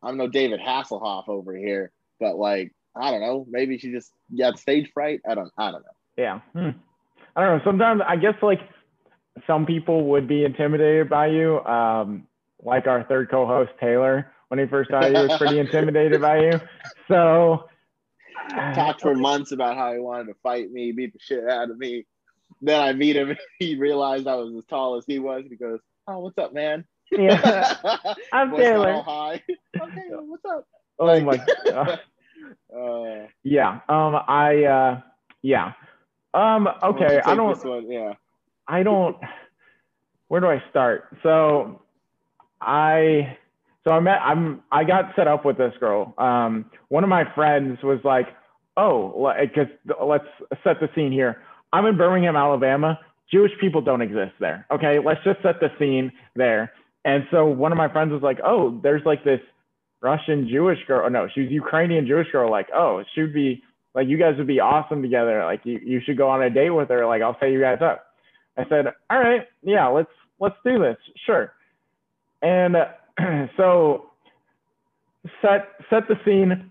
I'm 0.02 0.16
no 0.16 0.28
David 0.28 0.60
Hasselhoff 0.60 1.28
over 1.28 1.54
here, 1.54 1.92
but 2.18 2.36
like 2.36 2.72
I 2.96 3.10
don't 3.10 3.20
know. 3.20 3.46
Maybe 3.48 3.78
she 3.78 3.92
just 3.92 4.12
got 4.36 4.58
stage 4.58 4.90
fright. 4.92 5.20
I 5.28 5.34
don't. 5.34 5.50
I 5.56 5.70
don't 5.70 5.82
know. 5.82 5.88
Yeah. 6.16 6.40
Hmm. 6.52 6.70
I 7.36 7.44
don't 7.44 7.58
know. 7.58 7.64
Sometimes 7.64 8.02
I 8.06 8.16
guess 8.16 8.34
like 8.42 8.60
some 9.46 9.66
people 9.66 10.04
would 10.06 10.26
be 10.26 10.44
intimidated 10.44 11.08
by 11.08 11.28
you, 11.28 11.60
um, 11.60 12.26
like 12.62 12.86
our 12.86 13.04
third 13.04 13.30
co-host 13.30 13.70
Taylor 13.80 14.32
when 14.48 14.58
he 14.58 14.66
first 14.66 14.90
saw 14.90 15.04
you 15.04 15.16
he 15.16 15.26
was 15.26 15.38
pretty 15.38 15.58
intimidated 15.60 16.20
by 16.20 16.40
you. 16.40 16.60
So 17.08 17.68
talked 18.74 19.02
for 19.02 19.14
months 19.14 19.52
about 19.52 19.76
how 19.76 19.92
he 19.92 20.00
wanted 20.00 20.26
to 20.26 20.34
fight 20.42 20.70
me, 20.70 20.92
beat 20.92 21.12
the 21.12 21.18
shit 21.20 21.48
out 21.48 21.70
of 21.70 21.78
me. 21.78 22.06
Then 22.60 22.80
I 22.80 22.92
meet 22.92 23.16
him. 23.16 23.36
He 23.58 23.76
realized 23.76 24.26
I 24.26 24.34
was 24.34 24.54
as 24.56 24.64
tall 24.64 24.96
as 24.96 25.04
he 25.06 25.18
was. 25.18 25.44
He 25.48 25.56
goes, 25.56 25.80
"Oh, 26.06 26.18
what's 26.20 26.38
up, 26.38 26.52
man?" 26.52 26.84
Yeah, 27.10 27.76
I'm 28.32 28.56
Taylor. 28.56 29.02
Hi. 29.04 29.42
Okay, 29.80 30.02
what's 30.10 30.44
up? 30.44 30.66
Oh 30.98 31.06
like, 31.06 31.24
my 31.24 31.36
god. 31.64 32.00
Uh, 32.74 33.26
yeah. 33.42 33.80
Um. 33.88 34.16
I. 34.28 34.64
Uh. 34.64 35.00
Yeah. 35.42 35.72
Um. 36.34 36.68
Okay. 36.82 37.20
I 37.24 37.34
don't. 37.34 37.64
One, 37.64 37.90
yeah. 37.90 38.14
I 38.68 38.82
don't. 38.82 39.16
Where 40.28 40.40
do 40.40 40.46
I 40.48 40.62
start? 40.70 41.16
So, 41.22 41.82
I 42.60 43.36
so 43.84 43.92
I 43.92 44.00
met, 44.00 44.18
I'm, 44.22 44.62
I 44.70 44.84
got 44.84 45.14
set 45.16 45.26
up 45.26 45.44
with 45.44 45.56
this 45.56 45.72
girl. 45.80 46.14
Um, 46.18 46.70
one 46.88 47.02
of 47.02 47.10
my 47.10 47.24
friends 47.34 47.78
was 47.82 47.98
like, 48.04 48.28
oh, 48.76 49.32
because 49.40 49.68
let's 50.04 50.24
set 50.62 50.80
the 50.80 50.88
scene 50.94 51.12
here. 51.12 51.42
I'm 51.72 51.86
in 51.86 51.96
Birmingham, 51.96 52.36
Alabama. 52.36 52.98
Jewish 53.32 53.52
people 53.60 53.80
don't 53.80 54.02
exist 54.02 54.32
there. 54.40 54.66
Okay, 54.70 54.98
let's 54.98 55.22
just 55.24 55.40
set 55.42 55.60
the 55.60 55.70
scene 55.78 56.12
there. 56.36 56.72
And 57.04 57.24
so 57.30 57.46
one 57.46 57.72
of 57.72 57.78
my 57.78 57.90
friends 57.90 58.12
was 58.12 58.22
like, 58.22 58.38
oh, 58.44 58.78
there's 58.82 59.02
like 59.04 59.24
this 59.24 59.40
Russian 60.02 60.48
Jewish 60.48 60.78
girl. 60.86 61.02
Oh, 61.06 61.08
no, 61.08 61.28
she 61.32 61.42
was 61.42 61.50
Ukrainian 61.50 62.06
Jewish 62.06 62.30
girl. 62.30 62.50
Like, 62.50 62.68
oh, 62.74 63.02
she 63.14 63.22
would 63.22 63.34
be 63.34 63.62
like, 63.94 64.08
you 64.08 64.18
guys 64.18 64.34
would 64.38 64.46
be 64.46 64.60
awesome 64.60 65.02
together. 65.02 65.44
Like, 65.44 65.60
you, 65.64 65.80
you 65.82 66.00
should 66.04 66.16
go 66.16 66.28
on 66.28 66.42
a 66.42 66.50
date 66.50 66.70
with 66.70 66.88
her. 66.88 67.06
Like, 67.06 67.22
I'll 67.22 67.36
set 67.40 67.50
you 67.50 67.60
guys 67.60 67.78
up. 67.82 68.06
I 68.56 68.68
said, 68.68 68.86
all 69.08 69.18
right, 69.18 69.46
yeah, 69.62 69.86
let's 69.88 70.10
let's 70.38 70.56
do 70.64 70.78
this. 70.78 70.96
Sure. 71.24 71.52
And 72.42 72.76
so 73.56 74.10
set 75.42 75.68
set 75.88 76.08
the 76.08 76.16
scene. 76.24 76.70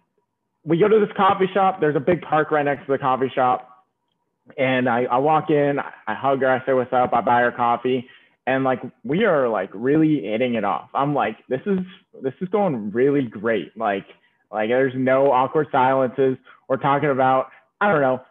We 0.65 0.77
go 0.77 0.87
to 0.87 0.99
this 0.99 1.15
coffee 1.15 1.49
shop. 1.53 1.79
There's 1.79 1.95
a 1.95 2.01
big 2.01 2.21
park 2.21 2.51
right 2.51 2.65
next 2.65 2.85
to 2.85 2.91
the 2.91 2.97
coffee 2.97 3.31
shop. 3.33 3.65
And 4.57 4.89
I, 4.89 5.03
I 5.03 5.17
walk 5.17 5.49
in, 5.49 5.77
I 6.07 6.15
hug 6.15 6.41
her, 6.41 6.49
I 6.49 6.65
say 6.65 6.73
what's 6.73 6.91
up, 6.91 7.13
I 7.13 7.21
buy 7.21 7.41
her 7.41 7.51
coffee. 7.51 8.07
And 8.49 8.63
like 8.63 8.81
we 9.03 9.25
are 9.25 9.47
like 9.47 9.69
really 9.75 10.23
hitting 10.23 10.55
it 10.55 10.63
off. 10.63 10.89
I'm 10.95 11.13
like, 11.13 11.37
this 11.49 11.61
is 11.67 11.77
this 12.23 12.33
is 12.41 12.49
going 12.49 12.89
really 12.89 13.21
great. 13.21 13.77
Like 13.77 14.07
like 14.51 14.69
there's 14.69 14.93
no 14.95 15.31
awkward 15.31 15.67
silences. 15.71 16.35
We're 16.67 16.77
talking 16.77 17.11
about, 17.11 17.49
I 17.79 17.91
don't 17.91 18.01
know, 18.01 18.21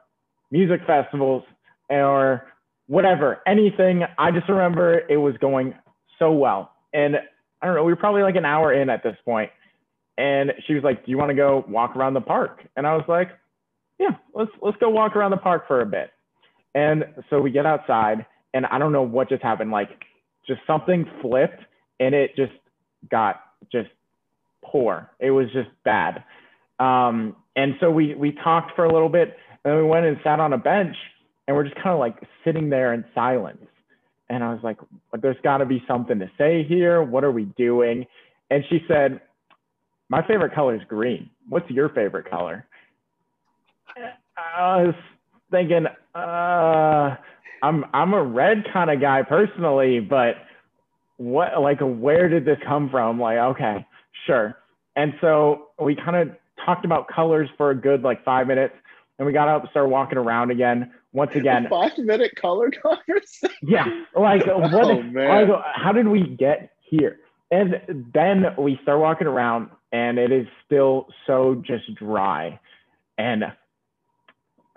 music 0.51 0.81
festivals 0.89 1.45
or 1.89 2.49
whatever, 2.89 3.39
anything. 3.47 4.03
I 4.19 4.33
just 4.33 4.49
remember 4.49 5.03
it 5.09 5.19
was 5.19 5.37
going 5.41 5.75
so 6.19 6.33
well. 6.33 6.73
And 6.93 7.15
I 7.63 7.67
don't 7.67 7.77
know, 7.77 7.85
we 7.85 7.93
were 7.93 7.97
probably 7.97 8.23
like 8.23 8.35
an 8.35 8.45
hour 8.45 8.73
in 8.73 8.91
at 8.91 9.05
this 9.05 9.17
point. 9.25 9.51
And 10.17 10.53
she 10.67 10.75
was 10.75 10.83
like, 10.83 11.05
Do 11.05 11.13
you 11.13 11.19
want 11.19 11.31
to 11.31 11.37
go 11.37 11.65
walk 11.69 11.95
around 11.95 12.15
the 12.15 12.21
park? 12.21 12.63
And 12.77 12.89
I 12.89 12.97
was 12.97 13.05
like, 13.07 13.29
Yeah, 14.01 14.17
let's 14.35 14.51
let's 14.61 14.79
go 14.79 14.89
walk 14.89 15.15
around 15.15 15.31
the 15.31 15.37
park 15.37 15.69
for 15.69 15.81
a 15.81 15.87
bit. 15.87 16.11
And 16.75 17.05
so 17.31 17.41
we 17.41 17.53
get 17.53 17.67
outside 17.67 18.27
and 18.55 18.67
I 18.67 18.79
don't 18.79 18.93
know 18.93 19.03
what 19.03 19.29
just 19.29 19.43
happened. 19.43 19.71
Like 19.71 19.91
just 20.49 20.61
something 20.67 21.09
flipped 21.23 21.63
and 22.01 22.15
it 22.15 22.35
just 22.35 22.53
got 23.11 23.41
just 23.71 23.91
poor. 24.65 25.11
It 25.21 25.31
was 25.31 25.47
just 25.53 25.69
bad. 25.85 26.25
Um, 26.79 27.37
and 27.57 27.75
so 27.81 27.91
we 27.91 28.15
we 28.15 28.33
talked 28.33 28.75
for 28.77 28.85
a 28.85 28.93
little 28.93 29.09
bit, 29.09 29.37
and 29.65 29.77
we 29.77 29.83
went 29.83 30.07
and 30.07 30.17
sat 30.23 30.41
on 30.41 30.53
a 30.53 30.59
bench, 30.59 30.97
and 31.47 31.57
we're 31.57 31.65
just 31.65 31.77
kind 31.77 31.91
of 31.91 31.99
like 31.99 32.17
sitting 32.45 32.71
there 32.71 32.95
in 32.95 33.05
silence. 33.15 33.65
And 34.31 34.45
I 34.45 34.53
was 34.53 34.61
like, 34.63 34.79
"There's 35.21 35.41
got 35.43 35.59
to 35.59 35.67
be 35.67 35.83
something 35.89 36.19
to 36.21 36.31
say 36.39 36.63
here. 36.63 37.03
What 37.03 37.25
are 37.25 37.33
we 37.33 37.45
doing?" 37.57 38.07
And 38.51 38.65
she 38.69 38.85
said, 38.87 39.21
"My 40.09 40.25
favorite 40.27 40.55
color 40.55 40.77
is 40.77 40.83
green. 40.89 41.31
What's 41.49 41.69
your 41.71 41.89
favorite 41.89 42.31
color?" 42.31 42.65
I 44.57 44.85
was 44.85 44.95
thinking, 45.51 45.87
uh, 46.15 47.17
I'm 47.63 47.85
I'm 47.93 48.15
a 48.15 48.23
red 48.23 48.65
kind 48.73 48.91
of 48.91 49.01
guy 49.01 49.23
personally, 49.23 50.01
but 50.01 50.37
what 51.17 51.61
like 51.61 51.81
where 51.81 52.29
did 52.29 52.45
this 52.45 52.59
come 52.67 52.89
from? 52.91 53.21
Like, 53.21 53.39
okay, 53.39 53.87
sure. 54.27 54.57
And 54.97 55.15
so 55.21 55.69
we 55.81 55.95
kind 55.95 56.17
of 56.17 56.37
talked 56.65 56.85
about 56.85 57.09
colors 57.09 57.49
for 57.57 57.71
a 57.71 57.75
good 57.75 58.03
like 58.03 58.25
five 58.25 58.47
minutes, 58.47 58.75
and 59.19 59.27
we 59.27 59.33
got 59.33 59.49
up, 59.49 59.69
started 59.71 59.91
walking 59.91 60.19
around 60.19 60.51
again. 60.51 60.93
Once 61.13 61.33
again, 61.35 61.67
a 61.67 61.69
five 61.69 61.97
minute 61.99 62.35
color 62.37 62.71
conversation. 62.71 63.57
Yeah, 63.63 63.87
like 64.17 64.43
oh, 64.49 64.61
what? 64.61 64.85
Oh, 64.85 65.03
man. 65.03 65.49
Like, 65.49 65.61
how 65.75 65.93
did 65.93 66.09
we 66.09 66.23
get 66.23 66.73
here? 66.81 67.19
And 67.51 68.07
then 68.13 68.45
we 68.59 68.79
start 68.83 69.01
walking 69.01 69.27
around, 69.27 69.71
and 69.93 70.19
it 70.19 70.31
is 70.31 70.47
still 70.67 71.09
so 71.27 71.63
just 71.67 71.95
dry, 71.95 72.61
and 73.17 73.45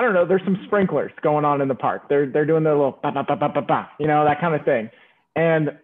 I 0.01 0.03
don't 0.03 0.15
know. 0.15 0.25
There's 0.25 0.41
some 0.43 0.57
sprinklers 0.65 1.11
going 1.21 1.45
on 1.45 1.61
in 1.61 1.67
the 1.67 1.75
park. 1.75 2.09
They're 2.09 2.25
they're 2.25 2.47
doing 2.47 2.63
their 2.63 2.73
little 2.73 2.97
ba 3.03 3.11
ba 3.11 3.23
ba 3.23 3.35
ba 3.35 3.49
ba 3.53 3.61
ba, 3.61 3.87
you 3.99 4.07
know, 4.07 4.25
that 4.25 4.41
kind 4.41 4.55
of 4.55 4.65
thing. 4.65 4.89
And 5.35 5.77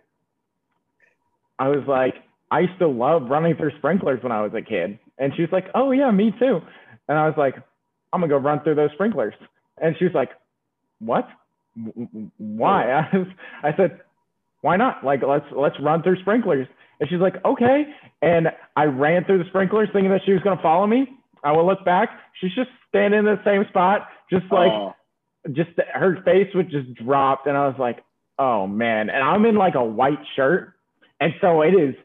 I 1.59 1.67
was 1.67 1.83
like, 1.87 2.15
I 2.49 2.61
used 2.61 2.79
to 2.79 2.87
love 2.87 3.29
running 3.29 3.55
through 3.55 3.77
sprinklers 3.77 4.23
when 4.23 4.31
I 4.31 4.41
was 4.41 4.51
a 4.55 4.61
kid. 4.63 4.97
And 5.19 5.33
she 5.35 5.43
was 5.43 5.51
like, 5.51 5.65
Oh 5.75 5.91
yeah, 5.91 6.09
me 6.09 6.33
too. 6.39 6.61
And 7.07 7.15
I 7.15 7.27
was 7.27 7.35
like, 7.37 7.57
I'm 8.11 8.19
gonna 8.19 8.27
go 8.27 8.37
run 8.37 8.63
through 8.63 8.73
those 8.73 8.89
sprinklers. 8.93 9.35
And 9.79 9.95
she 9.99 10.05
was 10.05 10.15
like, 10.15 10.29
What? 10.97 11.29
Why? 12.39 12.91
I, 13.13 13.17
was, 13.17 13.27
I 13.61 13.77
said, 13.77 14.01
Why 14.61 14.77
not? 14.77 15.05
Like 15.05 15.21
let's 15.21 15.45
let's 15.55 15.75
run 15.79 16.01
through 16.01 16.19
sprinklers. 16.21 16.67
And 16.99 17.07
she's 17.07 17.19
like, 17.19 17.35
Okay. 17.45 17.83
And 18.23 18.47
I 18.75 18.85
ran 18.85 19.25
through 19.25 19.43
the 19.43 19.49
sprinklers 19.49 19.89
thinking 19.93 20.09
that 20.09 20.21
she 20.25 20.31
was 20.31 20.41
gonna 20.41 20.59
follow 20.59 20.87
me. 20.87 21.16
I 21.43 21.51
will 21.51 21.65
look 21.65 21.83
back. 21.85 22.09
She's 22.39 22.53
just 22.53 22.69
standing 22.89 23.19
in 23.19 23.25
the 23.25 23.39
same 23.45 23.65
spot, 23.69 24.07
just 24.29 24.45
like 24.51 24.71
oh. 24.71 24.95
just 25.51 25.69
her 25.93 26.21
face 26.23 26.47
would 26.55 26.69
just 26.69 26.93
dropped, 26.95 27.47
and 27.47 27.57
I 27.57 27.67
was 27.67 27.77
like, 27.79 28.03
oh 28.39 28.67
man. 28.67 29.09
And 29.09 29.23
I'm 29.23 29.45
in 29.45 29.55
like 29.55 29.75
a 29.75 29.83
white 29.83 30.19
shirt, 30.35 30.73
and 31.19 31.33
so 31.41 31.61
it 31.61 31.73
is 31.73 31.95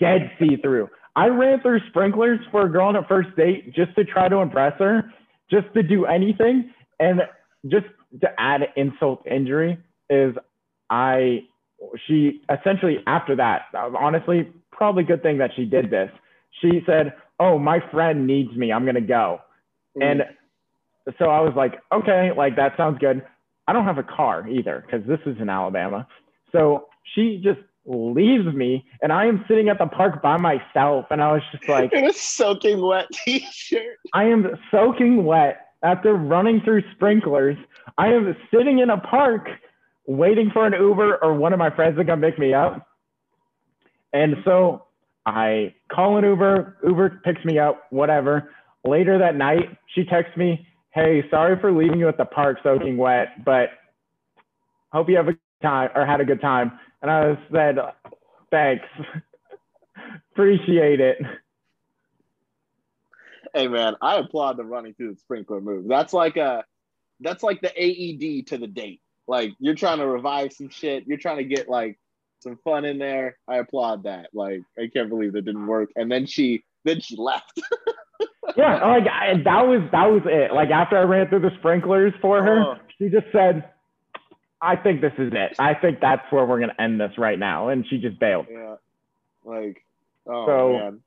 dead 0.00 0.30
see 0.38 0.56
through. 0.56 0.88
I 1.16 1.26
ran 1.28 1.60
through 1.60 1.80
sprinklers 1.88 2.38
for 2.50 2.66
a 2.66 2.68
girl 2.70 2.88
on 2.88 2.96
a 2.96 3.04
first 3.04 3.34
date 3.36 3.74
just 3.74 3.94
to 3.96 4.04
try 4.04 4.28
to 4.28 4.36
impress 4.36 4.78
her, 4.78 5.12
just 5.50 5.66
to 5.74 5.82
do 5.82 6.06
anything, 6.06 6.72
and 7.00 7.22
just 7.66 7.86
to 8.20 8.28
add 8.38 8.62
insult 8.76 9.24
to 9.24 9.34
injury 9.34 9.78
is 10.10 10.34
I 10.90 11.40
she 12.06 12.42
essentially 12.50 12.98
after 13.06 13.36
that 13.36 13.62
honestly 13.74 14.50
probably 14.72 15.04
good 15.04 15.22
thing 15.22 15.38
that 15.38 15.50
she 15.54 15.64
did 15.64 15.90
this 15.90 16.10
she 16.60 16.82
said 16.86 17.12
oh, 17.40 17.58
my 17.58 17.80
friend 17.90 18.26
needs 18.26 18.54
me. 18.56 18.72
I'm 18.72 18.84
going 18.84 18.94
to 18.94 19.00
go. 19.00 19.40
Mm. 19.96 20.10
And 20.10 20.22
so 21.18 21.26
I 21.26 21.40
was 21.40 21.54
like, 21.56 21.80
okay, 21.92 22.30
like 22.36 22.56
that 22.56 22.76
sounds 22.76 22.98
good. 22.98 23.22
I 23.66 23.72
don't 23.72 23.84
have 23.84 23.98
a 23.98 24.02
car 24.02 24.48
either 24.48 24.84
because 24.84 25.06
this 25.06 25.20
is 25.26 25.40
in 25.40 25.48
Alabama. 25.48 26.06
So 26.52 26.88
she 27.14 27.40
just 27.42 27.60
leaves 27.84 28.46
me 28.54 28.86
and 29.02 29.12
I 29.12 29.26
am 29.26 29.44
sitting 29.48 29.68
at 29.68 29.78
the 29.78 29.86
park 29.86 30.22
by 30.22 30.36
myself. 30.36 31.06
And 31.10 31.22
I 31.22 31.32
was 31.32 31.42
just 31.52 31.68
like, 31.68 31.92
in 31.92 32.04
a 32.04 32.12
soaking 32.12 32.80
wet 32.80 33.06
t 33.12 33.46
shirt. 33.50 33.98
I 34.12 34.24
am 34.24 34.46
soaking 34.70 35.24
wet 35.24 35.68
after 35.82 36.14
running 36.14 36.60
through 36.62 36.82
sprinklers. 36.94 37.56
I 37.96 38.08
am 38.08 38.36
sitting 38.52 38.78
in 38.78 38.90
a 38.90 38.98
park 38.98 39.48
waiting 40.06 40.50
for 40.52 40.66
an 40.66 40.72
Uber 40.72 41.18
or 41.22 41.34
one 41.34 41.52
of 41.52 41.58
my 41.58 41.74
friends 41.74 41.98
to 41.98 42.04
come 42.04 42.20
pick 42.20 42.38
me 42.38 42.54
up. 42.54 42.86
And 44.12 44.36
so 44.44 44.84
I 45.28 45.74
call 45.92 46.16
an 46.16 46.24
Uber, 46.24 46.78
Uber 46.84 47.20
picks 47.24 47.44
me 47.44 47.58
up, 47.58 47.84
whatever. 47.90 48.50
Later 48.84 49.18
that 49.18 49.36
night, 49.36 49.76
she 49.94 50.04
texts 50.04 50.36
me, 50.36 50.66
Hey, 50.90 51.22
sorry 51.30 51.60
for 51.60 51.70
leaving 51.70 51.98
you 51.98 52.08
at 52.08 52.16
the 52.16 52.24
park 52.24 52.58
soaking 52.62 52.96
wet, 52.96 53.44
but 53.44 53.70
hope 54.90 55.08
you 55.08 55.16
have 55.16 55.28
a 55.28 55.32
good 55.32 55.40
time 55.62 55.90
or 55.94 56.06
had 56.06 56.20
a 56.20 56.24
good 56.24 56.40
time. 56.40 56.78
And 57.02 57.10
I 57.10 57.38
said, 57.52 57.76
Thanks. 58.50 58.84
Appreciate 60.32 61.00
it. 61.00 61.18
Hey 63.54 63.66
man, 63.66 63.94
I 64.00 64.16
applaud 64.16 64.56
the 64.56 64.64
running 64.64 64.94
through 64.94 65.14
the 65.14 65.20
sprinkler 65.20 65.60
move. 65.60 65.88
That's 65.88 66.12
like 66.12 66.36
a 66.36 66.64
that's 67.20 67.42
like 67.42 67.60
the 67.60 67.72
AED 67.76 68.46
to 68.48 68.58
the 68.58 68.66
date. 68.66 69.00
Like 69.26 69.52
you're 69.58 69.74
trying 69.74 69.98
to 69.98 70.06
revive 70.06 70.52
some 70.52 70.68
shit. 70.68 71.06
You're 71.06 71.18
trying 71.18 71.38
to 71.38 71.44
get 71.44 71.68
like 71.68 71.98
some 72.40 72.58
fun 72.64 72.84
in 72.84 72.98
there. 72.98 73.36
I 73.46 73.56
applaud 73.56 74.04
that. 74.04 74.28
Like 74.32 74.62
I 74.78 74.88
can't 74.92 75.08
believe 75.08 75.32
that 75.32 75.44
didn't 75.44 75.66
work. 75.66 75.90
And 75.96 76.10
then 76.10 76.26
she 76.26 76.64
then 76.84 77.00
she 77.00 77.16
left. 77.16 77.60
yeah, 78.56 78.84
like 78.86 79.06
I, 79.06 79.34
that 79.44 79.66
was 79.66 79.88
that 79.92 80.06
was 80.06 80.22
it. 80.26 80.52
Like 80.52 80.70
after 80.70 80.96
I 80.96 81.02
ran 81.02 81.28
through 81.28 81.40
the 81.40 81.50
sprinklers 81.58 82.12
for 82.20 82.42
her, 82.42 82.60
oh. 82.60 82.76
she 82.98 83.08
just 83.08 83.26
said, 83.32 83.70
"I 84.60 84.76
think 84.76 85.00
this 85.00 85.12
is 85.18 85.32
it. 85.32 85.56
I 85.58 85.74
think 85.74 86.00
that's 86.00 86.30
where 86.30 86.44
we're 86.44 86.60
gonna 86.60 86.74
end 86.78 87.00
this 87.00 87.12
right 87.18 87.38
now." 87.38 87.68
And 87.68 87.86
she 87.88 87.98
just 87.98 88.18
bailed. 88.18 88.46
Yeah, 88.50 88.76
like 89.44 89.84
oh 90.26 90.46
so, 90.46 90.72
man. 90.78 91.00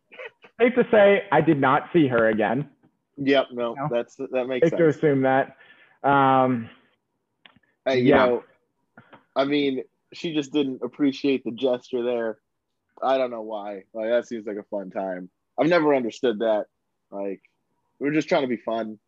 Safe 0.59 0.75
to 0.75 0.87
say, 0.91 1.23
I 1.31 1.41
did 1.41 1.59
not 1.59 1.89
see 1.91 2.07
her 2.07 2.29
again. 2.29 2.69
Yep, 3.17 3.47
no, 3.53 3.71
you 3.71 3.75
know? 3.75 3.87
that's 3.91 4.15
that 4.15 4.45
makes 4.47 4.65
safe 4.65 4.71
sense. 4.71 4.79
to 4.79 4.87
assume 4.89 5.21
that. 5.21 5.57
Um, 6.03 6.69
hey, 7.85 7.99
you 7.99 8.09
yeah. 8.09 8.25
know, 8.25 8.43
I 9.35 9.45
mean, 9.45 9.83
she 10.13 10.33
just 10.33 10.51
didn't 10.51 10.81
appreciate 10.83 11.43
the 11.43 11.51
gesture 11.51 12.03
there. 12.03 12.37
I 13.01 13.17
don't 13.17 13.31
know 13.31 13.41
why. 13.41 13.83
Like 13.93 14.09
that 14.09 14.27
seems 14.27 14.45
like 14.45 14.57
a 14.57 14.63
fun 14.63 14.91
time. 14.91 15.29
I've 15.59 15.69
never 15.69 15.95
understood 15.95 16.39
that. 16.39 16.65
Like 17.09 17.41
we're 17.99 18.13
just 18.13 18.29
trying 18.29 18.43
to 18.43 18.47
be 18.47 18.57
fun, 18.57 18.99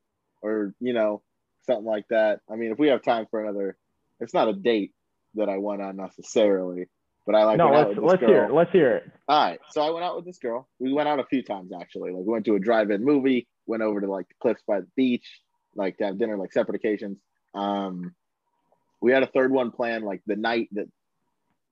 or 0.42 0.74
you 0.80 0.94
know, 0.94 1.22
something 1.66 1.86
like 1.86 2.08
that. 2.10 2.40
I 2.50 2.56
mean, 2.56 2.72
if 2.72 2.80
we 2.80 2.90
have 2.90 3.02
time 3.02 3.28
for 3.30 3.42
another, 3.42 3.78
it's 4.20 4.34
not 4.34 4.50
a 4.50 4.54
date 4.54 4.94
that 5.36 5.50
I 5.50 5.58
went 5.58 5.82
on 5.82 5.98
necessarily, 5.98 6.86
but 7.26 7.36
I 7.36 7.44
like. 7.44 7.58
No, 7.58 7.72
let's 7.72 7.98
let's 7.98 8.20
girl. 8.20 8.30
hear 8.30 8.44
it. 8.46 8.54
Let's 8.54 8.72
hear 8.72 8.96
it. 8.98 9.12
All 9.28 9.46
right, 9.46 9.60
so 9.72 9.82
I 9.82 9.90
went 9.92 10.06
out 10.06 10.16
with 10.16 10.26
this 10.26 10.38
girl. 10.38 10.68
We 10.80 10.94
went 10.94 11.10
out 11.10 11.20
a 11.20 11.26
few 11.26 11.44
times 11.44 11.72
actually. 11.80 12.12
Like 12.12 12.26
we 12.26 12.32
went 12.32 12.46
to 12.46 12.56
a 12.56 12.60
drive-in 12.60 13.04
movie, 13.04 13.48
went 13.66 13.84
over 13.84 14.02
to 14.02 14.10
like 14.10 14.28
the 14.28 14.36
cliffs 14.42 14.64
by 14.68 14.82
the 14.82 14.88
beach, 14.96 15.42
like 15.76 15.98
to 15.98 16.06
have 16.06 16.18
dinner, 16.18 16.38
like 16.38 16.54
separate 16.54 16.76
occasions. 16.76 17.20
Um, 17.54 18.16
we 19.04 19.12
had 19.12 19.22
a 19.22 19.28
third 19.28 19.52
one 19.52 19.70
planned 19.70 20.06
like 20.06 20.22
the 20.26 20.38
night 20.38 20.70
that 20.72 20.88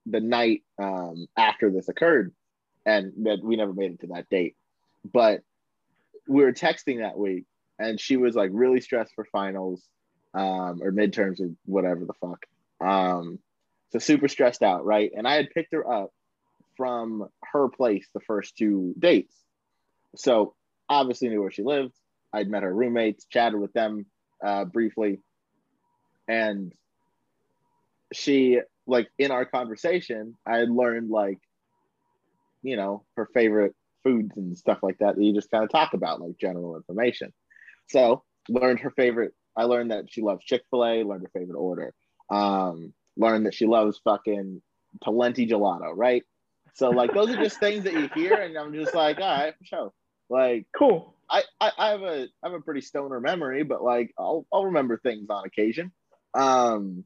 the 0.04 0.20
night 0.20 0.64
um, 0.78 1.26
after 1.34 1.70
this 1.70 1.88
occurred, 1.88 2.34
and 2.84 3.12
that 3.24 3.38
we 3.42 3.56
never 3.56 3.72
made 3.72 3.92
it 3.92 4.00
to 4.00 4.08
that 4.08 4.28
date. 4.28 4.54
But 5.10 5.40
we 6.28 6.42
were 6.42 6.52
texting 6.52 6.98
that 6.98 7.16
week, 7.18 7.44
and 7.78 7.98
she 7.98 8.18
was 8.18 8.34
like 8.34 8.50
really 8.52 8.82
stressed 8.82 9.14
for 9.14 9.24
finals 9.24 9.82
um, 10.34 10.82
or 10.82 10.92
midterms 10.92 11.40
or 11.40 11.50
whatever 11.64 12.04
the 12.04 12.12
fuck. 12.20 12.44
Um, 12.86 13.38
so 13.92 13.98
super 13.98 14.28
stressed 14.28 14.62
out, 14.62 14.84
right? 14.84 15.10
And 15.16 15.26
I 15.26 15.34
had 15.36 15.50
picked 15.50 15.72
her 15.72 15.90
up 15.90 16.10
from 16.76 17.28
her 17.50 17.68
place 17.68 18.06
the 18.12 18.20
first 18.20 18.58
two 18.58 18.94
dates. 18.98 19.34
So 20.16 20.54
obviously 20.86 21.30
knew 21.30 21.40
where 21.40 21.50
she 21.50 21.62
lived. 21.62 21.94
I'd 22.30 22.50
met 22.50 22.62
her 22.62 22.74
roommates, 22.74 23.24
chatted 23.24 23.58
with 23.58 23.72
them 23.72 24.04
uh, 24.44 24.66
briefly, 24.66 25.20
and 26.28 26.74
she 28.12 28.60
like 28.86 29.08
in 29.18 29.30
our 29.30 29.44
conversation, 29.44 30.36
I 30.46 30.58
had 30.58 30.70
learned 30.70 31.10
like, 31.10 31.38
you 32.62 32.76
know, 32.76 33.04
her 33.16 33.28
favorite 33.32 33.74
foods 34.02 34.36
and 34.36 34.56
stuff 34.56 34.78
like 34.82 34.98
that 34.98 35.16
that 35.16 35.22
you 35.22 35.32
just 35.32 35.50
kind 35.50 35.64
of 35.64 35.70
talk 35.70 35.94
about, 35.94 36.20
like 36.20 36.38
general 36.38 36.76
information. 36.76 37.32
So 37.88 38.22
learned 38.48 38.80
her 38.80 38.90
favorite. 38.90 39.32
I 39.56 39.64
learned 39.64 39.90
that 39.90 40.06
she 40.10 40.22
loves 40.22 40.44
Chick 40.44 40.62
Fil 40.70 40.84
A. 40.84 41.02
Learned 41.02 41.22
her 41.22 41.40
favorite 41.40 41.58
order. 41.58 41.94
Um, 42.30 42.94
learned 43.16 43.46
that 43.46 43.54
she 43.54 43.66
loves 43.66 44.00
fucking 44.02 44.62
Talenti 45.04 45.48
gelato. 45.48 45.92
Right. 45.94 46.24
So 46.74 46.90
like 46.90 47.12
those 47.12 47.30
are 47.30 47.42
just 47.42 47.60
things 47.60 47.84
that 47.84 47.94
you 47.94 48.08
hear, 48.14 48.34
and 48.34 48.56
I'm 48.56 48.72
just 48.72 48.94
like, 48.94 49.18
all 49.18 49.24
right, 49.24 49.54
for 49.58 49.64
sure. 49.64 49.92
Like 50.30 50.66
cool. 50.76 51.16
I, 51.28 51.42
I, 51.60 51.72
I 51.78 51.88
have 51.90 52.02
a 52.02 52.28
I 52.42 52.48
have 52.48 52.54
a 52.54 52.60
pretty 52.60 52.80
stoner 52.80 53.20
memory, 53.20 53.62
but 53.62 53.82
like 53.82 54.12
I'll 54.18 54.46
I'll 54.52 54.66
remember 54.66 54.98
things 54.98 55.26
on 55.30 55.44
occasion. 55.44 55.92
Um, 56.34 57.04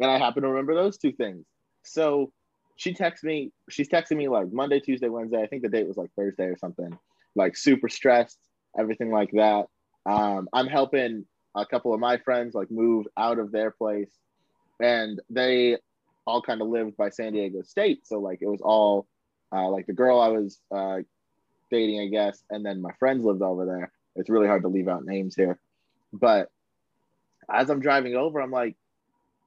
and 0.00 0.10
I 0.10 0.18
happen 0.18 0.42
to 0.42 0.48
remember 0.48 0.74
those 0.74 0.98
two 0.98 1.12
things. 1.12 1.44
So 1.82 2.32
she 2.76 2.92
texts 2.92 3.24
me, 3.24 3.52
she's 3.70 3.88
texting 3.88 4.16
me 4.16 4.28
like 4.28 4.52
Monday, 4.52 4.80
Tuesday, 4.80 5.08
Wednesday. 5.08 5.42
I 5.42 5.46
think 5.46 5.62
the 5.62 5.68
date 5.68 5.86
was 5.86 5.96
like 5.96 6.10
Thursday 6.16 6.44
or 6.44 6.58
something, 6.58 6.96
like 7.34 7.56
super 7.56 7.88
stressed, 7.88 8.38
everything 8.78 9.10
like 9.10 9.30
that. 9.32 9.66
Um, 10.04 10.48
I'm 10.52 10.66
helping 10.66 11.24
a 11.54 11.66
couple 11.66 11.94
of 11.94 12.00
my 12.00 12.18
friends 12.18 12.54
like 12.54 12.70
move 12.70 13.06
out 13.16 13.38
of 13.38 13.50
their 13.50 13.70
place, 13.70 14.10
and 14.80 15.20
they 15.30 15.78
all 16.26 16.42
kind 16.42 16.60
of 16.60 16.68
lived 16.68 16.96
by 16.96 17.08
San 17.08 17.32
Diego 17.32 17.62
State. 17.62 18.06
So 18.06 18.18
like 18.18 18.40
it 18.42 18.48
was 18.48 18.60
all 18.60 19.06
uh, 19.52 19.68
like 19.68 19.86
the 19.86 19.92
girl 19.92 20.20
I 20.20 20.28
was 20.28 20.60
uh, 20.74 20.98
dating, 21.70 22.00
I 22.00 22.06
guess. 22.06 22.42
And 22.50 22.64
then 22.64 22.82
my 22.82 22.92
friends 22.98 23.24
lived 23.24 23.42
over 23.42 23.64
there. 23.64 23.92
It's 24.16 24.30
really 24.30 24.46
hard 24.46 24.62
to 24.62 24.68
leave 24.68 24.88
out 24.88 25.04
names 25.04 25.34
here. 25.34 25.58
But 26.12 26.50
as 27.52 27.70
I'm 27.70 27.80
driving 27.80 28.16
over, 28.16 28.40
I'm 28.40 28.50
like, 28.50 28.76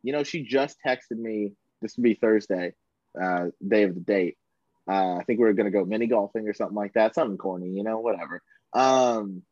you 0.04 0.14
know, 0.14 0.24
she 0.24 0.44
just 0.44 0.78
texted 0.86 1.18
me. 1.18 1.54
This 1.82 1.96
would 1.98 2.04
be 2.04 2.14
Thursday, 2.16 2.74
uh, 3.20 3.48
day 3.66 3.84
of 3.84 3.96
the 3.96 4.02
date. 4.02 4.38
Uh, 4.90 5.16
I 5.18 5.24
think 5.24 5.40
we 5.40 5.46
were 5.46 5.54
gonna 5.54 5.72
go 5.72 5.86
mini 5.86 6.08
golfing 6.08 6.48
or 6.48 6.54
something 6.54 6.76
like 6.76 6.94
that. 6.94 7.16
Something 7.16 7.38
corny, 7.38 7.70
you 7.70 7.84
know, 7.84 8.00
whatever. 8.00 8.42
Um, 8.74 9.44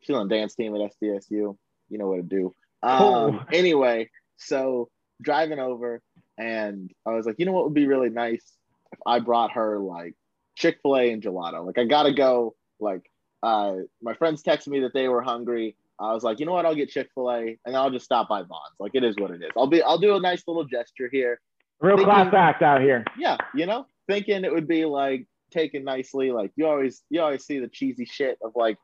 she's 0.00 0.16
on 0.16 0.28
dance 0.28 0.54
team 0.54 0.74
at 0.74 0.92
SDSU. 0.92 1.30
You 1.30 1.58
know 1.98 2.08
what 2.08 2.16
to 2.16 2.22
do. 2.22 2.54
Um, 2.82 3.02
oh. 3.02 3.44
Anyway, 3.52 4.10
so 4.36 4.88
driving 5.20 5.58
over, 5.58 6.00
and 6.38 6.90
I 7.06 7.12
was 7.12 7.26
like, 7.26 7.36
you 7.38 7.46
know 7.46 7.52
what 7.52 7.64
would 7.64 7.74
be 7.74 7.86
really 7.86 8.10
nice 8.10 8.44
if 8.92 8.98
I 9.06 9.18
brought 9.20 9.52
her 9.52 9.78
like 9.78 10.14
Chick 10.56 10.78
Fil 10.82 10.96
A 10.96 11.10
and 11.10 11.22
gelato. 11.22 11.64
Like 11.64 11.78
I 11.78 11.84
gotta 11.84 12.12
go. 12.12 12.54
Like 12.80 13.10
uh, 13.42 13.76
my 14.02 14.14
friends 14.14 14.42
texted 14.42 14.68
me 14.68 14.80
that 14.80 14.94
they 14.94 15.08
were 15.08 15.22
hungry. 15.22 15.76
I 16.00 16.12
was 16.12 16.24
like, 16.24 16.40
you 16.40 16.46
know 16.46 16.52
what? 16.52 16.66
I'll 16.66 16.74
get 16.74 16.90
Chick 16.90 17.08
Fil 17.14 17.30
A 17.30 17.58
and 17.64 17.76
I'll 17.76 17.90
just 17.90 18.04
stop 18.04 18.28
by 18.28 18.40
Vons. 18.40 18.74
Like 18.78 18.92
it 18.94 19.04
is 19.04 19.14
what 19.18 19.30
it 19.30 19.42
is. 19.42 19.50
I'll 19.56 19.66
be. 19.66 19.82
I'll 19.82 19.98
do 19.98 20.16
a 20.16 20.20
nice 20.20 20.42
little 20.46 20.64
gesture 20.64 21.08
here. 21.10 21.40
Real 21.80 21.96
thinking, 21.96 22.12
class 22.12 22.34
act 22.34 22.62
out 22.62 22.80
here. 22.80 23.04
Yeah, 23.18 23.36
you 23.54 23.66
know, 23.66 23.86
thinking 24.08 24.44
it 24.44 24.52
would 24.52 24.68
be 24.68 24.84
like 24.84 25.26
taken 25.52 25.84
nicely. 25.84 26.32
Like 26.32 26.52
you 26.56 26.66
always, 26.66 27.02
you 27.10 27.20
always 27.20 27.44
see 27.44 27.60
the 27.60 27.68
cheesy 27.68 28.06
shit 28.06 28.38
of 28.42 28.52
like 28.56 28.76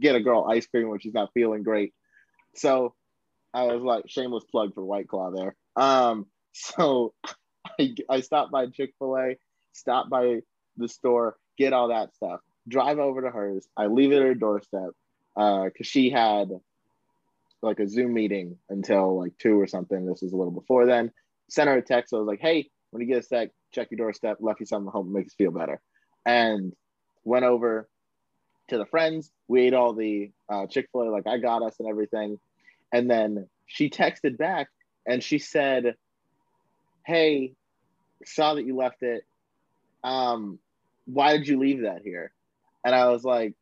get 0.00 0.16
a 0.16 0.20
girl 0.20 0.46
ice 0.50 0.66
cream 0.66 0.88
when 0.88 0.98
she's 0.98 1.14
not 1.14 1.30
feeling 1.34 1.62
great. 1.62 1.92
So 2.56 2.94
I 3.54 3.64
was 3.64 3.82
like, 3.82 4.04
shameless 4.08 4.44
plug 4.44 4.74
for 4.74 4.84
White 4.84 5.08
Claw 5.08 5.30
there. 5.30 5.54
Um, 5.76 6.26
so 6.52 7.14
I, 7.78 7.94
I 8.10 8.20
stopped 8.20 8.50
by 8.50 8.66
Chick 8.66 8.94
Fil 8.98 9.16
A, 9.16 9.36
stopped 9.72 10.10
by 10.10 10.40
the 10.76 10.88
store, 10.88 11.36
get 11.58 11.72
all 11.72 11.88
that 11.88 12.14
stuff, 12.14 12.40
drive 12.68 12.98
over 12.98 13.22
to 13.22 13.30
hers. 13.30 13.68
I 13.76 13.86
leave 13.86 14.12
it 14.12 14.16
at 14.16 14.22
her 14.22 14.34
doorstep 14.34 14.90
because 15.36 15.70
uh, 15.70 15.84
she 15.84 16.10
had 16.10 16.50
like 17.62 17.78
a 17.78 17.88
Zoom 17.88 18.14
meeting 18.14 18.56
until 18.70 19.18
like 19.18 19.36
two 19.38 19.60
or 19.60 19.66
something. 19.66 20.06
This 20.06 20.22
was 20.22 20.32
a 20.32 20.36
little 20.36 20.52
before 20.52 20.86
then. 20.86 21.12
Sent 21.48 21.68
her 21.68 21.76
a 21.76 21.82
text. 21.82 22.14
I 22.14 22.16
was 22.16 22.26
like, 22.26 22.40
hey, 22.40 22.70
when 22.90 23.02
you 23.02 23.08
get 23.08 23.18
a 23.18 23.22
sec, 23.22 23.50
check 23.72 23.88
your 23.90 23.98
doorstep, 23.98 24.38
left 24.40 24.60
you 24.60 24.66
something 24.66 24.90
home, 24.90 25.12
make 25.12 25.26
you 25.26 25.30
feel 25.36 25.50
better. 25.50 25.80
And 26.24 26.72
went 27.24 27.44
over 27.44 27.88
to 28.68 28.78
the 28.78 28.86
friends. 28.86 29.30
We 29.48 29.66
ate 29.66 29.74
all 29.74 29.92
the 29.92 30.30
uh, 30.48 30.66
Chick 30.66 30.88
fil 30.90 31.02
A, 31.02 31.10
like 31.10 31.26
I 31.26 31.38
got 31.38 31.62
us 31.62 31.76
and 31.78 31.88
everything. 31.88 32.38
And 32.92 33.10
then 33.10 33.48
she 33.66 33.90
texted 33.90 34.38
back 34.38 34.68
and 35.06 35.22
she 35.22 35.38
said, 35.38 35.96
Hey, 37.04 37.52
saw 38.24 38.54
that 38.54 38.64
you 38.64 38.76
left 38.76 39.02
it. 39.02 39.24
Um, 40.02 40.58
why 41.04 41.36
did 41.36 41.46
you 41.46 41.58
leave 41.58 41.82
that 41.82 42.02
here? 42.02 42.32
And 42.84 42.94
I 42.94 43.08
was 43.08 43.24
like, 43.24 43.54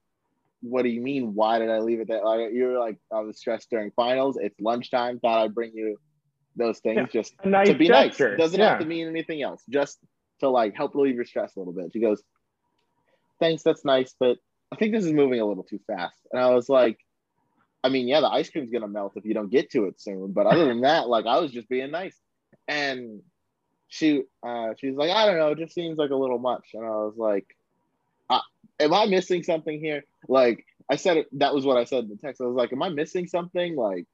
what 0.65 0.83
do 0.83 0.89
you 0.89 1.01
mean? 1.01 1.35
Why 1.35 1.59
did 1.59 1.71
I 1.71 1.79
leave 1.79 2.01
it 2.01 2.09
there? 2.09 2.25
Like 2.25 2.53
you 2.53 2.65
were 2.65 2.79
like, 2.79 2.99
I 3.12 3.21
was 3.21 3.39
stressed 3.39 3.71
during 3.71 3.91
finals. 3.93 4.39
It's 4.41 4.59
lunchtime. 4.61 5.21
Thought 5.21 5.45
I'd 5.45 5.55
bring 5.55 5.73
you 5.75 5.99
those 6.57 6.79
things 6.79 6.97
yeah, 6.97 7.07
just 7.07 7.35
nice 7.45 7.69
to 7.69 7.75
be 7.75 7.89
gesture. 7.89 8.31
nice. 8.31 8.39
Doesn't 8.39 8.59
yeah. 8.59 8.71
have 8.71 8.79
to 8.79 8.87
mean 8.87 9.09
anything 9.09 9.43
else. 9.43 9.62
Just 9.69 9.99
to 10.41 10.49
like 10.49 10.75
help 10.75 10.95
relieve 10.95 11.17
your 11.17 11.25
stress 11.25 11.55
a 11.57 11.59
little 11.59 11.75
bit. 11.75 11.91
She 11.93 12.01
goes, 12.01 12.23
thanks, 13.41 13.62
that's 13.62 13.85
nice, 13.85 14.15
but 14.19 14.39
I 14.73 14.77
think 14.77 14.93
this 14.93 15.05
is 15.05 15.12
moving 15.12 15.41
a 15.41 15.47
little 15.47 15.65
too 15.65 15.81
fast. 15.87 16.19
And 16.33 16.41
I 16.41 16.51
was 16.55 16.69
like, 16.69 16.99
I 17.83 17.91
mean, 17.91 18.09
yeah, 18.09 18.21
the 18.21 18.29
ice 18.29 18.49
cream's 18.49 18.71
gonna 18.71 18.89
melt 18.89 19.12
if 19.17 19.25
you 19.25 19.35
don't 19.35 19.51
get 19.51 19.71
to 19.73 19.85
it 19.85 20.01
soon. 20.01 20.33
But 20.33 20.47
other 20.47 20.65
than 20.65 20.81
that, 20.83 21.09
like 21.09 21.27
I 21.27 21.39
was 21.39 21.53
just 21.53 21.69
being 21.69 21.91
nice. 21.91 22.17
And 22.67 23.21
she 23.89 24.23
uh 24.43 24.71
she's 24.79 24.97
like, 24.97 25.11
I 25.11 25.27
don't 25.27 25.39
know, 25.39 25.49
it 25.49 25.59
just 25.59 25.75
seems 25.75 25.99
like 25.99 26.11
a 26.11 26.17
little 26.17 26.39
much. 26.39 26.71
And 26.75 26.85
I 26.85 26.89
was 26.89 27.15
like, 27.17 27.47
am 28.81 28.95
I 28.95 29.07
missing 29.07 29.43
something 29.43 29.81
here? 29.81 30.05
Like 30.29 30.64
I 30.91 30.97
said 30.97 31.18
it, 31.18 31.27
that 31.39 31.55
was 31.55 31.64
what 31.64 31.77
I 31.77 31.85
said 31.85 32.05
in 32.05 32.11
the 32.11 32.16
text. 32.16 32.41
I 32.41 32.45
was 32.45 32.57
like, 32.57 32.72
Am 32.72 32.83
I 32.83 32.89
missing 32.89 33.27
something? 33.27 33.77
Like 33.77 34.07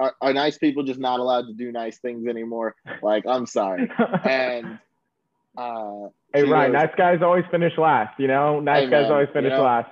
are, 0.00 0.14
are 0.20 0.32
nice 0.32 0.58
people 0.58 0.82
just 0.84 1.00
not 1.00 1.20
allowed 1.20 1.46
to 1.48 1.52
do 1.52 1.72
nice 1.72 1.98
things 1.98 2.26
anymore? 2.26 2.76
Like, 3.02 3.26
I'm 3.26 3.46
sorry. 3.46 3.90
And 4.24 4.78
uh 5.56 6.08
Hey 6.32 6.44
Ryan, 6.44 6.72
nice 6.72 6.90
guys 6.96 7.20
always 7.22 7.44
finish 7.50 7.76
last, 7.78 8.18
you 8.20 8.28
know? 8.28 8.60
Nice 8.60 8.84
hey, 8.84 8.90
guys 8.90 9.02
man, 9.04 9.12
always 9.12 9.28
finish 9.32 9.50
you 9.50 9.56
know, 9.56 9.64
last. 9.64 9.90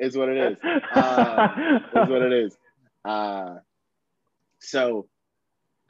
is 0.00 0.16
what 0.16 0.28
it 0.28 0.36
is. 0.36 0.58
Uh, 0.92 1.78
is 1.94 2.08
what 2.08 2.22
it 2.22 2.32
is. 2.32 2.56
Uh, 3.04 3.56
so 4.58 5.06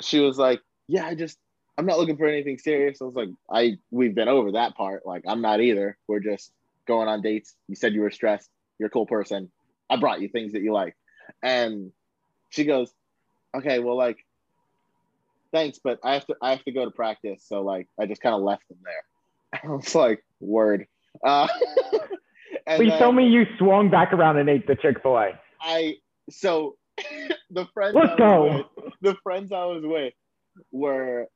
she 0.01 0.21
was 0.21 0.39
like, 0.39 0.61
Yeah, 0.87 1.07
I 1.07 1.15
just 1.15 1.39
I'm 1.79 1.87
not 1.87 1.99
looking 1.99 2.17
for 2.17 2.27
anything 2.27 2.59
serious. 2.59 3.01
I 3.01 3.05
was 3.05 3.15
like, 3.15 3.31
I 3.51 3.79
we've 3.91 4.15
been 4.15 4.29
over 4.29 4.53
that 4.53 4.77
part. 4.77 5.05
Like, 5.07 5.25
I'm 5.27 5.43
not 5.43 5.61
either. 5.61 5.97
We're 6.07 6.21
just 6.21 6.53
going 6.87 7.09
on 7.09 7.23
dates. 7.23 7.55
You 7.69 7.75
said 7.75 7.93
you 7.93 8.01
were 8.01 8.11
stressed. 8.11 8.51
You're 8.79 8.89
a 8.89 8.91
cool 8.91 9.07
person. 9.07 9.51
I 9.89 9.97
brought 9.97 10.21
you 10.21 10.29
things 10.29 10.53
that 10.53 10.63
you 10.63 10.73
like. 10.73 10.97
And 11.43 11.93
she 12.51 12.65
goes, 12.65 12.93
Okay, 13.55 13.79
well, 13.79 13.97
like, 13.97 14.19
thanks, 15.53 15.79
but 15.83 15.99
I 16.05 16.15
have 16.15 16.27
to 16.27 16.37
I 16.43 16.51
have 16.51 16.65
to 16.65 16.73
go 16.73 16.85
to 16.85 16.91
practice. 16.91 17.45
So 17.47 17.63
like 17.63 17.89
I 18.01 18.07
just 18.07 18.21
kind 18.21 18.35
of 18.35 18.43
left 18.43 18.69
them 18.69 18.79
there. 18.85 19.61
I 19.65 19.75
was 19.75 19.95
like, 19.95 20.25
word. 20.41 20.87
Uh, 21.25 21.49
Please 22.77 22.91
then, 22.91 22.99
tell 22.99 23.13
me 23.13 23.29
you 23.29 23.47
swung 23.59 23.91
back 23.91 24.13
around 24.13 24.39
and 24.39 24.49
ate 24.51 24.67
the 24.67 24.77
Chick 24.77 25.03
Fil 25.03 25.17
A. 25.17 25.41
I 25.61 25.95
so 26.31 26.77
the 27.51 27.67
friends. 27.73 27.95
Let's 27.95 28.17
go. 28.17 28.67
With, 28.77 28.93
the 29.01 29.17
friends 29.23 29.53
I 29.53 29.65
was 29.65 29.83
with 29.85 30.15
were 30.73 31.29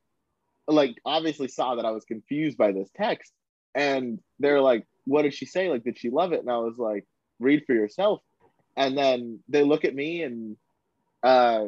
like 0.67 0.95
obviously 1.05 1.47
saw 1.47 1.75
that 1.75 1.85
I 1.85 1.91
was 1.91 2.05
confused 2.05 2.57
by 2.57 2.71
this 2.71 2.89
text, 2.95 3.31
and 3.75 4.19
they're 4.39 4.61
like, 4.61 4.85
"What 5.05 5.23
did 5.23 5.33
she 5.33 5.45
say? 5.45 5.69
Like, 5.69 5.83
did 5.83 5.97
she 5.97 6.09
love 6.09 6.33
it?" 6.33 6.41
And 6.41 6.49
I 6.49 6.57
was 6.57 6.77
like, 6.77 7.05
"Read 7.39 7.63
for 7.65 7.73
yourself." 7.73 8.21
And 8.77 8.97
then 8.97 9.39
they 9.49 9.63
look 9.63 9.85
at 9.85 9.93
me 9.93 10.23
and 10.23 10.55
uh, 11.23 11.65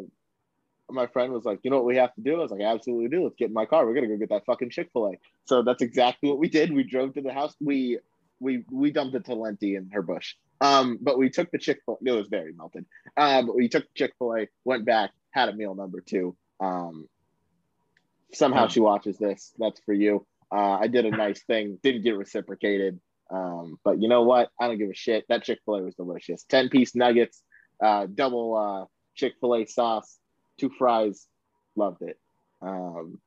my 0.89 1.07
friend 1.07 1.33
was 1.33 1.45
like, 1.45 1.59
you 1.63 1.71
know 1.71 1.77
what 1.77 1.85
we 1.85 1.97
have 1.97 2.13
to 2.15 2.21
do? 2.21 2.35
I 2.35 2.43
was 2.43 2.51
like, 2.51 2.61
absolutely 2.61 3.09
do. 3.09 3.23
Let's 3.23 3.35
get 3.35 3.49
in 3.49 3.53
my 3.53 3.65
car. 3.65 3.85
We're 3.85 3.93
gonna 3.93 4.07
go 4.07 4.17
get 4.17 4.29
that 4.29 4.45
fucking 4.45 4.69
Chick 4.69 4.89
Fil 4.93 5.07
A. 5.07 5.11
So 5.45 5.63
that's 5.63 5.81
exactly 5.81 6.29
what 6.29 6.39
we 6.39 6.49
did. 6.49 6.73
We 6.73 6.83
drove 6.83 7.13
to 7.15 7.21
the 7.21 7.33
house. 7.33 7.55
We 7.59 7.99
we 8.39 8.63
we 8.71 8.91
dumped 8.91 9.15
it 9.15 9.25
Talenti 9.25 9.77
in 9.77 9.89
her 9.91 10.01
bush. 10.01 10.35
Um, 10.61 10.97
but 11.01 11.17
we 11.17 11.29
took 11.29 11.51
the 11.51 11.57
Chick 11.57 11.81
Fil. 11.85 11.99
It 12.05 12.11
was 12.11 12.27
very 12.27 12.53
melted. 12.53 12.85
Um, 13.17 13.47
but 13.47 13.55
we 13.55 13.67
took 13.67 13.85
Chick 13.95 14.13
Fil 14.17 14.35
A, 14.35 14.47
went 14.63 14.85
back, 14.85 15.11
had 15.31 15.49
a 15.49 15.53
meal 15.53 15.75
number 15.75 16.01
two. 16.01 16.35
Um, 16.59 17.07
somehow 18.33 18.67
she 18.67 18.79
watches 18.79 19.17
this. 19.17 19.53
That's 19.57 19.81
for 19.85 19.93
you. 19.93 20.25
Uh, 20.53 20.77
I 20.81 20.87
did 20.87 21.05
a 21.05 21.11
nice 21.11 21.43
thing. 21.43 21.79
Didn't 21.81 22.03
get 22.03 22.17
reciprocated. 22.17 22.99
Um, 23.31 23.77
but 23.83 24.01
you 24.01 24.07
know 24.07 24.23
what? 24.23 24.49
I 24.59 24.67
don't 24.67 24.77
give 24.77 24.89
a 24.89 24.95
shit. 24.95 25.25
That 25.29 25.43
Chick 25.43 25.59
Fil 25.65 25.75
A 25.75 25.81
was 25.83 25.95
delicious. 25.95 26.43
Ten 26.43 26.69
piece 26.69 26.93
nuggets, 26.95 27.41
uh, 27.83 28.05
double 28.13 28.55
uh, 28.55 28.85
Chick 29.15 29.33
Fil 29.41 29.55
A 29.55 29.65
sauce 29.65 30.19
two 30.59 30.69
fries, 30.77 31.27
loved 31.75 32.01
it. 32.01 32.17
Um, 32.61 33.19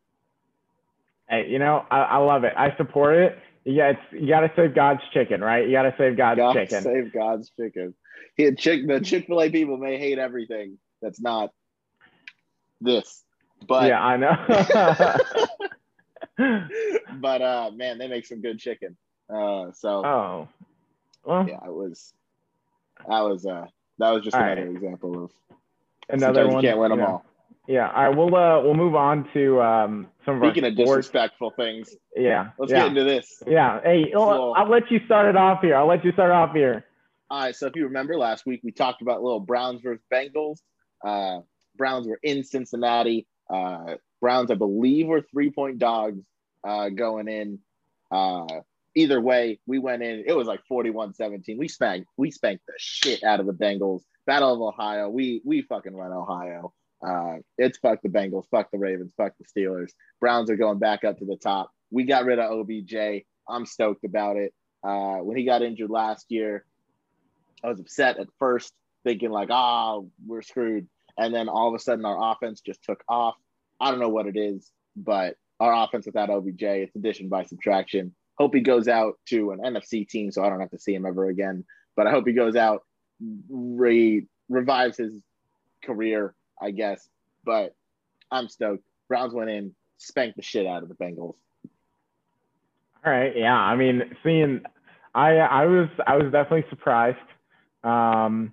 hey, 1.29 1.49
you 1.49 1.59
know, 1.59 1.85
I, 1.91 1.99
I 1.99 2.17
love 2.19 2.45
it. 2.45 2.53
I 2.57 2.77
support 2.77 3.17
it. 3.17 3.39
Yeah, 3.65 3.91
it's 3.91 4.01
you 4.13 4.29
got 4.29 4.41
to 4.41 4.53
save 4.55 4.75
God's 4.75 5.01
chicken, 5.13 5.41
right? 5.41 5.67
You 5.67 5.73
got 5.73 5.83
to 5.83 5.95
save 5.99 6.17
God's 6.17 6.39
gotta 6.39 6.61
chicken. 6.61 6.83
Save 6.83 7.13
God's 7.13 7.51
chicken. 7.59 7.95
Yeah, 8.39 8.51
chick, 8.57 8.87
the 8.87 9.01
Chick 9.01 9.27
Fil 9.27 9.41
A 9.41 9.51
people 9.51 9.77
may 9.77 9.99
hate 9.99 10.19
everything 10.19 10.79
that's 11.03 11.21
not 11.21 11.51
this, 12.81 13.25
but 13.67 13.89
yeah, 13.89 14.01
I 14.01 14.17
know. 14.17 15.17
but 17.21 17.43
uh, 17.43 17.71
man, 17.75 17.99
they 17.99 18.09
make 18.09 18.27
some 18.27 18.41
good 18.41 18.59
chicken. 18.59 18.97
Uh, 19.29 19.73
so 19.73 20.05
oh, 20.05 20.49
well, 21.25 21.49
yeah, 21.49 21.65
it 21.65 21.73
was 21.73 22.13
that 23.09 23.21
was 23.21 23.47
uh 23.47 23.67
that 23.99 24.11
was 24.11 24.23
just 24.23 24.37
another 24.37 24.67
right. 24.67 24.77
example 24.77 25.25
of 25.25 25.31
another 26.09 26.47
one. 26.49 26.63
You 26.63 26.69
can't 26.69 26.79
win 26.79 26.91
them 26.91 27.01
yeah. 27.01 27.07
all. 27.07 27.25
Yeah. 27.67 27.91
All 27.91 28.05
right. 28.05 28.17
We'll 28.17 28.35
uh 28.35 28.63
we'll 28.63 28.75
move 28.75 28.95
on 28.95 29.29
to 29.35 29.61
um 29.61 30.09
some 30.25 30.43
of 30.43 30.49
Speaking 30.49 30.65
of 30.65 30.77
disrespectful 30.77 31.51
things. 31.51 31.97
Yeah. 32.15 32.51
Let's 32.59 32.73
yeah. 32.73 32.81
get 32.81 32.89
into 32.89 33.05
this. 33.05 33.43
Yeah. 33.47 33.81
Hey, 33.83 34.13
I'll, 34.15 34.55
I'll 34.57 34.69
let 34.69 34.91
you 34.91 35.01
start 35.07 35.29
it 35.29 35.37
off 35.37 35.63
here. 35.63 35.77
I'll 35.77 35.89
let 35.89 36.05
you 36.05 36.13
start 36.13 36.31
off 36.31 36.55
here. 36.55 36.85
All 37.31 37.45
right. 37.45 37.57
So 37.57 37.67
if 37.67 37.77
you 37.77 37.85
remember 37.85 38.17
last 38.17 38.47
week, 38.47 38.61
we 38.63 38.71
talked 38.71 39.03
about 39.03 39.23
little 39.23 39.41
Browns 39.41 39.81
versus 39.83 40.05
Bengals. 40.13 40.61
Uh, 41.05 41.41
Browns 41.77 42.07
were 42.07 42.21
in 42.23 42.45
Cincinnati. 42.45 43.27
Uh, 43.53 43.97
Browns, 44.27 44.51
I 44.51 44.55
believe, 44.55 45.07
were 45.07 45.21
three 45.21 45.53
point 45.53 45.79
dogs 45.79 46.21
uh, 46.67 46.89
going 46.89 47.29
in. 47.29 47.61
Uh, 48.11 48.47
either 48.97 49.21
way, 49.21 49.61
we 49.69 49.79
went 49.79 50.03
in. 50.03 50.25
It 50.27 50.37
was 50.37 50.49
like 50.49 50.65
41 50.67 51.15
17. 51.15 51.57
We 51.57 51.69
spanked, 51.69 52.09
we 52.17 52.33
spanked 52.33 52.67
the 52.67 52.73
shit 52.77 53.23
out 53.23 53.39
of 53.39 53.47
the 53.47 53.53
Bengals. 53.53 54.01
Battle 54.27 54.53
of 54.53 54.61
Ohio. 54.61 55.09
We 55.11 55.43
we 55.45 55.63
fucking 55.63 55.95
run 55.95 56.11
Ohio. 56.11 56.73
Uh, 57.01 57.37
it's 57.57 57.79
fuck 57.79 58.03
the 58.03 58.09
Bengals, 58.09 58.49
fuck 58.51 58.69
the 58.73 58.79
Ravens, 58.79 59.13
fuck 59.17 59.35
the 59.39 59.45
Steelers. 59.45 59.93
Browns 60.19 60.51
are 60.51 60.57
going 60.57 60.81
back 60.81 61.05
up 61.05 61.19
to 61.19 61.25
the 61.25 61.37
top. 61.37 61.71
We 61.93 62.03
got 62.03 62.25
rid 62.25 62.41
of 62.41 62.51
OBJ. 62.51 63.23
I'm 63.49 63.65
stoked 63.65 64.03
about 64.03 64.37
it. 64.39 64.53
Uh, 64.83 65.19
when 65.19 65.37
he 65.37 65.45
got 65.45 65.63
injured 65.63 65.91
last 65.91 66.27
year, 66.31 66.65
I 67.63 67.69
was 67.69 67.79
upset 67.79 68.19
at 68.19 68.27
first, 68.41 68.73
thinking 69.05 69.31
like, 69.31 69.51
oh, 69.53 70.11
we're 70.27 70.43
screwed. 70.43 70.89
And 71.17 71.33
then 71.33 71.49
all 71.49 71.69
of 71.69 71.75
a 71.75 71.79
sudden, 71.79 72.05
our 72.05 72.33
offense 72.33 72.61
just 72.61 72.83
took 72.83 73.05
off. 73.09 73.37
I 73.81 73.91
don't 73.91 74.01
know 74.01 74.09
what 74.09 74.27
it 74.27 74.37
is, 74.37 74.71
but 74.97 75.37
our 75.61 75.85
offense 75.85 76.07
without 76.07 76.31
OBJ, 76.31 76.63
it's 76.63 76.97
addition 76.97 77.29
by 77.29 77.45
subtraction. 77.45 78.15
Hope 78.39 78.55
he 78.55 78.61
goes 78.61 78.89
out 78.89 79.19
to 79.27 79.53
an 79.53 79.61
NFC 79.61 80.07
team 80.07 80.31
so 80.31 80.45
I 80.45 80.49
don't 80.49 80.61
have 80.61 80.71
to 80.71 80.79
see 80.79 80.95
him 80.95 81.07
ever 81.07 81.29
again. 81.29 81.65
But 81.97 82.07
I 82.07 82.11
hope 82.11 82.27
he 82.27 82.35
goes 82.35 82.57
out, 82.57 82.85
re 83.49 84.27
revives 84.49 84.99
his 84.99 85.15
career, 85.83 86.35
I 86.61 86.71
guess. 86.71 87.09
But 87.45 87.75
I'm 88.31 88.49
stoked. 88.49 88.85
Browns 89.09 89.33
went 89.33 89.51
in, 89.51 89.75
spanked 89.97 90.37
the 90.37 90.43
shit 90.43 90.67
out 90.67 90.83
of 90.83 90.89
the 90.89 90.95
Bengals. 90.95 91.37
All 93.05 93.13
right. 93.13 93.35
Yeah. 93.35 93.57
I 93.57 93.77
mean, 93.77 94.17
seeing, 94.23 94.63
I 95.15 95.37
I 95.37 95.65
was 95.65 95.89
I 96.07 96.17
was 96.17 96.31
definitely 96.33 96.69
surprised. 96.69 97.17
Um, 97.83 98.53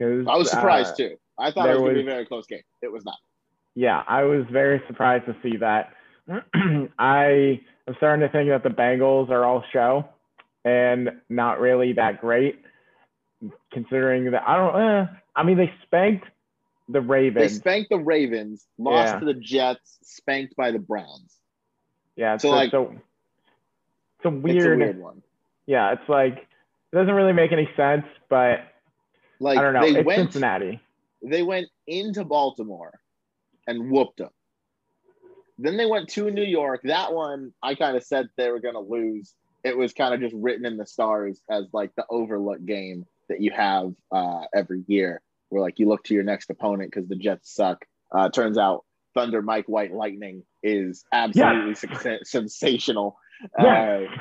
because 0.00 0.26
I 0.26 0.36
was 0.36 0.50
surprised 0.50 0.94
uh, 0.94 0.96
too. 0.96 1.16
I 1.38 1.52
thought 1.52 1.68
it 1.68 1.72
was, 1.72 1.82
was 1.82 1.88
going 1.88 1.96
to 1.96 2.02
be 2.02 2.08
a 2.08 2.14
very 2.14 2.26
close 2.26 2.46
game. 2.46 2.62
It 2.82 2.90
was 2.90 3.04
not. 3.04 3.16
Yeah, 3.74 4.02
I 4.06 4.24
was 4.24 4.44
very 4.50 4.82
surprised 4.86 5.26
to 5.26 5.36
see 5.42 5.56
that. 5.58 5.92
I 6.98 7.60
am 7.88 7.94
starting 7.96 8.26
to 8.26 8.32
think 8.32 8.50
that 8.50 8.62
the 8.62 8.68
Bengals 8.70 9.30
are 9.30 9.44
all 9.44 9.64
show 9.72 10.06
and 10.64 11.10
not 11.28 11.60
really 11.60 11.92
that 11.94 12.20
great, 12.20 12.62
considering 13.72 14.30
that 14.32 14.42
I 14.46 14.56
don't. 14.56 14.80
Eh, 14.82 15.06
I 15.36 15.42
mean, 15.44 15.56
they 15.56 15.72
spanked 15.84 16.26
the 16.88 17.00
Ravens. 17.00 17.52
They 17.52 17.58
spanked 17.58 17.90
the 17.90 17.98
Ravens, 17.98 18.66
lost 18.78 19.14
Yeah. 19.14 19.18
to 19.20 19.24
the 19.26 19.34
Jets, 19.34 19.98
spanked 20.02 20.56
by 20.56 20.70
the 20.72 20.78
Browns. 20.78 21.36
yeah, 22.16 22.34
it's 22.34 22.42
so, 22.42 22.48
so, 22.50 22.54
like- 22.56 22.70
so 22.70 22.82
it's 24.18 24.24
a 24.24 24.28
It's 24.28 24.42
weird. 24.44 24.82
a 24.82 24.84
weird 24.84 24.98
one. 25.00 25.22
Yeah, 25.66 25.92
it's 25.92 26.08
like 26.08 26.36
it 26.92 26.96
doesn't 26.96 27.14
really 27.14 27.32
make 27.32 27.52
any 27.52 27.68
sense, 27.76 28.04
but 28.28 28.60
Like 29.38 29.56
I 29.56 29.62
don't 29.62 29.72
know. 29.72 29.80
they 29.82 30.00
It's 30.00 30.06
went, 30.06 30.18
Cincinnati. 30.32 30.80
they 31.22 31.42
went 31.42 31.68
into 31.86 32.24
Baltimore 32.24 32.99
and 33.70 33.90
whooped 33.90 34.18
them. 34.18 34.30
Then 35.58 35.76
they 35.76 35.86
went 35.86 36.08
to 36.10 36.30
New 36.30 36.44
York. 36.44 36.80
That 36.84 37.12
one, 37.12 37.52
I 37.62 37.74
kind 37.74 37.96
of 37.96 38.02
said 38.02 38.28
they 38.36 38.50
were 38.50 38.60
going 38.60 38.74
to 38.74 38.80
lose. 38.80 39.34
It 39.62 39.76
was 39.76 39.92
kind 39.92 40.14
of 40.14 40.20
just 40.20 40.34
written 40.34 40.66
in 40.66 40.76
the 40.76 40.86
stars 40.86 41.40
as 41.50 41.66
like 41.72 41.94
the 41.94 42.04
overlook 42.10 42.64
game 42.64 43.06
that 43.28 43.40
you 43.40 43.52
have 43.52 43.92
uh, 44.10 44.42
every 44.54 44.82
year, 44.88 45.22
where 45.50 45.62
like 45.62 45.78
you 45.78 45.88
look 45.88 46.02
to 46.04 46.14
your 46.14 46.24
next 46.24 46.50
opponent 46.50 46.90
because 46.90 47.08
the 47.08 47.16
Jets 47.16 47.54
suck. 47.54 47.84
Uh, 48.12 48.28
turns 48.28 48.58
out 48.58 48.84
Thunder 49.14 49.42
Mike 49.42 49.66
White 49.66 49.92
Lightning 49.92 50.42
is 50.62 51.04
absolutely 51.12 51.74
suc- 51.74 52.24
sensational. 52.24 53.16
Yeah. 53.58 54.00
Uh, 54.00 54.16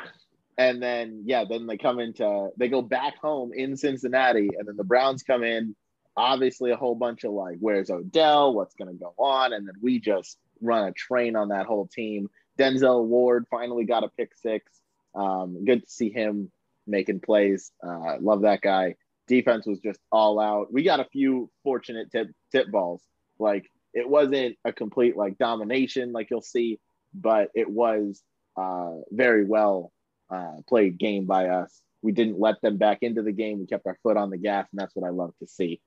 and 0.57 0.83
then 0.83 1.23
yeah, 1.25 1.45
then 1.49 1.67
they 1.67 1.77
come 1.77 1.99
into 1.99 2.49
they 2.57 2.67
go 2.67 2.81
back 2.81 3.17
home 3.17 3.51
in 3.55 3.77
Cincinnati, 3.77 4.49
and 4.57 4.67
then 4.67 4.75
the 4.75 4.83
Browns 4.83 5.23
come 5.23 5.43
in. 5.43 5.75
Obviously, 6.19 6.71
a 6.71 6.75
whole 6.75 6.95
bunch 6.95 7.23
of 7.23 7.31
like, 7.31 7.55
where's 7.61 7.89
Odell? 7.89 8.53
What's 8.53 8.75
going 8.75 8.91
to 8.91 8.99
go 8.99 9.13
on? 9.17 9.53
And 9.53 9.65
then 9.65 9.75
we 9.81 9.99
just 9.99 10.37
run 10.61 10.87
a 10.87 10.91
train 10.91 11.37
on 11.37 11.47
that 11.49 11.65
whole 11.65 11.87
team. 11.87 12.29
Denzel 12.59 13.05
Ward 13.05 13.45
finally 13.49 13.85
got 13.85 14.03
a 14.03 14.09
pick 14.09 14.31
six. 14.35 14.69
Um, 15.15 15.63
good 15.63 15.83
to 15.83 15.89
see 15.89 16.09
him 16.09 16.51
making 16.85 17.21
plays. 17.21 17.71
Uh, 17.81 18.17
love 18.19 18.41
that 18.41 18.59
guy. 18.59 18.95
Defense 19.27 19.65
was 19.65 19.79
just 19.79 19.99
all 20.11 20.41
out. 20.41 20.73
We 20.73 20.83
got 20.83 20.99
a 20.99 21.05
few 21.05 21.49
fortunate 21.63 22.11
tip 22.11 22.27
tip 22.51 22.69
balls. 22.69 23.01
Like 23.39 23.71
it 23.93 24.09
wasn't 24.09 24.57
a 24.65 24.73
complete 24.73 25.15
like 25.15 25.37
domination 25.37 26.11
like 26.11 26.29
you'll 26.29 26.41
see, 26.41 26.79
but 27.13 27.49
it 27.55 27.69
was 27.69 28.21
uh, 28.57 28.95
very 29.09 29.45
well 29.45 29.93
uh, 30.29 30.57
played 30.67 30.97
game 30.97 31.25
by 31.25 31.47
us. 31.47 31.81
We 32.01 32.11
didn't 32.11 32.39
let 32.39 32.61
them 32.61 32.77
back 32.77 32.99
into 33.01 33.21
the 33.21 33.31
game. 33.31 33.59
We 33.59 33.67
kept 33.67 33.87
our 33.87 33.97
foot 34.03 34.17
on 34.17 34.29
the 34.29 34.37
gas, 34.37 34.67
and 34.71 34.79
that's 34.79 34.95
what 34.95 35.07
I 35.07 35.11
love 35.11 35.33
to 35.39 35.47
see. 35.47 35.79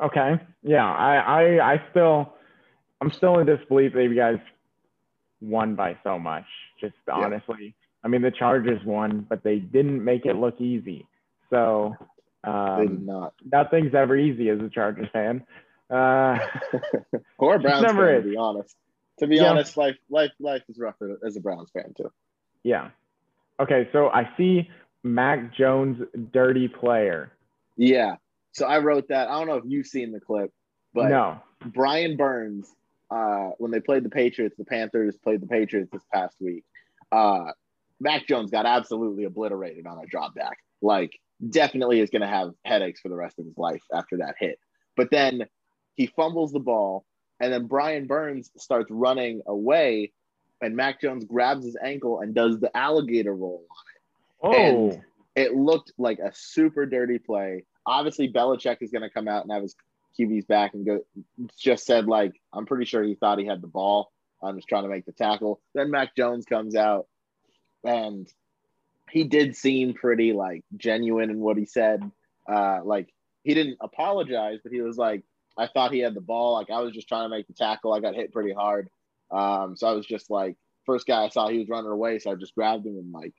Okay. 0.00 0.40
Yeah, 0.62 0.84
I, 0.84 1.16
I, 1.16 1.72
I 1.74 1.82
still, 1.90 2.34
I'm 3.00 3.10
still 3.10 3.38
in 3.38 3.46
disbelief 3.46 3.92
that 3.94 4.02
you 4.02 4.14
guys 4.14 4.38
won 5.40 5.74
by 5.74 5.96
so 6.04 6.18
much. 6.18 6.44
Just 6.80 6.94
honestly, 7.12 7.74
I 8.04 8.08
mean, 8.08 8.22
the 8.22 8.30
Chargers 8.30 8.84
won, 8.84 9.26
but 9.28 9.42
they 9.42 9.58
didn't 9.58 10.04
make 10.04 10.26
it 10.26 10.36
look 10.36 10.60
easy. 10.60 11.06
So 11.50 11.94
they 12.44 12.82
did 12.82 12.90
um, 12.90 13.06
not. 13.06 13.34
nothing's 13.50 13.94
ever 13.94 14.16
easy 14.16 14.48
as 14.48 14.60
a 14.60 14.68
Chargers 14.68 15.08
fan. 15.12 15.44
Uh, 15.90 16.38
or 17.38 17.58
Browns 17.58 17.82
never 17.82 18.06
fan, 18.08 18.16
is. 18.18 18.24
to 18.24 18.30
be 18.30 18.36
honest. 18.36 18.76
To 19.18 19.26
be 19.26 19.36
Yeah. 19.36 19.50
honest, 19.50 19.76
life 19.76 19.96
life 20.10 20.32
life 20.40 20.62
is 20.68 20.78
rough 20.78 20.96
as 21.24 21.36
a 21.36 21.40
Browns 21.40 21.70
fan 21.70 21.92
too. 21.96 22.10
yeah. 22.62 22.90
Okay, 23.60 23.88
so 23.92 24.08
I 24.08 24.28
see 24.36 24.68
Mac 25.04 25.54
Jones, 25.54 26.02
dirty 26.32 26.66
player. 26.66 27.30
Yeah. 27.76 28.16
So 28.52 28.66
I 28.66 28.78
wrote 28.78 29.08
that. 29.08 29.28
I 29.28 29.38
don't 29.38 29.46
know 29.48 29.56
if 29.56 29.64
you've 29.66 29.86
seen 29.86 30.12
the 30.12 30.20
clip, 30.20 30.52
but 30.94 31.08
no. 31.08 31.40
Brian 31.66 32.16
Burns, 32.16 32.74
uh, 33.10 33.50
when 33.58 33.70
they 33.70 33.80
played 33.80 34.04
the 34.04 34.10
Patriots, 34.10 34.56
the 34.56 34.64
Panthers 34.64 35.16
played 35.16 35.40
the 35.40 35.46
Patriots 35.46 35.90
this 35.92 36.02
past 36.12 36.36
week. 36.40 36.64
Uh, 37.10 37.52
Mac 38.00 38.26
Jones 38.26 38.50
got 38.50 38.66
absolutely 38.66 39.24
obliterated 39.24 39.86
on 39.86 39.98
a 39.98 40.06
drop 40.06 40.34
back. 40.34 40.58
Like, 40.80 41.18
definitely 41.48 42.00
is 42.00 42.10
going 42.10 42.22
to 42.22 42.28
have 42.28 42.52
headaches 42.64 43.00
for 43.00 43.08
the 43.08 43.14
rest 43.14 43.38
of 43.38 43.44
his 43.46 43.56
life 43.56 43.82
after 43.92 44.18
that 44.18 44.34
hit. 44.38 44.58
But 44.96 45.10
then 45.10 45.46
he 45.94 46.06
fumbles 46.06 46.52
the 46.52 46.60
ball, 46.60 47.04
and 47.40 47.52
then 47.52 47.66
Brian 47.66 48.06
Burns 48.06 48.50
starts 48.56 48.90
running 48.90 49.42
away, 49.46 50.12
and 50.60 50.76
Mac 50.76 51.00
Jones 51.00 51.24
grabs 51.24 51.64
his 51.64 51.76
ankle 51.82 52.20
and 52.20 52.34
does 52.34 52.60
the 52.60 52.74
alligator 52.76 53.34
roll 53.34 53.64
on 54.42 54.54
it. 54.54 54.56
Oh, 54.56 54.90
And- 54.90 55.02
it 55.34 55.54
looked 55.54 55.92
like 55.96 56.18
a 56.18 56.30
super 56.34 56.84
dirty 56.84 57.18
play. 57.18 57.64
Obviously, 57.86 58.32
Belichick 58.32 58.78
is 58.80 58.90
going 58.90 59.02
to 59.02 59.10
come 59.10 59.28
out 59.28 59.42
and 59.42 59.52
have 59.52 59.62
his 59.62 59.74
QB's 60.18 60.44
back 60.44 60.74
and 60.74 60.84
go. 60.84 61.00
Just 61.58 61.86
said 61.86 62.06
like, 62.06 62.40
I'm 62.52 62.66
pretty 62.66 62.84
sure 62.84 63.02
he 63.02 63.14
thought 63.14 63.38
he 63.38 63.46
had 63.46 63.62
the 63.62 63.66
ball. 63.68 64.12
I'm 64.42 64.56
just 64.56 64.68
trying 64.68 64.82
to 64.84 64.88
make 64.88 65.06
the 65.06 65.12
tackle. 65.12 65.60
Then 65.74 65.90
Mac 65.90 66.16
Jones 66.16 66.44
comes 66.44 66.74
out, 66.74 67.06
and 67.84 68.28
he 69.10 69.24
did 69.24 69.56
seem 69.56 69.94
pretty 69.94 70.32
like 70.32 70.64
genuine 70.76 71.30
in 71.30 71.38
what 71.38 71.56
he 71.56 71.66
said. 71.66 72.02
Uh, 72.48 72.80
like 72.84 73.12
he 73.44 73.54
didn't 73.54 73.78
apologize, 73.80 74.58
but 74.62 74.72
he 74.72 74.80
was 74.80 74.96
like, 74.96 75.22
I 75.56 75.66
thought 75.66 75.92
he 75.92 76.00
had 76.00 76.14
the 76.14 76.20
ball. 76.20 76.54
Like 76.54 76.70
I 76.70 76.80
was 76.80 76.92
just 76.92 77.08
trying 77.08 77.24
to 77.24 77.28
make 77.28 77.46
the 77.46 77.52
tackle. 77.52 77.92
I 77.92 78.00
got 78.00 78.14
hit 78.14 78.32
pretty 78.32 78.52
hard. 78.52 78.88
Um, 79.30 79.76
so 79.76 79.86
I 79.86 79.92
was 79.92 80.06
just 80.06 80.30
like, 80.30 80.56
first 80.86 81.06
guy 81.06 81.24
I 81.24 81.28
saw, 81.28 81.48
he 81.48 81.58
was 81.58 81.68
running 81.68 81.90
away, 81.90 82.18
so 82.18 82.32
I 82.32 82.34
just 82.34 82.54
grabbed 82.54 82.86
him 82.86 82.96
and 82.96 83.12
like 83.12 83.32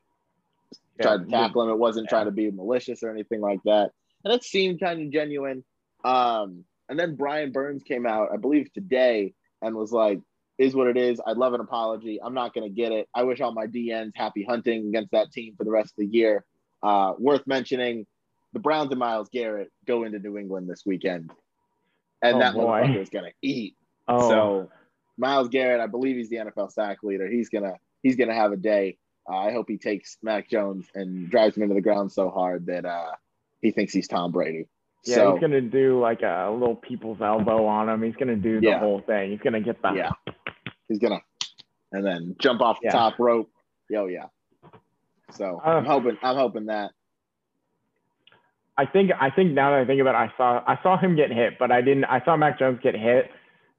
tried 1.01 1.25
to 1.25 1.29
tackle 1.29 1.63
him. 1.63 1.69
It 1.69 1.77
wasn't 1.79 2.05
Yeah. 2.05 2.09
trying 2.09 2.25
to 2.25 2.31
be 2.31 2.49
malicious 2.51 3.03
or 3.03 3.11
anything 3.11 3.41
like 3.41 3.59
that. 3.65 3.91
And 4.23 4.33
it 4.33 4.43
seemed 4.43 4.79
kind 4.79 5.01
of 5.01 5.11
genuine. 5.11 5.63
Um, 6.03 6.63
and 6.89 6.99
then 6.99 7.15
Brian 7.15 7.51
Burns 7.51 7.83
came 7.83 8.05
out, 8.05 8.29
I 8.33 8.37
believe 8.37 8.71
today, 8.73 9.33
and 9.61 9.75
was 9.75 9.91
like, 9.91 10.19
is 10.57 10.75
what 10.75 10.87
it 10.87 10.97
is. 10.97 11.19
I'd 11.25 11.37
love 11.37 11.53
an 11.53 11.61
apology. 11.61 12.19
I'm 12.23 12.33
not 12.33 12.53
going 12.53 12.67
to 12.69 12.73
get 12.73 12.91
it. 12.91 13.07
I 13.15 13.23
wish 13.23 13.41
all 13.41 13.53
my 13.53 13.65
DNs 13.67 14.11
happy 14.15 14.45
hunting 14.47 14.87
against 14.89 15.11
that 15.11 15.31
team 15.31 15.55
for 15.57 15.63
the 15.63 15.71
rest 15.71 15.91
of 15.91 15.97
the 15.97 16.05
year. 16.05 16.45
Uh, 16.83 17.13
worth 17.17 17.45
mentioning, 17.47 18.05
the 18.53 18.59
Browns 18.59 18.91
and 18.91 18.99
Myles 18.99 19.29
Garrett 19.29 19.71
go 19.87 20.03
into 20.03 20.19
New 20.19 20.37
England 20.37 20.69
this 20.69 20.83
weekend. 20.85 21.31
And 22.21 22.35
Oh, 22.35 22.39
that 22.39 22.53
boy. 22.53 22.61
motherfucker 22.61 23.01
is 23.01 23.09
going 23.09 23.25
to 23.25 23.33
eat. 23.41 23.75
Oh, 24.07 24.29
So 24.29 24.69
Myles 25.17 25.49
Garrett, 25.49 25.79
I 25.81 25.87
believe 25.87 26.17
he's 26.17 26.29
the 26.29 26.37
NFL 26.37 26.71
sack 26.71 27.03
leader. 27.03 27.27
He's 27.27 27.49
gonna 27.49 27.73
he's 28.03 28.15
gonna 28.15 28.33
have 28.33 28.51
a 28.51 28.57
day. 28.57 28.97
Uh, 29.29 29.37
I 29.37 29.51
hope 29.53 29.69
he 29.69 29.77
takes 29.77 30.17
Mac 30.21 30.49
Jones 30.49 30.85
and 30.93 31.29
drives 31.29 31.55
him 31.55 31.63
into 31.63 31.75
the 31.75 31.81
ground 31.81 32.11
so 32.11 32.29
hard 32.29 32.65
that 32.67 32.85
uh, 32.85 33.11
he 33.63 33.71
thinks 33.71 33.91
he's 33.93 34.07
Tom 34.07 34.31
Brady. 34.31 34.67
yeah, 35.05 35.15
so 35.15 35.31
he's 35.33 35.41
gonna 35.41 35.61
do 35.61 35.99
like 35.99 36.21
a 36.21 36.51
little 36.53 36.75
people's 36.75 37.19
elbow 37.21 37.65
on 37.65 37.89
him. 37.89 38.03
He's 38.03 38.15
gonna 38.15 38.35
do 38.35 38.59
the 38.61 38.67
Yeah. 38.67 38.79
whole 38.79 38.99
thing. 39.01 39.31
He's 39.31 39.39
gonna 39.39 39.61
get 39.61 39.81
the 39.81 39.93
yeah, 39.93 40.11
he's 40.87 40.99
gonna 40.99 41.21
and 41.91 42.05
then 42.05 42.35
jump 42.39 42.61
off 42.61 42.79
the 42.81 42.85
Yeah. 42.87 42.91
top 42.91 43.17
rope. 43.19 43.49
Yo, 43.89 44.05
yeah. 44.05 44.27
So 45.31 45.59
Uh, 45.65 45.69
I'm 45.69 45.85
hoping 45.85 46.17
I'm 46.21 46.35
hoping 46.35 46.65
that. 46.67 46.91
I 48.77 48.85
think 48.85 49.11
I 49.19 49.29
think 49.29 49.51
now 49.51 49.71
that 49.71 49.79
I 49.81 49.85
think 49.85 50.01
about 50.01 50.15
it, 50.15 50.31
I 50.31 50.37
saw 50.37 50.63
I 50.65 50.81
saw 50.81 50.97
him 50.97 51.15
get 51.15 51.31
hit, 51.31 51.59
but 51.59 51.71
I 51.71 51.81
didn't. 51.81 52.05
I 52.05 52.23
saw 52.25 52.35
Mac 52.35 52.57
Jones 52.57 52.79
get 52.81 52.95
hit, 52.95 53.29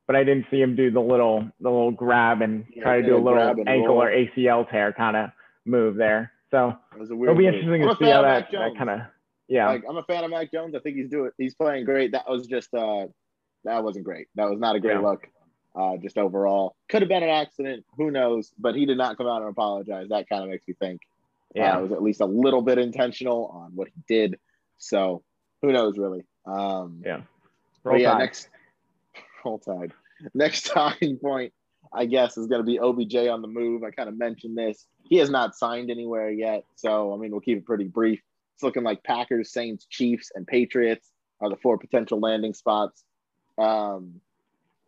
but 0.06 0.14
I 0.14 0.22
didn't 0.22 0.46
see 0.50 0.60
him 0.60 0.76
do 0.76 0.90
the 0.90 1.00
little 1.00 1.40
the 1.60 1.68
little 1.70 1.90
grab 1.90 2.42
and 2.42 2.64
Yeah, 2.70 2.82
try 2.84 3.00
to 3.00 3.06
do 3.06 3.16
a 3.16 3.18
little 3.18 3.40
ankle 3.66 3.94
roll. 3.96 4.02
or 4.04 4.10
ACL 4.10 4.64
tear 4.70 4.92
kind 4.92 5.16
of 5.16 5.30
move 5.64 5.96
there. 5.96 6.32
So 6.52 6.76
It 6.94 7.00
was 7.00 7.10
a 7.10 7.16
weird 7.16 7.30
it'll 7.30 7.38
be 7.38 7.46
interesting 7.46 7.82
to 7.82 7.96
see 7.96 8.04
how 8.10 8.22
that, 8.22 8.48
that 8.52 8.76
kind 8.76 8.90
of 8.90 9.00
yeah 9.48 9.68
Like 9.68 9.84
I'm 9.88 9.96
a 9.96 10.02
fan 10.04 10.24
of 10.24 10.30
Mac 10.30 10.50
Jones. 10.52 10.74
I 10.74 10.78
think 10.80 10.96
he's 10.96 11.08
doing 11.10 11.30
he's 11.38 11.54
playing 11.54 11.84
great. 11.84 12.12
That 12.12 12.28
was 12.28 12.46
just 12.46 12.72
uh 12.74 13.06
that 13.64 13.82
wasn't 13.84 14.04
great. 14.04 14.28
That 14.34 14.50
was 14.50 14.58
not 14.58 14.76
a 14.76 14.80
great 14.80 14.94
Yeah. 14.94 15.00
look. 15.00 15.28
Uh 15.74 15.96
just 15.98 16.18
overall. 16.18 16.76
Could 16.88 17.02
have 17.02 17.08
been 17.08 17.22
an 17.22 17.28
accident, 17.30 17.84
who 17.96 18.10
knows? 18.10 18.52
But 18.58 18.74
he 18.74 18.86
did 18.86 18.98
not 18.98 19.16
come 19.16 19.26
out 19.26 19.42
and 19.42 19.50
apologize. 19.50 20.08
That 20.08 20.28
kind 20.28 20.42
of 20.42 20.50
makes 20.50 20.66
me 20.68 20.74
think 20.74 21.02
yeah 21.54 21.76
uh, 21.76 21.78
it 21.80 21.82
was 21.82 21.92
at 21.92 22.02
least 22.02 22.20
a 22.20 22.26
little 22.26 22.62
bit 22.62 22.78
intentional 22.78 23.46
on 23.54 23.72
what 23.74 23.88
he 23.88 24.02
did. 24.08 24.38
So 24.78 25.22
who 25.62 25.72
knows 25.72 25.98
really? 25.98 26.24
Um 26.46 27.02
yeah. 27.04 27.20
Roll 27.84 27.98
yeah, 27.98 28.12
Tide. 28.12 28.18
next 28.18 28.48
roll 29.44 29.58
tide. 29.58 29.92
Next 30.32 30.66
talking 30.72 31.18
point, 31.18 31.52
I 31.92 32.06
guess, 32.06 32.38
is 32.38 32.46
going 32.46 32.60
to 32.60 32.64
be 32.66 32.78
OBJ 32.78 33.14
on 33.28 33.42
the 33.42 33.48
move. 33.48 33.82
I 33.82 33.90
kind 33.90 34.08
of 34.08 34.16
mentioned 34.16 34.56
this. 34.56 34.86
He 35.02 35.16
has 35.18 35.28
not 35.28 35.54
signed 35.54 35.90
anywhere 35.90 36.30
yet, 36.30 36.64
so 36.76 37.12
I 37.12 37.18
mean, 37.18 37.30
we'll 37.30 37.40
keep 37.40 37.58
it 37.58 37.66
pretty 37.66 37.84
brief. 37.84 38.20
It's 38.54 38.62
looking 38.62 38.84
like 38.84 39.02
Packers, 39.02 39.52
Saints, 39.52 39.86
Chiefs, 39.86 40.30
and 40.34 40.46
Patriots 40.46 41.10
are 41.40 41.50
the 41.50 41.56
four 41.56 41.78
potential 41.78 42.20
landing 42.20 42.54
spots. 42.54 43.02
Um, 43.58 44.20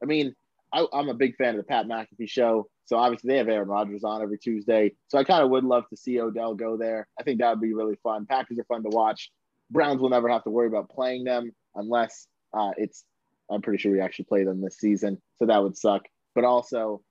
I 0.03 0.07
mean, 0.07 0.35
I, 0.73 0.87
I'm 0.93 1.09
a 1.09 1.15
big 1.15 1.37
fan 1.37 1.51
of 1.51 1.57
the 1.57 1.63
Pat 1.63 1.87
McAfee 1.87 2.29
show, 2.29 2.69
So 2.85 2.97
obviously 2.97 3.29
they 3.29 3.39
have 3.39 3.49
Aaron 3.49 3.69
Rodgers 3.69 4.05
on 4.05 4.23
every 4.23 4.39
Tuesday. 4.39 4.93
So 5.09 5.19
I 5.19 5.25
kind 5.25 5.43
of 5.43 5.51
would 5.51 5.65
love 5.65 5.89
to 5.91 5.97
see 5.97 6.21
Odell 6.21 6.55
go 6.55 6.77
there. 6.77 7.09
I 7.19 7.23
think 7.23 7.41
that 7.41 7.51
would 7.51 7.61
be 7.61 7.75
really 7.75 7.97
fun. 8.03 8.27
Packers 8.27 8.59
are 8.59 8.65
fun 8.65 8.83
to 8.83 8.89
watch. 8.91 9.31
Browns 9.71 10.01
will 10.01 10.11
never 10.11 10.29
have 10.29 10.45
to 10.45 10.51
worry 10.51 10.69
about 10.69 10.91
playing 10.91 11.25
them 11.25 11.53
unless 11.75 12.29
uh, 12.53 12.71
it's. 12.77 13.05
I'm 13.51 13.63
pretty 13.63 13.79
sure 13.79 13.93
we 13.93 14.01
actually 14.01 14.25
play 14.25 14.45
them 14.45 14.61
this 14.61 14.79
season, 14.79 15.23
so 15.37 15.47
that 15.47 15.63
would 15.63 15.77
suck. 15.77 16.03
But 16.35 16.45
also, 16.45 17.03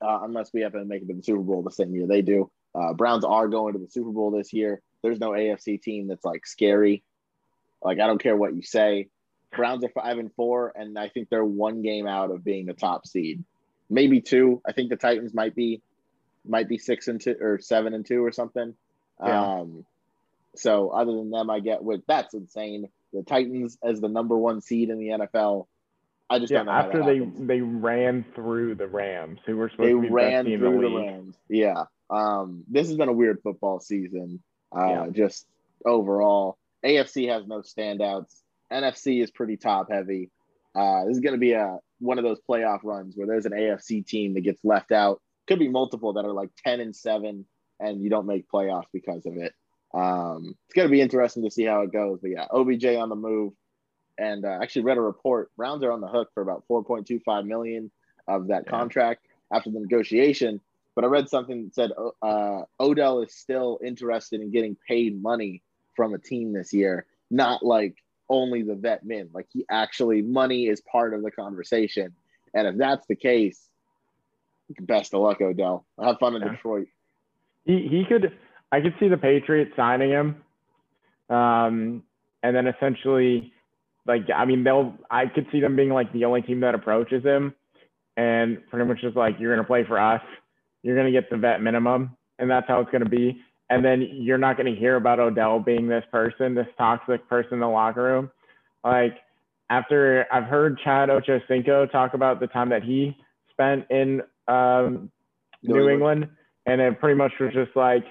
uh, 0.00 0.20
unless 0.22 0.52
we 0.52 0.62
happen 0.62 0.80
to 0.80 0.86
make 0.86 1.02
it 1.02 1.08
to 1.08 1.14
the 1.14 1.22
Super 1.22 1.42
Bowl 1.42 1.62
the 1.62 1.70
same 1.70 1.94
year 1.94 2.06
they 2.08 2.22
do, 2.22 2.50
uh, 2.74 2.92
Browns 2.92 3.24
are 3.24 3.46
going 3.46 3.74
to 3.74 3.78
the 3.78 3.88
Super 3.88 4.10
Bowl 4.10 4.32
this 4.32 4.52
year. 4.52 4.82
There's 5.04 5.20
no 5.20 5.32
AFC 5.32 5.82
team 5.82 6.08
that's 6.08 6.24
like 6.24 6.46
scary. 6.46 7.02
Like 7.82 8.00
I 8.00 8.06
don't 8.06 8.20
care 8.22 8.34
what 8.34 8.56
you 8.56 8.62
say. 8.62 9.08
Browns 9.54 9.84
are 9.84 9.90
five 9.90 10.16
and 10.16 10.32
four, 10.32 10.72
and 10.74 10.98
I 10.98 11.10
think 11.10 11.28
they're 11.28 11.44
one 11.44 11.82
game 11.82 12.06
out 12.06 12.30
of 12.30 12.42
being 12.42 12.64
the 12.64 12.72
top 12.72 13.06
seed, 13.06 13.44
maybe 13.90 14.22
two. 14.22 14.62
I 14.66 14.72
think 14.72 14.88
the 14.88 14.96
Titans 14.96 15.34
might 15.34 15.54
be 15.54 15.82
might 16.42 16.70
be 16.70 16.78
six 16.78 17.06
and 17.06 17.20
two 17.20 17.36
or 17.38 17.60
seven 17.60 17.92
and 17.92 18.06
two 18.06 18.24
or 18.24 18.32
something. 18.32 18.74
Yeah. 19.22 19.58
Um, 19.58 19.84
so 20.56 20.88
other 20.88 21.12
than 21.12 21.30
them, 21.30 21.50
I 21.50 21.60
get 21.60 21.84
with 21.84 22.00
that's 22.08 22.32
insane. 22.32 22.88
The 23.12 23.24
Titans 23.24 23.76
as 23.84 24.00
the 24.00 24.08
number 24.08 24.38
one 24.38 24.62
seed 24.62 24.88
in 24.88 24.98
the 24.98 25.08
NFL. 25.08 25.66
I 26.30 26.38
just 26.38 26.50
yeah, 26.50 26.64
after 26.66 27.04
they 27.04 27.18
they 27.18 27.60
ran 27.60 28.24
through 28.34 28.76
the 28.76 28.86
Rams, 28.86 29.40
who 29.44 29.58
were 29.58 29.68
supposed 29.68 29.86
they 29.86 29.92
to 29.92 30.00
be 30.00 30.08
ran 30.08 30.46
through 30.46 30.80
the, 30.80 30.88
the, 30.88 30.96
Rams. 30.96 31.36
Yeah, 31.50 31.84
um, 32.08 32.64
this 32.68 32.88
has 32.88 32.96
been 32.96 33.10
a 33.10 33.12
weird 33.12 33.40
football 33.42 33.80
season. 33.80 34.42
Uh, 34.76 34.88
yeah. 34.88 35.06
Just 35.10 35.46
overall, 35.84 36.58
AFC 36.84 37.28
has 37.28 37.46
no 37.46 37.60
standouts. 37.60 38.42
NFC 38.72 39.22
is 39.22 39.30
pretty 39.30 39.56
top 39.56 39.90
heavy. 39.90 40.30
Uh, 40.74 41.04
this 41.04 41.16
is 41.16 41.20
going 41.20 41.34
to 41.34 41.38
be 41.38 41.52
a 41.52 41.78
one 42.00 42.18
of 42.18 42.24
those 42.24 42.40
playoff 42.48 42.80
runs 42.82 43.16
where 43.16 43.26
there's 43.26 43.46
an 43.46 43.52
AFC 43.52 44.06
team 44.06 44.34
that 44.34 44.42
gets 44.42 44.64
left 44.64 44.92
out. 44.92 45.20
Could 45.46 45.58
be 45.58 45.68
multiple 45.68 46.14
that 46.14 46.24
are 46.24 46.32
like 46.32 46.50
ten 46.64 46.80
and 46.80 46.94
seven, 46.94 47.46
and 47.78 48.02
you 48.02 48.10
don't 48.10 48.26
make 48.26 48.50
playoffs 48.50 48.86
because 48.92 49.26
of 49.26 49.36
it. 49.36 49.54
Um, 49.94 50.56
it's 50.66 50.74
going 50.74 50.88
to 50.88 50.92
be 50.92 51.00
interesting 51.00 51.44
to 51.44 51.50
see 51.50 51.64
how 51.64 51.82
it 51.82 51.92
goes. 51.92 52.18
But 52.20 52.30
yeah, 52.32 52.46
OBJ 52.50 52.86
on 52.86 53.08
the 53.08 53.16
move, 53.16 53.52
and 54.18 54.44
uh, 54.44 54.58
actually 54.60 54.82
read 54.82 54.98
a 54.98 55.02
report. 55.02 55.50
Browns 55.56 55.82
are 55.84 55.92
on 55.92 56.00
the 56.00 56.08
hook 56.08 56.30
for 56.34 56.42
about 56.42 56.64
4.25 56.68 57.46
million 57.46 57.90
of 58.26 58.48
that 58.48 58.64
yeah. 58.66 58.70
contract 58.70 59.26
after 59.52 59.70
the 59.70 59.80
negotiation. 59.80 60.60
But 60.94 61.04
I 61.04 61.08
read 61.08 61.28
something 61.28 61.64
that 61.64 61.74
said 61.74 61.90
uh, 62.22 62.62
Odell 62.78 63.20
is 63.22 63.34
still 63.34 63.80
interested 63.84 64.40
in 64.40 64.50
getting 64.50 64.76
paid 64.86 65.20
money 65.20 65.62
from 65.96 66.14
a 66.14 66.18
team 66.18 66.52
this 66.52 66.72
year, 66.72 67.06
not 67.30 67.64
like 67.64 67.96
only 68.28 68.62
the 68.62 68.74
vet 68.74 69.04
min. 69.04 69.30
Like 69.32 69.46
he 69.52 69.64
actually 69.70 70.22
money 70.22 70.66
is 70.66 70.80
part 70.80 71.14
of 71.14 71.22
the 71.22 71.30
conversation. 71.30 72.14
And 72.52 72.68
if 72.68 72.76
that's 72.76 73.06
the 73.06 73.16
case, 73.16 73.68
best 74.80 75.14
of 75.14 75.20
luck, 75.20 75.40
Odell. 75.40 75.84
Have 76.00 76.18
fun 76.18 76.36
in 76.36 76.42
yeah. 76.42 76.50
Detroit. 76.50 76.88
He 77.64 77.88
he 77.88 78.04
could 78.08 78.32
I 78.70 78.80
could 78.80 78.94
see 79.00 79.08
the 79.08 79.16
Patriots 79.16 79.72
signing 79.76 80.10
him. 80.10 80.42
Um, 81.28 82.02
and 82.42 82.54
then 82.54 82.66
essentially 82.66 83.52
like 84.06 84.22
I 84.34 84.44
mean 84.44 84.64
they'll 84.64 84.94
I 85.10 85.26
could 85.26 85.46
see 85.50 85.60
them 85.60 85.76
being 85.76 85.90
like 85.90 86.12
the 86.12 86.24
only 86.24 86.42
team 86.42 86.60
that 86.60 86.74
approaches 86.74 87.24
him 87.24 87.54
and 88.16 88.58
pretty 88.70 88.86
much 88.86 89.00
just 89.00 89.16
like 89.16 89.36
you're 89.38 89.54
gonna 89.54 89.66
play 89.66 89.84
for 89.84 89.98
us. 89.98 90.22
You're 90.84 90.96
gonna 90.96 91.10
get 91.10 91.28
the 91.28 91.36
vet 91.36 91.60
minimum, 91.60 92.16
and 92.38 92.48
that's 92.48 92.68
how 92.68 92.80
it's 92.80 92.90
gonna 92.92 93.08
be 93.08 93.40
and 93.70 93.84
then 93.84 94.02
you're 94.12 94.38
not 94.38 94.56
going 94.56 94.72
to 94.72 94.78
hear 94.78 94.96
about 94.96 95.18
Odell 95.18 95.58
being 95.58 95.88
this 95.88 96.04
person, 96.12 96.54
this 96.54 96.66
toxic 96.76 97.28
person 97.28 97.54
in 97.54 97.60
the 97.60 97.66
locker 97.66 98.02
room. 98.02 98.30
Like 98.84 99.16
after 99.70 100.26
I've 100.30 100.44
heard 100.44 100.78
Chad 100.84 101.08
Ochocinco 101.08 101.90
talk 101.90 102.14
about 102.14 102.40
the 102.40 102.46
time 102.46 102.68
that 102.70 102.82
he 102.82 103.16
spent 103.50 103.86
in 103.90 104.22
um, 104.48 105.10
New 105.62 105.88
England, 105.88 106.28
and 106.66 106.80
it 106.80 107.00
pretty 107.00 107.16
much 107.16 107.32
was 107.40 107.52
just 107.54 107.74
like, 107.74 108.04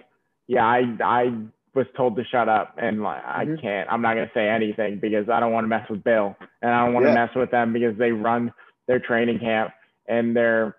yeah, 0.47 0.65
I 0.65 0.81
I 1.03 1.33
was 1.75 1.85
told 1.95 2.15
to 2.15 2.23
shut 2.25 2.49
up, 2.49 2.75
and 2.77 3.03
like, 3.03 3.23
mm-hmm. 3.23 3.53
I 3.53 3.61
can't, 3.61 3.89
I'm 3.91 4.01
not 4.01 4.15
going 4.15 4.27
to 4.27 4.33
say 4.33 4.47
anything 4.47 4.99
because 4.99 5.29
I 5.29 5.39
don't 5.39 5.51
want 5.51 5.63
to 5.65 5.69
mess 5.69 5.87
with 5.89 6.03
Bill, 6.03 6.35
and 6.61 6.71
I 6.71 6.83
don't 6.83 6.93
want 6.93 7.05
to 7.05 7.11
yeah. 7.11 7.25
mess 7.25 7.29
with 7.35 7.51
them 7.51 7.73
because 7.73 7.97
they 7.97 8.11
run 8.11 8.51
their 8.87 8.99
training 8.99 9.39
camp 9.39 9.71
and 10.07 10.35
their 10.35 10.75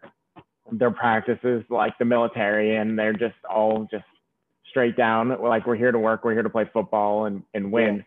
their 0.73 0.91
practices 0.91 1.65
like 1.69 1.97
the 1.99 2.05
military, 2.05 2.77
and 2.77 2.99
they're 2.99 3.13
just 3.13 3.37
all 3.49 3.87
just 3.91 4.05
straight 4.69 4.97
down. 4.97 5.37
Like 5.41 5.67
we're 5.67 5.77
here 5.77 5.93
to 5.93 5.99
work, 5.99 6.25
we're 6.25 6.33
here 6.33 6.43
to 6.43 6.51
play 6.51 6.69
football 6.73 7.27
and, 7.27 7.43
and 7.55 7.71
win. 7.71 7.97
Yeah. 7.97 8.03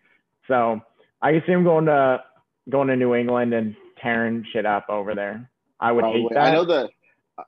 So 0.47 0.81
I 1.21 1.31
can 1.31 1.43
see 1.45 1.51
him 1.53 1.63
going 1.63 1.85
to 1.85 2.23
going 2.69 2.87
to 2.89 2.95
New 2.95 3.15
England 3.15 3.53
and 3.53 3.75
tearing 4.01 4.45
shit 4.51 4.65
up 4.65 4.87
over 4.89 5.15
there. 5.15 5.49
I 5.79 5.91
would 5.91 6.01
Probably. 6.01 6.21
hate 6.21 6.29
that. 6.33 6.43
I 6.43 6.51
know 6.51 6.65
the 6.65 6.89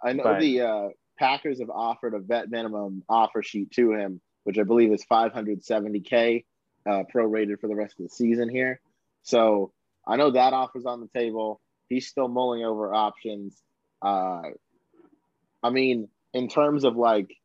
I 0.03 0.13
know 0.13 0.23
but, 0.23 0.39
the 0.39 0.61
uh, 0.61 0.89
Packers 1.17 1.59
have 1.59 1.69
offered 1.69 2.13
a 2.13 2.19
vet 2.19 2.49
minimum 2.49 3.03
offer 3.09 3.43
sheet 3.43 3.71
to 3.71 3.93
him, 3.93 4.21
which 4.43 4.57
I 4.57 4.63
believe 4.63 4.91
is 4.91 5.03
570k 5.11 6.45
uh, 6.87 7.03
prorated 7.13 7.59
for 7.59 7.67
the 7.67 7.75
rest 7.75 7.99
of 7.99 8.03
the 8.03 8.09
season 8.09 8.49
here. 8.49 8.79
So 9.23 9.73
I 10.07 10.15
know 10.15 10.31
that 10.31 10.53
offer's 10.53 10.85
on 10.85 11.01
the 11.01 11.19
table. 11.19 11.59
He's 11.89 12.07
still 12.07 12.27
mulling 12.27 12.63
over 12.63 12.93
options. 12.93 13.61
Uh, 14.01 14.43
I 15.63 15.69
mean, 15.69 16.07
in 16.33 16.47
terms 16.47 16.83
of 16.83 16.95
like 16.95 17.35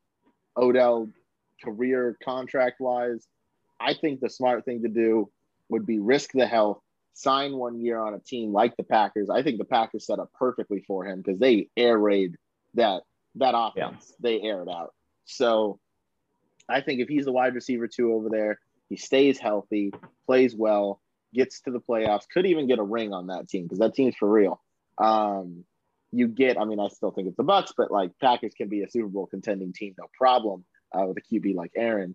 Odell 0.57 1.09
career 1.63 2.17
contract 2.25 2.81
wise, 2.81 3.27
I 3.81 3.95
think 3.95 4.21
the 4.21 4.31
smart 4.31 4.65
thing 4.65 4.83
to 4.83 4.89
do 4.89 5.31
would 5.69 5.87
be 5.87 5.99
risk 5.99 6.31
the 6.33 6.47
health, 6.47 6.81
sign 7.15 7.55
one 7.57 7.81
year 7.81 7.99
on 7.99 8.15
a 8.15 8.19
team 8.19 8.53
like 8.53 8.77
the 8.77 8.85
Packers. 8.85 9.31
I 9.31 9.43
think 9.43 9.59
the 9.59 9.65
Packers 9.65 10.07
set 10.07 10.19
up 10.19 10.31
perfectly 10.39 10.85
for 10.87 11.07
him 11.07 11.23
because 11.23 11.39
they 11.41 11.69
air 11.77 11.99
raid 11.99 12.37
that 12.75 13.03
that 13.37 13.55
offense. 13.57 14.13
Yeah. 14.13 14.17
They 14.21 14.41
air 14.41 14.63
it 14.63 14.69
out. 14.69 14.95
So 15.25 15.81
I 16.69 16.81
think 16.81 17.01
if 17.01 17.09
he's 17.09 17.25
the 17.25 17.33
wide 17.33 17.55
receiver 17.55 17.89
two 17.89 18.13
over 18.13 18.29
there, 18.29 18.59
he 18.89 18.97
stays 18.97 19.39
healthy, 19.39 19.93
plays 20.27 20.55
well, 20.55 21.01
gets 21.35 21.61
to 21.63 21.71
the 21.71 21.81
playoffs, 21.81 22.29
could 22.33 22.47
even 22.47 22.69
get 22.69 22.79
a 22.79 22.85
ring 22.85 23.13
on 23.13 23.29
that 23.29 23.49
team 23.49 23.65
because 23.65 23.79
that 23.79 23.95
team's 23.95 24.15
for 24.17 24.31
real. 24.31 24.61
Um, 24.99 25.65
you 26.15 26.29
get, 26.29 26.59
I 26.59 26.65
mean, 26.65 26.81
I 26.81 26.89
still 26.89 27.11
think 27.11 27.29
it's 27.29 27.37
the 27.37 27.43
Bucks, 27.43 27.73
but 27.77 27.91
like 27.91 28.13
Packers 28.21 28.55
can 28.55 28.69
be 28.69 28.83
a 28.83 28.91
Super 28.91 29.09
Bowl 29.09 29.27
contending 29.27 29.73
team, 29.73 29.95
no 29.99 30.07
problem 30.17 30.65
uh, 30.93 31.07
with 31.07 31.19
a 31.19 31.21
QB 31.21 31.55
like 31.55 31.73
Aaron. 31.77 32.15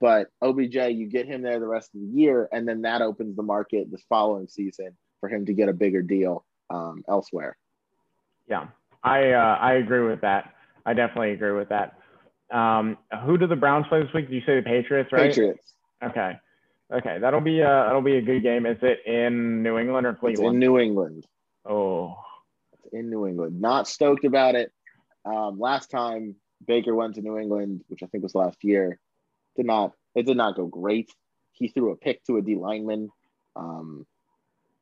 But 0.00 0.28
OBJ, 0.40 0.74
you 0.74 1.06
get 1.06 1.26
him 1.26 1.42
there 1.42 1.60
the 1.60 1.66
rest 1.66 1.90
of 1.94 2.00
the 2.00 2.06
year, 2.06 2.48
and 2.52 2.66
then 2.66 2.82
that 2.82 3.02
opens 3.02 3.36
the 3.36 3.42
market 3.42 3.90
this 3.90 4.02
following 4.08 4.48
season 4.48 4.96
for 5.20 5.28
him 5.28 5.46
to 5.46 5.54
get 5.54 5.68
a 5.68 5.72
bigger 5.72 6.02
deal 6.02 6.44
um, 6.70 7.04
elsewhere. 7.08 7.56
Yeah, 8.48 8.66
I 9.04 9.30
uh, 9.30 9.58
I 9.60 9.74
agree 9.74 10.04
with 10.04 10.22
that. 10.22 10.54
I 10.84 10.94
definitely 10.94 11.32
agree 11.32 11.52
with 11.52 11.68
that. 11.68 11.98
Um, 12.50 12.98
who 13.24 13.38
do 13.38 13.46
the 13.46 13.54
Browns 13.54 13.86
play 13.88 14.02
this 14.02 14.12
week? 14.12 14.28
Did 14.28 14.34
you 14.34 14.42
say 14.44 14.56
the 14.56 14.62
Patriots, 14.62 15.12
right? 15.12 15.30
Patriots. 15.30 15.72
Okay. 16.02 16.36
Okay, 16.92 17.18
that'll 17.20 17.40
be 17.40 17.60
a 17.60 17.84
that'll 17.86 18.02
be 18.02 18.16
a 18.16 18.22
good 18.22 18.42
game. 18.42 18.66
Is 18.66 18.76
it 18.82 19.06
in 19.06 19.62
New 19.62 19.78
England 19.78 20.06
or 20.06 20.14
Cleveland? 20.14 20.48
It's 20.48 20.52
in 20.52 20.58
New 20.58 20.78
England. 20.78 21.26
Oh, 21.64 22.18
in 22.92 23.10
New 23.10 23.26
England. 23.26 23.60
Not 23.60 23.88
stoked 23.88 24.24
about 24.24 24.54
it. 24.54 24.72
Um, 25.24 25.58
last 25.58 25.90
time 25.90 26.36
Baker 26.66 26.94
went 26.94 27.14
to 27.14 27.22
New 27.22 27.38
England, 27.38 27.82
which 27.88 28.02
I 28.02 28.06
think 28.06 28.22
was 28.22 28.34
last 28.34 28.62
year. 28.62 28.98
Did 29.56 29.66
not 29.66 29.92
it 30.14 30.26
did 30.26 30.36
not 30.36 30.56
go 30.56 30.66
great. 30.66 31.10
He 31.52 31.68
threw 31.68 31.92
a 31.92 31.96
pick 31.96 32.24
to 32.24 32.36
a 32.36 32.42
D 32.42 32.56
lineman. 32.56 33.10
Um, 33.56 34.06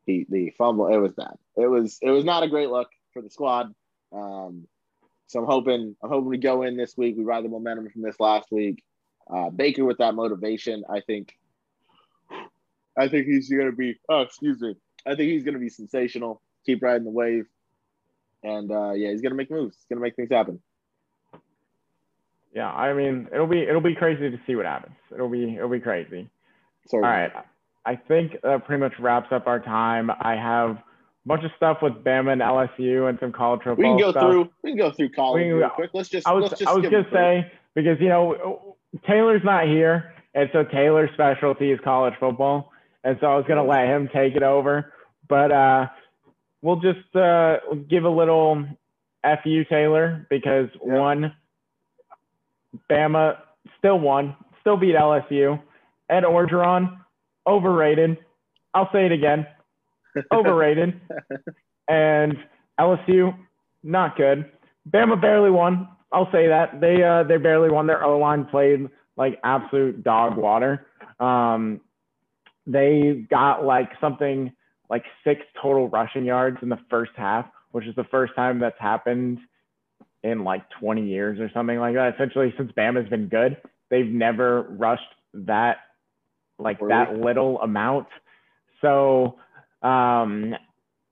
the 0.06 0.26
the 0.28 0.52
fumble 0.56 0.88
it 0.88 0.98
was 0.98 1.12
bad. 1.12 1.34
It 1.56 1.66
was 1.66 1.98
it 2.02 2.10
was 2.10 2.24
not 2.24 2.42
a 2.42 2.48
great 2.48 2.70
look 2.70 2.88
for 3.12 3.22
the 3.22 3.30
squad. 3.30 3.74
Um, 4.12 4.66
so 5.26 5.40
I'm 5.40 5.46
hoping 5.46 5.96
I'm 6.02 6.10
hoping 6.10 6.28
we 6.28 6.38
go 6.38 6.62
in 6.62 6.76
this 6.76 6.96
week. 6.96 7.16
We 7.16 7.24
ride 7.24 7.44
the 7.44 7.48
momentum 7.48 7.88
from 7.90 8.02
this 8.02 8.18
last 8.18 8.50
week. 8.50 8.82
Uh, 9.32 9.50
Baker 9.50 9.84
with 9.84 9.98
that 9.98 10.14
motivation, 10.14 10.84
I 10.90 11.00
think. 11.00 11.34
I 12.98 13.08
think 13.08 13.26
he's 13.26 13.48
going 13.48 13.70
to 13.70 13.76
be. 13.76 13.98
Oh, 14.08 14.22
excuse 14.22 14.60
me. 14.60 14.74
I 15.06 15.14
think 15.14 15.30
he's 15.30 15.44
going 15.44 15.54
to 15.54 15.60
be 15.60 15.68
sensational. 15.68 16.42
Keep 16.66 16.82
riding 16.82 17.04
the 17.04 17.10
wave, 17.10 17.46
and 18.42 18.70
uh, 18.70 18.92
yeah, 18.92 19.10
he's 19.10 19.20
going 19.20 19.32
to 19.32 19.36
make 19.36 19.50
moves. 19.50 19.76
He's 19.76 19.86
going 19.88 19.98
to 19.98 20.02
make 20.02 20.16
things 20.16 20.30
happen 20.30 20.60
yeah, 22.54 22.68
I 22.68 22.92
mean, 22.92 23.28
it'll 23.32 23.46
be 23.46 23.62
it'll 23.62 23.80
be 23.80 23.94
crazy 23.94 24.30
to 24.30 24.40
see 24.46 24.56
what 24.56 24.66
happens. 24.66 24.96
It'll 25.12 25.28
be 25.28 25.54
it'll 25.54 25.68
be 25.68 25.80
crazy. 25.80 26.28
Sorry. 26.88 27.04
All 27.04 27.10
right, 27.10 27.32
I 27.86 27.96
think 27.96 28.40
that 28.42 28.64
pretty 28.66 28.80
much 28.80 28.94
wraps 28.98 29.28
up 29.30 29.46
our 29.46 29.60
time. 29.60 30.10
I 30.10 30.34
have 30.34 30.70
a 30.70 30.82
bunch 31.26 31.44
of 31.44 31.52
stuff 31.56 31.78
with 31.80 31.92
Bama 32.04 32.32
and 32.32 32.40
LSU 32.40 33.08
and 33.08 33.18
some 33.20 33.30
college 33.32 33.60
football. 33.62 33.76
We 33.76 33.84
can 33.84 33.98
go 33.98 34.10
stuff. 34.10 34.22
through. 34.22 34.50
We 34.62 34.70
can 34.70 34.78
go 34.78 34.90
through 34.90 35.10
college 35.10 35.42
can, 35.42 35.52
real 35.52 35.68
quick. 35.70 35.90
Let's 35.94 36.08
just. 36.08 36.26
I 36.26 36.32
was 36.32 36.50
just 36.50 36.66
I 36.66 36.74
was 36.74 36.82
gonna 36.82 37.06
say 37.12 37.52
because 37.74 38.00
you 38.00 38.08
know 38.08 38.76
Taylor's 39.06 39.42
not 39.44 39.66
here, 39.66 40.14
and 40.34 40.50
so 40.52 40.64
Taylor's 40.64 41.10
specialty 41.14 41.70
is 41.70 41.78
college 41.84 42.14
football, 42.18 42.72
and 43.04 43.16
so 43.20 43.28
I 43.28 43.36
was 43.36 43.44
gonna 43.46 43.64
let 43.64 43.86
him 43.86 44.08
take 44.12 44.34
it 44.34 44.42
over, 44.42 44.92
but 45.28 45.52
uh, 45.52 45.86
we'll 46.62 46.80
just 46.80 47.14
uh, 47.14 47.58
give 47.88 48.04
a 48.04 48.10
little 48.10 48.64
fu 49.42 49.64
Taylor 49.64 50.26
because 50.30 50.68
yeah. 50.84 50.98
one 50.98 51.34
Bama 52.88 53.38
still 53.78 53.98
won, 53.98 54.36
still 54.60 54.76
beat 54.76 54.94
LSU. 54.94 55.60
Ed 56.08 56.24
Orgeron, 56.24 56.98
overrated. 57.46 58.18
I'll 58.74 58.90
say 58.92 59.06
it 59.06 59.12
again, 59.12 59.46
overrated. 60.32 61.00
and 61.88 62.36
LSU, 62.78 63.36
not 63.82 64.16
good. 64.16 64.50
Bama 64.88 65.20
barely 65.20 65.50
won. 65.50 65.88
I'll 66.12 66.30
say 66.32 66.48
that 66.48 66.80
they 66.80 67.02
uh, 67.02 67.24
they 67.24 67.36
barely 67.36 67.70
won. 67.70 67.86
Their 67.86 68.04
O 68.04 68.18
line 68.18 68.44
played 68.46 68.88
like 69.16 69.38
absolute 69.44 70.02
dog 70.02 70.36
water. 70.36 70.86
Um, 71.20 71.80
they 72.66 73.26
got 73.30 73.64
like 73.64 73.90
something 74.00 74.52
like 74.90 75.04
six 75.24 75.40
total 75.62 75.88
rushing 75.88 76.24
yards 76.24 76.58
in 76.62 76.68
the 76.68 76.78
first 76.90 77.12
half, 77.16 77.46
which 77.70 77.86
is 77.86 77.94
the 77.94 78.04
first 78.10 78.34
time 78.34 78.58
that's 78.58 78.78
happened 78.78 79.38
in 80.22 80.44
like 80.44 80.62
20 80.80 81.06
years 81.06 81.38
or 81.40 81.50
something 81.54 81.78
like 81.78 81.94
that. 81.94 82.14
Essentially, 82.14 82.52
since 82.58 82.72
Bama's 82.72 83.08
been 83.08 83.28
good, 83.28 83.56
they've 83.88 84.06
never 84.06 84.62
rushed 84.62 85.02
that 85.32 85.78
like 86.58 86.78
that 86.80 87.16
little 87.16 87.60
amount. 87.60 88.08
So 88.82 89.36
um, 89.82 90.54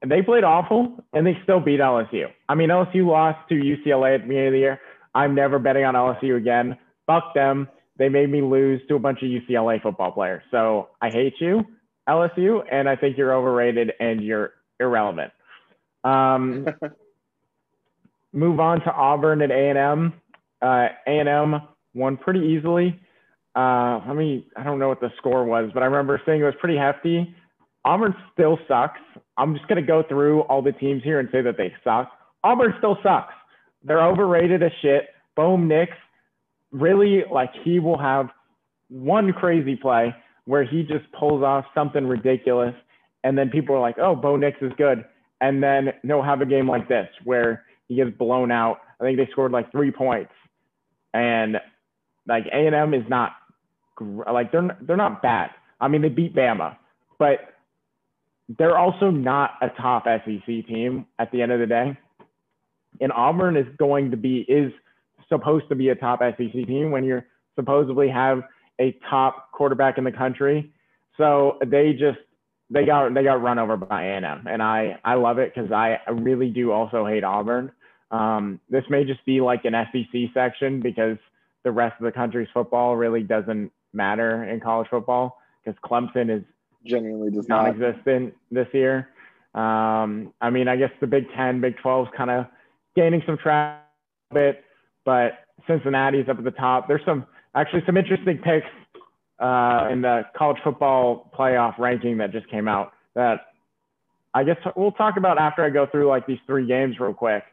they 0.07 0.23
played 0.23 0.45
awful 0.45 1.05
and 1.13 1.27
they 1.27 1.39
still 1.43 1.61
beat 1.61 1.81
LSU. 1.81 2.27
I 2.49 2.55
mean, 2.55 2.69
LSU 2.69 3.07
lost 3.07 3.49
to 3.49 3.55
UCLA 3.55 4.17
at 4.17 4.23
the 4.23 4.29
beginning 4.29 4.49
of 4.49 4.53
the 4.53 4.59
year. 4.59 4.81
I'm 5.15 5.35
never 5.35 5.59
betting 5.59 5.85
on 5.85 5.95
LSU 5.95 6.37
again. 6.37 6.77
Fuck 7.07 7.35
them. 7.35 7.69
They 7.97 8.09
made 8.09 8.31
me 8.31 8.43
lose 8.43 8.81
to 8.89 8.95
a 8.95 8.99
bunch 8.99 9.23
of 9.23 9.29
UCLA 9.29 9.83
football 9.83 10.13
players. 10.13 10.43
So 10.51 10.91
I 11.01 11.11
hate 11.11 11.35
you, 11.41 11.65
LSU, 12.09 12.63
and 12.71 12.89
I 12.89 12.97
think 12.97 13.19
you're 13.19 13.35
overrated 13.35 13.93
and 14.01 14.23
you're 14.23 14.53
irrelevant. 14.81 15.33
Um, 16.05 16.67
move 18.33 18.61
on 18.61 18.81
to 18.81 18.93
Auburn 18.93 19.43
and 19.43 19.53
A&M. 19.53 20.15
Uh, 20.61 20.89
A&M 21.07 21.61
won 21.95 22.17
pretty 22.17 22.41
easily. 22.41 22.99
Uh, 23.55 24.01
I 24.07 24.13
mean, 24.15 24.45
I 24.57 24.63
don't 24.63 24.79
know 24.79 24.89
what 24.89 25.01
the 25.01 25.11
score 25.19 25.45
was, 25.45 25.71
but 25.75 25.83
I 25.83 25.87
remember 25.87 26.21
saying 26.25 26.41
it 26.41 26.45
was 26.45 26.55
pretty 26.61 26.79
hefty. 26.79 27.35
Auburn 27.85 28.15
still 28.33 28.59
sucks. 28.69 29.01
I'm 29.37 29.55
just 29.55 29.67
going 29.69 29.81
to 29.81 29.87
go 29.87 30.03
through 30.03 30.43
all 30.43 30.63
the 30.63 30.73
teams 30.73 31.03
here 31.03 31.21
and 31.21 31.29
say 31.33 31.43
that 31.43 31.57
they 31.57 31.73
suck. 31.85 32.11
Auburn 32.45 32.75
still 32.79 32.99
sucks. 33.03 33.35
They're 33.83 34.05
overrated 34.05 34.63
as 34.63 34.73
shit. 34.83 35.09
Bo 35.37 35.57
Nix, 35.57 35.93
really, 36.73 37.25
like, 37.31 37.51
he 37.65 37.79
will 37.79 37.99
have 37.99 38.29
one 38.89 39.33
crazy 39.33 39.77
play 39.77 40.15
where 40.49 40.65
he 40.65 40.83
just 40.83 41.05
pulls 41.13 41.43
off 41.43 41.67
something 41.75 42.07
ridiculous. 42.07 42.75
And 43.23 43.37
then 43.37 43.51
people 43.51 43.77
are 43.77 43.81
like, 43.81 43.99
oh, 43.99 44.17
Bo 44.17 44.37
Nix 44.37 44.57
is 44.63 44.73
good. 44.79 45.05
And 45.43 45.63
then 45.63 45.93
he'll 46.03 46.23
have 46.23 46.41
a 46.41 46.47
game 46.47 46.67
like 46.67 46.89
this 46.89 47.07
where 47.25 47.65
he 47.87 47.97
gets 47.97 48.17
blown 48.17 48.51
out. 48.51 48.79
I 48.99 49.05
think 49.05 49.19
they 49.19 49.29
scored 49.31 49.53
like 49.53 49.71
three 49.71 49.91
points. 49.91 50.33
And 51.13 51.59
like 52.27 52.47
A&M 52.47 52.95
is 52.95 53.05
not 53.11 53.33
like 54.33 54.51
they're 54.51 54.75
they're 54.81 54.97
not 54.97 55.21
bad. 55.21 55.51
I 55.83 55.89
mean, 55.89 56.01
they 56.01 56.09
beat 56.09 56.35
Bama, 56.35 56.79
but 57.19 57.41
they're 58.59 58.79
also 58.79 59.11
not 59.11 59.51
a 59.61 59.69
top 59.69 60.05
SEC 60.05 60.47
team 60.47 61.05
at 61.19 61.31
the 61.31 61.43
end 61.43 61.53
of 61.53 61.61
the 61.61 61.67
day. 61.67 61.99
And 63.03 63.13
Auburn 63.13 63.59
is 63.59 63.67
going 63.77 64.13
to 64.13 64.17
be 64.17 64.47
is 64.49 64.73
supposed 65.29 65.69
to 65.69 65.75
be 65.75 65.91
a 65.91 65.95
top 65.95 66.21
SEC 66.21 66.53
team 66.53 66.91
when 66.91 67.05
you're 67.05 67.27
supposedly 67.55 68.09
have 68.09 68.45
a 68.81 68.97
top 69.09 69.53
quarterback 69.53 69.99
in 69.99 70.05
the 70.05 70.13
country. 70.13 70.73
So 71.17 71.59
they 71.65 71.93
just 71.93 72.19
they 72.71 72.85
got 72.85 73.13
they 73.15 73.25
got 73.25 73.43
run 73.43 73.59
over 73.59 73.77
by 73.77 74.05
A&M, 74.05 74.47
and 74.47 74.63
I 74.63 74.99
I 75.05 75.15
love 75.15 75.39
it 75.39 75.53
because 75.55 75.73
I 75.73 75.99
really 76.11 76.51
do 76.51 76.71
also 76.73 77.07
hate 77.07 77.25
Auburn. 77.25 77.73
Um, 78.11 78.61
this 78.71 78.85
may 78.89 79.05
just 79.05 79.25
be 79.25 79.41
like 79.41 79.65
an 79.65 79.75
SEC 79.93 80.31
section 80.33 80.81
because 80.81 81.19
the 81.65 81.73
rest 81.73 81.97
of 82.01 82.05
the 82.05 82.13
country's 82.13 82.49
football 82.55 82.97
really 82.97 83.23
doesn't 83.23 83.71
matter 83.93 84.45
in 84.45 84.61
college 84.61 84.89
football 84.89 85.39
because 85.65 85.79
Clemson 85.85 86.35
is 86.35 86.43
genuinely 86.87 87.31
just 87.31 87.49
non-existent 87.49 88.35
not. 88.51 88.65
this 88.65 88.69
year. 88.73 89.09
Um, 89.55 90.33
I 90.41 90.51
mean, 90.51 90.69
I 90.69 90.77
guess 90.77 90.91
the 91.01 91.07
Big 91.07 91.27
Ten, 91.37 91.61
Big 91.61 91.77
12 91.79 92.07
is 92.07 92.13
kind 92.17 92.31
of 92.31 92.47
gaining 92.95 93.23
some 93.27 93.37
traction 93.39 93.83
a 94.31 94.35
bit, 94.35 94.65
but 95.05 95.33
Cincinnati's 95.67 96.29
up 96.29 96.39
at 96.39 96.45
the 96.45 96.51
top. 96.51 96.87
There's 96.87 97.05
some 97.05 97.27
actually 97.55 97.83
some 97.87 97.97
interesting 97.97 98.39
picks 98.39 98.67
uh, 99.39 99.89
in 99.91 100.03
the 100.03 100.23
college 100.37 100.59
football 100.65 101.31
playoff 101.37 101.79
ranking 101.79 102.19
that 102.19 102.33
just 102.33 102.49
came 102.51 102.69
out 102.69 102.93
that 103.15 103.47
I 104.35 104.45
guess 104.45 104.57
we'll 104.77 104.93
talk 104.93 105.17
about 105.17 105.39
after 105.39 105.65
I 105.65 105.71
go 105.71 105.87
through 105.87 106.09
like 106.09 106.27
these 106.27 106.39
three 106.47 106.67
games 106.67 107.01
real 107.01 107.15
quick. 107.15 107.45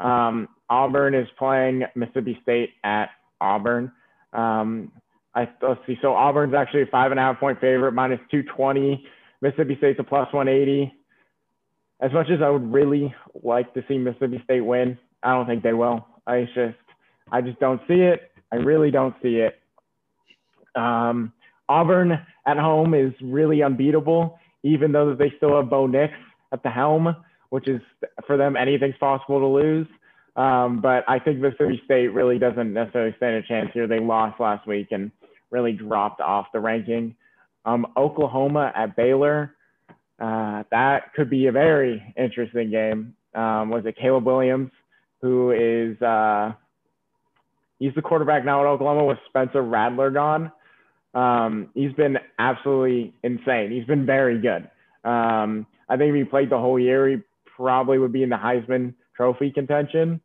Um, 0.00 0.48
Auburn 0.68 1.14
is 1.14 1.28
playing 1.38 1.84
Mississippi 1.94 2.38
State 2.42 2.70
at 2.82 3.10
Auburn. 3.40 3.92
Um, 4.32 4.90
I 5.34 5.48
let's 5.62 5.80
see. 5.86 5.96
So 6.02 6.14
Auburn's 6.14 6.54
actually 6.54 6.82
a 6.82 6.86
five 6.86 7.10
and 7.10 7.20
a 7.20 7.22
half 7.22 7.38
point 7.38 7.60
favorite, 7.60 7.92
minus 7.92 8.20
220. 8.30 9.04
Mississippi 9.40 9.76
State's 9.78 10.00
a 10.00 10.04
plus 10.04 10.32
180. 10.32 10.92
As 12.00 12.12
much 12.12 12.26
as 12.30 12.40
I 12.42 12.50
would 12.50 12.72
really 12.72 13.14
like 13.42 13.72
to 13.74 13.84
see 13.88 13.98
Mississippi 13.98 14.40
State 14.44 14.60
win, 14.60 14.98
I 15.22 15.34
don't 15.34 15.46
think 15.46 15.62
they 15.62 15.72
will. 15.72 16.06
I 16.26 16.44
just, 16.54 16.76
I 17.30 17.40
just 17.40 17.58
don't 17.60 17.80
see 17.86 18.00
it. 18.00 18.30
I 18.54 18.58
really 18.58 18.92
don't 18.92 19.14
see 19.20 19.40
it. 19.40 19.58
Um, 20.76 21.32
Auburn 21.68 22.12
at 22.46 22.56
home 22.56 22.94
is 22.94 23.12
really 23.20 23.62
unbeatable, 23.64 24.38
even 24.62 24.92
though 24.92 25.14
they 25.14 25.32
still 25.36 25.56
have 25.56 25.68
Bo 25.68 25.88
Nix 25.88 26.12
at 26.52 26.62
the 26.62 26.70
helm, 26.70 27.16
which 27.50 27.66
is 27.66 27.80
for 28.28 28.36
them 28.36 28.56
anything's 28.56 28.96
possible 29.00 29.40
to 29.40 29.46
lose. 29.46 29.88
Um, 30.36 30.80
but 30.80 31.04
I 31.08 31.18
think 31.18 31.40
Mississippi 31.40 31.82
State 31.84 32.08
really 32.08 32.38
doesn't 32.38 32.72
necessarily 32.72 33.14
stand 33.16 33.36
a 33.36 33.42
chance 33.42 33.70
here. 33.74 33.88
They 33.88 33.98
lost 33.98 34.38
last 34.40 34.68
week 34.68 34.88
and 34.92 35.10
really 35.50 35.72
dropped 35.72 36.20
off 36.20 36.46
the 36.52 36.60
ranking. 36.60 37.16
Um, 37.64 37.86
Oklahoma 37.96 38.72
at 38.74 38.94
Baylor, 38.94 39.56
uh, 40.20 40.62
that 40.70 41.12
could 41.14 41.28
be 41.28 41.46
a 41.46 41.52
very 41.52 42.14
interesting 42.16 42.70
game. 42.70 43.14
Um, 43.34 43.70
was 43.70 43.84
it 43.84 43.96
Caleb 44.00 44.26
Williams, 44.26 44.70
who 45.22 45.50
is 45.50 46.00
uh, 46.02 46.52
he's 47.78 47.94
the 47.94 48.02
quarterback 48.02 48.44
now 48.44 48.60
at 48.60 48.66
Oklahoma 48.66 49.04
with 49.04 49.18
Spencer 49.28 49.62
Rattler 49.62 50.10
gone. 50.10 50.52
Um, 51.14 51.70
he's 51.74 51.92
been 51.92 52.18
absolutely 52.38 53.14
insane. 53.22 53.70
He's 53.70 53.84
been 53.84 54.04
very 54.04 54.40
good. 54.40 54.68
Um, 55.08 55.66
I 55.88 55.96
think 55.96 56.10
if 56.10 56.16
he 56.16 56.24
played 56.24 56.50
the 56.50 56.58
whole 56.58 56.78
year, 56.78 57.08
he 57.08 57.16
probably 57.56 57.98
would 57.98 58.12
be 58.12 58.22
in 58.22 58.30
the 58.30 58.36
Heisman 58.36 58.94
Trophy 59.16 59.50
contention. 59.50 60.20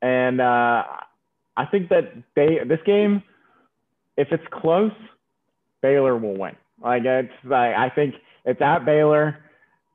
And 0.00 0.40
uh, 0.40 0.84
I 1.56 1.66
think 1.70 1.90
that 1.90 2.12
they 2.34 2.58
this 2.66 2.80
game 2.86 3.22
if 4.16 4.28
it's 4.30 4.44
close, 4.50 4.92
Baylor 5.80 6.16
will 6.16 6.36
win. 6.36 6.56
Like 6.82 7.02
it's 7.04 7.32
like 7.44 7.74
I 7.74 7.90
think 7.94 8.14
it's 8.44 8.60
at 8.60 8.84
Baylor. 8.84 9.38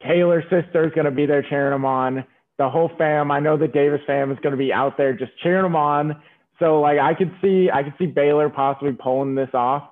Taylor's 0.01 0.43
sister 0.49 0.85
is 0.85 0.93
going 0.93 1.05
to 1.05 1.11
be 1.11 1.25
there 1.25 1.43
cheering 1.43 1.71
them 1.71 1.85
on. 1.85 2.23
The 2.57 2.69
whole 2.69 2.89
fam, 2.97 3.31
I 3.31 3.39
know 3.39 3.55
the 3.55 3.67
Davis 3.67 4.01
fam 4.07 4.31
is 4.31 4.39
going 4.39 4.51
to 4.51 4.57
be 4.57 4.73
out 4.73 4.97
there 4.97 5.13
just 5.13 5.31
cheering 5.43 5.63
them 5.63 5.75
on. 5.75 6.21
So 6.59 6.81
like 6.81 6.99
I 6.99 7.13
could 7.13 7.31
see 7.41 7.69
I 7.71 7.83
could 7.83 7.93
see 7.99 8.07
Baylor 8.07 8.49
possibly 8.49 8.93
pulling 8.93 9.35
this 9.35 9.49
off. 9.53 9.83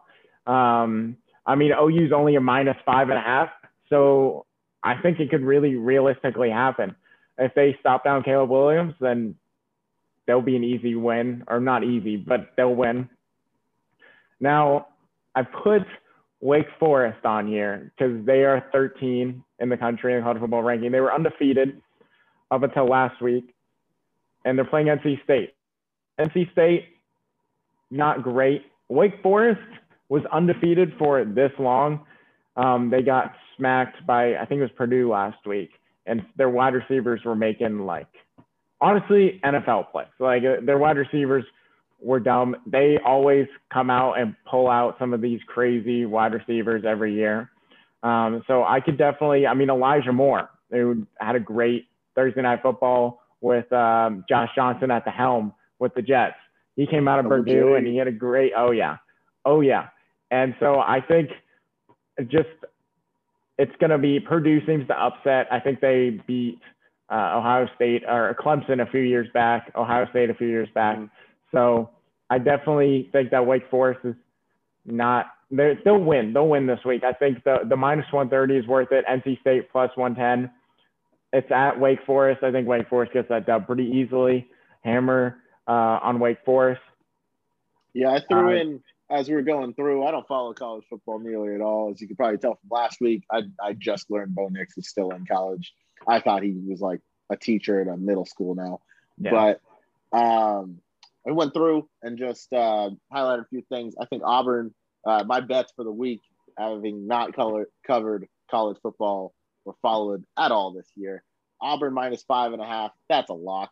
Um, 0.48 1.18
I 1.46 1.56
mean 1.56 1.72
OU's 1.72 2.12
only 2.12 2.36
a 2.36 2.42
minus 2.42 2.78
five 2.86 3.10
and 3.10 3.18
a 3.18 3.22
half, 3.22 3.50
so 3.90 4.46
I 4.84 4.96
think 5.02 5.20
it 5.20 5.30
could 5.30 5.44
really 5.44 5.76
realistically 5.76 6.50
happen. 6.50 6.96
If 7.38 7.54
they 7.54 7.76
stop 7.80 8.04
down 8.04 8.24
Caleb 8.24 8.50
Williams, 8.50 8.94
then 9.00 9.36
they'll 10.26 10.42
be 10.42 10.56
an 10.56 10.64
easy 10.64 10.96
win, 10.96 11.44
or 11.48 11.60
not 11.60 11.84
easy, 11.84 12.18
but 12.18 12.52
they'll 12.56 12.74
win. 12.74 13.10
Now, 14.40 14.88
I 15.36 15.44
put 15.44 15.84
Wake 16.40 16.68
Forest 16.80 17.26
on 17.26 17.48
here 17.48 17.92
because 17.96 18.26
they 18.26 18.44
are 18.44 18.66
13 18.72 19.44
in 19.60 19.70
the 19.70 19.78
country 19.78 20.16
in 20.16 20.24
college 20.24 20.40
football 20.40 20.64
ranking. 20.64 20.92
They 20.92 21.00
were 21.00 21.14
undefeated 21.14 21.82
up 22.52 22.64
until 22.64 22.88
last 22.88 23.22
week, 23.22 23.54
and 24.44 24.58
they're 24.58 24.66
playing 24.66 24.88
NC 24.88 25.24
State. 25.24 25.54
NC 26.20 26.52
State, 26.52 26.86
not 27.92 28.24
great. 28.24 28.64
Wake 28.90 29.22
Forest 29.22 29.62
was 30.10 30.24
undefeated 30.32 30.94
for 30.98 31.24
this 31.26 31.52
long. 31.60 32.06
Um, 32.56 32.90
they 32.90 33.02
got 33.02 33.34
smacked 33.58 34.06
by, 34.06 34.36
I 34.36 34.46
think 34.46 34.60
it 34.60 34.64
was 34.64 34.72
Purdue 34.78 35.10
last 35.10 35.46
week, 35.46 35.72
and 36.06 36.26
their 36.38 36.50
wide 36.50 36.74
receivers 36.74 37.22
were 37.26 37.36
making 37.36 37.86
like, 37.86 38.08
honestly, 38.80 39.42
NFL 39.44 39.92
plays. 39.92 40.08
Like 40.20 40.44
uh, 40.44 40.64
their 40.64 40.78
wide 40.78 40.98
receivers 40.98 41.44
were 42.02 42.20
dumb. 42.20 42.56
They 42.68 42.98
always 43.04 43.48
come 43.74 43.90
out 43.90 44.20
and 44.20 44.36
pull 44.50 44.70
out 44.70 44.96
some 45.00 45.14
of 45.14 45.22
these 45.22 45.40
crazy 45.48 46.06
wide 46.06 46.34
receivers 46.34 46.84
every 46.88 47.14
year. 47.16 47.50
Um, 48.04 48.44
so 48.48 48.64
I 48.64 48.80
could 48.82 48.98
definitely, 48.98 49.48
I 49.48 49.56
mean, 49.56 49.70
Elijah 49.70 50.14
Moore, 50.14 50.50
who 50.70 51.08
had 51.20 51.36
a 51.36 51.40
great 51.40 51.88
Thursday 52.16 52.42
night 52.42 52.62
football 52.62 53.22
with 53.42 53.72
um, 53.72 54.26
Josh 54.28 54.50
Johnson 54.56 54.92
at 54.92 55.06
the 55.06 55.12
helm 55.12 55.54
with 55.80 55.94
the 55.94 56.02
Jets. 56.02 56.36
He 56.76 56.88
came 56.88 57.08
out 57.08 57.20
of 57.20 57.28
Purdue 57.28 57.76
and 57.76 57.88
he 57.88 57.98
had 57.98 58.08
a 58.08 58.12
great, 58.12 58.52
oh 58.58 58.72
yeah, 58.72 58.98
oh 59.46 59.62
yeah. 59.62 59.88
And 60.32 60.56
so 60.60 60.80
I 60.80 61.00
think 61.02 61.30
just 62.28 62.50
it's 63.58 63.72
going 63.80 63.92
to 63.92 63.98
be 63.98 64.20
Purdue 64.20 64.66
seems 64.66 64.88
to 64.88 64.94
upset. 64.94 65.48
I 65.52 65.60
think 65.60 65.80
they 65.80 66.22
beat 66.28 66.60
uh, 67.10 67.38
Ohio 67.38 67.68
State 67.76 68.04
or 68.08 68.36
Clemson 68.40 68.82
a 68.82 68.90
few 68.90 69.02
years 69.02 69.28
back, 69.34 69.72
Ohio 69.76 70.08
State 70.10 70.30
a 70.30 70.34
few 70.34 70.48
years 70.48 70.68
back. 70.74 70.98
Mm-hmm. 70.98 71.06
So 71.52 71.90
I 72.30 72.40
definitely 72.40 73.10
think 73.12 73.32
that 73.32 73.46
Wake 73.46 73.70
Forest 73.70 74.02
is 74.04 74.16
not. 74.86 75.28
They'll 75.52 76.00
win. 76.00 76.34
They'll 76.34 76.48
win 76.48 76.66
this 76.66 76.80
week. 76.86 77.04
I 77.04 77.14
think 77.14 77.44
the 77.44 77.60
the 77.70 77.78
minus 77.78 78.06
130 78.12 78.58
is 78.58 78.68
worth 78.68 78.92
it. 78.92 79.06
NC 79.06 79.40
State 79.42 79.72
plus 79.72 79.92
110. 79.96 80.52
It's 81.36 81.52
at 81.52 81.80
Wake 81.80 82.00
Forest. 82.06 82.44
I 82.44 82.52
think 82.52 82.68
Wake 82.68 82.88
Forest 82.88 83.14
gets 83.14 83.28
that 83.30 83.46
dub 83.46 83.68
pretty 83.68 83.84
easily. 83.84 84.48
Hammer 84.84 85.38
uh, 85.68 86.00
on 86.02 86.20
Wake 86.20 86.38
Forest. 86.46 86.82
Yeah, 87.94 88.12
I 88.12 88.22
threw 88.30 88.50
uh, 88.50 88.62
in 88.62 88.84
as 89.10 89.28
we 89.28 89.36
were 89.36 89.42
going 89.42 89.74
through. 89.74 90.06
I 90.06 90.12
don't 90.12 90.28
follow 90.28 90.54
college 90.54 90.86
football 90.90 91.20
nearly 91.20 91.54
at 91.54 91.62
all, 91.62 91.92
as 91.92 92.00
you 92.00 92.08
could 92.08 92.18
probably 92.18 92.38
tell 92.38 92.56
from 92.56 92.70
last 92.70 93.02
week. 93.02 93.24
I 93.30 93.44
I 93.62 93.74
just 93.74 94.10
learned 94.10 94.34
Bo 94.34 94.48
Nix 94.48 94.78
is 94.78 94.88
still 94.88 95.12
in 95.12 95.26
college. 95.26 95.74
I 96.08 96.22
thought 96.22 96.44
he 96.44 96.54
was 96.66 96.80
like 96.80 97.02
a 97.30 97.36
teacher 97.36 97.82
at 97.82 97.88
a 97.88 97.98
middle 97.98 98.26
school 98.26 98.56
now, 98.56 98.80
yeah. 99.18 99.58
but 100.12 100.18
um, 100.18 100.78
I 101.28 101.32
went 101.32 101.54
through 101.54 101.90
and 102.02 102.18
just 102.18 102.52
uh, 102.54 102.92
highlighted 103.14 103.42
a 103.42 103.48
few 103.50 103.64
things. 103.70 103.96
I 104.00 104.06
think 104.06 104.24
Auburn. 104.26 104.74
Uh, 105.08 105.24
my 105.24 105.40
bets 105.40 105.72
for 105.76 105.84
the 105.84 105.92
week, 105.92 106.22
having 106.58 107.06
not 107.06 107.32
color, 107.36 107.68
covered 107.86 108.28
college 108.50 108.78
football 108.82 109.35
or 109.66 109.76
followed 109.82 110.24
at 110.38 110.52
all 110.52 110.72
this 110.72 110.90
year. 110.96 111.24
Auburn 111.62 111.94
minus 111.94 112.24
five 112.24 112.54
and 112.54 112.62
a 112.62 112.66
half. 112.66 112.92
That's 113.10 113.30
a 113.30 113.34
lock. 113.34 113.72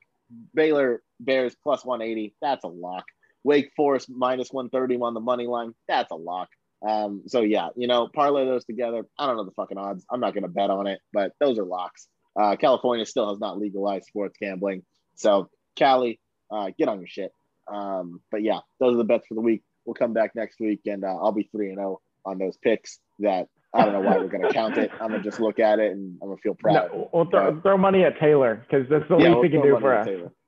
Baylor 0.54 1.02
Bears 1.20 1.56
plus 1.64 1.86
180. 1.86 2.36
That's 2.42 2.64
a 2.64 2.70
lock. 2.70 3.06
Wake 3.44 3.72
Forest 3.76 4.10
minus 4.10 4.52
130 4.52 5.02
on 5.02 5.14
the 5.14 5.20
money 5.20 5.48
line. 5.48 5.74
That's 5.88 6.12
a 6.12 6.16
lock. 6.16 6.50
Um, 6.86 7.24
so 7.28 7.42
yeah, 7.42 7.70
you 7.76 7.88
know, 7.88 8.10
parlay 8.14 8.46
those 8.46 8.66
together. 8.66 9.06
I 9.18 9.26
don't 9.26 9.38
know 9.38 9.46
the 9.46 9.52
fucking 9.52 9.78
odds. 9.78 10.06
I'm 10.10 10.20
not 10.20 10.34
to 10.34 10.48
bet 10.48 10.70
on 10.70 10.88
it, 10.88 11.00
but 11.14 11.34
those 11.40 11.58
are 11.58 11.66
locks. 11.66 12.08
Uh, 12.40 12.56
California 12.56 13.06
still 13.06 13.30
has 13.30 13.40
not 13.40 13.60
legalized 13.60 14.06
sports 14.06 14.36
gambling. 14.40 14.84
So 15.16 15.50
Cali, 15.76 16.20
uh, 16.52 16.72
get 16.78 16.90
on 16.90 17.00
your 17.00 17.08
shit. 17.08 17.32
Um, 17.72 18.22
but 18.32 18.44
yeah, 18.44 18.60
those 18.80 18.96
are 18.96 18.98
the 18.98 19.04
bets 19.04 19.28
for 19.28 19.36
the 19.36 19.42
week. 19.42 19.62
We'll 19.86 19.94
come 19.94 20.14
back 20.14 20.36
next 20.36 20.60
week 20.60 20.82
and 20.86 21.04
uh, 21.04 21.16
I'll 21.16 21.32
be 21.32 21.50
3 21.52 21.70
and 21.70 21.78
0 21.78 22.02
on 22.26 22.38
those 22.38 22.58
picks 22.58 23.00
that 23.20 23.48
I 23.74 23.86
don't 23.86 23.94
know 23.94 24.02
why 24.02 24.18
we're 24.18 24.28
going 24.28 24.44
to 24.44 24.54
count 24.54 24.78
it. 24.78 24.92
I'm 25.02 25.10
going 25.10 25.24
to 25.24 25.28
just 25.28 25.40
look 25.40 25.60
at 25.60 25.80
it 25.80 25.94
and 25.94 26.18
I'm 26.22 26.28
going 26.28 26.38
to 26.38 26.42
feel 26.42 26.54
proud. 26.54 26.74
No, 26.74 27.10
we'll 27.12 27.26
throw, 27.26 27.60
throw 27.62 27.78
money 27.78 28.04
at 28.04 28.20
Taylor 28.20 28.64
because 28.68 28.88
that's 28.90 29.08
the 29.10 29.18
yeah, 29.18 29.30
least 29.30 29.36
we'll 29.36 29.44
he 29.44 29.50
can 29.50 29.62
do 29.62 29.78
for 29.80 29.98
us. 29.98 30.08
Taylor. 30.08 30.32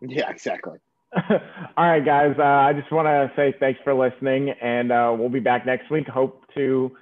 Yeah, 0.00 0.30
exactly. 0.30 0.78
All 1.76 1.84
right, 1.84 2.04
guys. 2.04 2.36
Uh, 2.38 2.44
I 2.44 2.72
just 2.72 2.92
want 2.92 3.06
to 3.06 3.32
say 3.34 3.52
thanks 3.58 3.80
for 3.82 3.92
listening, 3.92 4.50
and 4.50 4.92
uh, 4.92 5.12
we'll 5.18 5.28
be 5.28 5.40
back 5.40 5.66
next 5.66 5.90
week. 5.90 6.06
Hope 6.06 6.44
to 6.54 6.92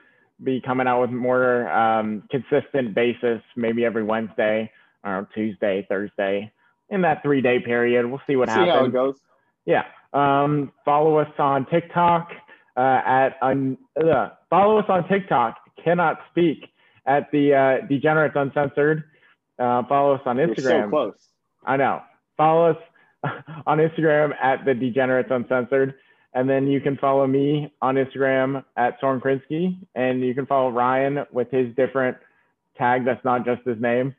be 0.42 0.62
coming 0.62 0.86
out 0.86 1.02
with 1.02 1.10
more 1.10 1.70
um, 1.70 2.22
consistent 2.30 2.94
basis, 2.94 3.42
maybe 3.54 3.84
every 3.84 4.02
Wednesday 4.02 4.70
or 5.04 5.28
Tuesday, 5.34 5.84
Thursday, 5.90 6.50
in 6.88 7.02
that 7.02 7.22
three 7.22 7.42
day 7.42 7.58
period. 7.60 8.06
We'll 8.06 8.22
see 8.26 8.36
what 8.36 8.48
see 8.48 8.54
happens. 8.54 8.70
how 8.70 8.84
it 8.86 8.92
goes. 8.92 9.18
Yeah. 9.66 9.82
Um, 10.14 10.72
follow 10.84 11.18
us 11.18 11.32
on 11.38 11.66
TikTok 11.66 12.30
uh, 12.76 12.80
at 12.80 13.36
uh, 13.42 14.28
follow 14.50 14.78
us 14.78 14.86
on 14.88 15.08
TikTok. 15.08 15.56
Cannot 15.82 16.20
speak 16.30 16.68
at 17.06 17.30
the 17.30 17.54
uh, 17.54 17.86
Degenerates 17.86 18.34
Uncensored. 18.36 19.04
Uh, 19.58 19.82
follow 19.88 20.14
us 20.14 20.22
on 20.26 20.36
Instagram. 20.36 20.56
You're 20.56 20.82
so 20.84 20.88
close. 20.88 21.28
I 21.64 21.76
know. 21.76 22.02
Follow 22.36 22.70
us 22.70 22.76
on 23.66 23.78
Instagram 23.78 24.34
at 24.40 24.64
the 24.64 24.74
Degenerates 24.74 25.30
Uncensored. 25.30 25.94
And 26.34 26.50
then 26.50 26.66
you 26.66 26.80
can 26.80 26.98
follow 26.98 27.26
me 27.26 27.72
on 27.80 27.94
Instagram 27.94 28.62
at 28.76 29.00
Soren 29.00 29.20
Krinsky. 29.20 29.78
And 29.94 30.20
you 30.20 30.34
can 30.34 30.46
follow 30.46 30.70
Ryan 30.70 31.24
with 31.32 31.50
his 31.50 31.74
different 31.74 32.18
tag 32.76 33.04
that's 33.06 33.24
not 33.24 33.44
just 33.44 33.62
his 33.64 33.80
name. 33.80 34.14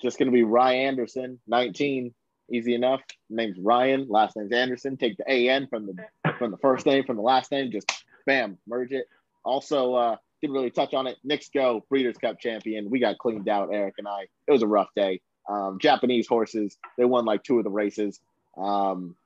Just 0.00 0.18
going 0.18 0.26
to 0.26 0.32
be 0.32 0.42
Ryan 0.42 0.88
Anderson, 0.88 1.40
19. 1.46 2.12
Easy 2.50 2.74
enough. 2.74 3.00
Name's 3.30 3.58
Ryan. 3.58 4.06
Last 4.08 4.36
name's 4.36 4.52
Anderson. 4.52 4.96
Take 4.96 5.16
the 5.16 5.26
AN 5.26 5.68
from 5.68 5.86
the 5.86 5.94
from 6.38 6.50
the 6.50 6.58
first 6.58 6.84
name, 6.84 7.04
from 7.04 7.16
the 7.16 7.22
last 7.22 7.50
name. 7.50 7.70
Just 7.70 7.90
bam, 8.26 8.58
merge 8.66 8.92
it. 8.92 9.06
Also, 9.44 9.94
uh, 9.94 10.16
didn't 10.42 10.54
really 10.54 10.70
touch 10.70 10.92
on 10.92 11.06
it. 11.06 11.16
Knicks 11.24 11.48
Go 11.48 11.86
Breeders' 11.88 12.18
Cup 12.18 12.38
champion. 12.40 12.90
We 12.90 12.98
got 12.98 13.16
cleaned 13.16 13.48
out, 13.48 13.70
Eric 13.72 13.94
and 13.98 14.08
I. 14.08 14.26
It 14.46 14.52
was 14.52 14.62
a 14.62 14.66
rough 14.66 14.88
day. 14.94 15.20
Um, 15.48 15.78
Japanese 15.80 16.26
horses. 16.28 16.76
They 16.98 17.04
won 17.04 17.24
like 17.24 17.44
two 17.44 17.58
of 17.58 17.64
the 17.64 17.70
races. 17.70 18.20
Um, 18.56 19.16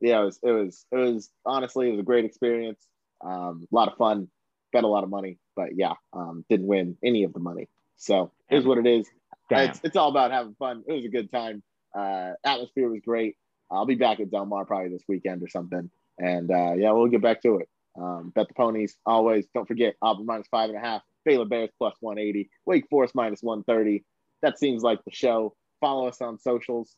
yeah, 0.00 0.20
it 0.20 0.24
was, 0.24 0.40
it 0.42 0.50
was, 0.50 0.86
it 0.92 0.96
was 0.96 1.30
honestly, 1.46 1.88
it 1.88 1.92
was 1.92 2.00
a 2.00 2.04
great 2.04 2.24
experience. 2.24 2.86
Um, 3.24 3.66
a 3.72 3.74
lot 3.74 3.88
of 3.88 3.96
fun, 3.96 4.28
bet 4.72 4.84
a 4.84 4.88
lot 4.88 5.04
of 5.04 5.10
money, 5.10 5.38
but 5.56 5.70
yeah, 5.76 5.94
um, 6.12 6.44
didn't 6.50 6.66
win 6.66 6.96
any 7.02 7.22
of 7.24 7.32
the 7.32 7.40
money. 7.40 7.68
So 7.96 8.32
here's 8.48 8.66
what 8.66 8.78
it 8.78 8.86
is. 8.86 9.08
It's, 9.70 9.80
it's 9.84 9.96
all 9.96 10.10
about 10.10 10.30
having 10.30 10.54
fun. 10.58 10.84
It 10.86 10.92
was 10.92 11.04
a 11.04 11.08
good 11.08 11.30
time. 11.30 11.62
Uh, 11.96 12.32
atmosphere 12.44 12.88
was 12.90 13.00
great. 13.04 13.36
I'll 13.70 13.86
be 13.86 13.94
back 13.94 14.20
at 14.20 14.30
Del 14.30 14.46
Mar 14.46 14.64
probably 14.64 14.90
this 14.90 15.04
weekend 15.08 15.42
or 15.42 15.48
something. 15.48 15.90
And 16.18 16.50
uh, 16.50 16.74
yeah, 16.76 16.90
we'll 16.92 17.08
get 17.08 17.22
back 17.22 17.40
to 17.42 17.58
it. 17.58 17.68
Um, 17.96 18.32
bet 18.34 18.48
the 18.48 18.54
ponies 18.54 18.96
always. 19.06 19.46
Don't 19.54 19.66
forget 19.66 19.94
Auburn 20.02 20.26
minus 20.26 20.48
five 20.48 20.70
and 20.70 20.78
a 20.78 20.80
half. 20.80 21.02
Baylor 21.24 21.46
Bears 21.46 21.70
plus 21.78 21.94
180. 22.00 22.50
Wake 22.66 22.86
Forest 22.90 23.14
minus 23.14 23.42
130. 23.42 24.04
That 24.42 24.58
seems 24.58 24.82
like 24.82 25.02
the 25.04 25.12
show. 25.12 25.54
Follow 25.80 26.06
us 26.08 26.20
on 26.20 26.38
socials 26.38 26.96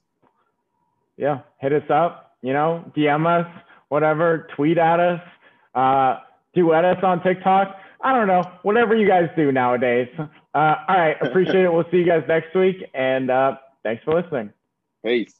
yeah, 1.16 1.40
hit 1.58 1.72
us 1.72 1.88
up, 1.90 2.36
you 2.42 2.52
know, 2.52 2.84
DM 2.96 3.26
us, 3.26 3.46
whatever, 3.88 4.48
tweet 4.54 4.78
at 4.78 5.00
us, 5.00 5.20
uh, 5.74 6.18
duet 6.54 6.84
us 6.84 7.02
on 7.02 7.22
TikTok. 7.22 7.76
I 8.02 8.12
don't 8.12 8.26
know, 8.26 8.42
whatever 8.62 8.94
you 8.94 9.08
guys 9.08 9.28
do 9.36 9.50
nowadays. 9.50 10.08
Uh, 10.18 10.28
all 10.54 10.96
right, 10.96 11.16
appreciate 11.20 11.64
it. 11.64 11.72
We'll 11.76 11.84
see 11.90 11.98
you 11.98 12.06
guys 12.06 12.24
next 12.28 12.54
week, 12.54 12.76
and 12.94 13.30
uh, 13.30 13.56
thanks 13.82 14.04
for 14.04 14.20
listening. 14.20 14.52
Peace. 15.04 15.34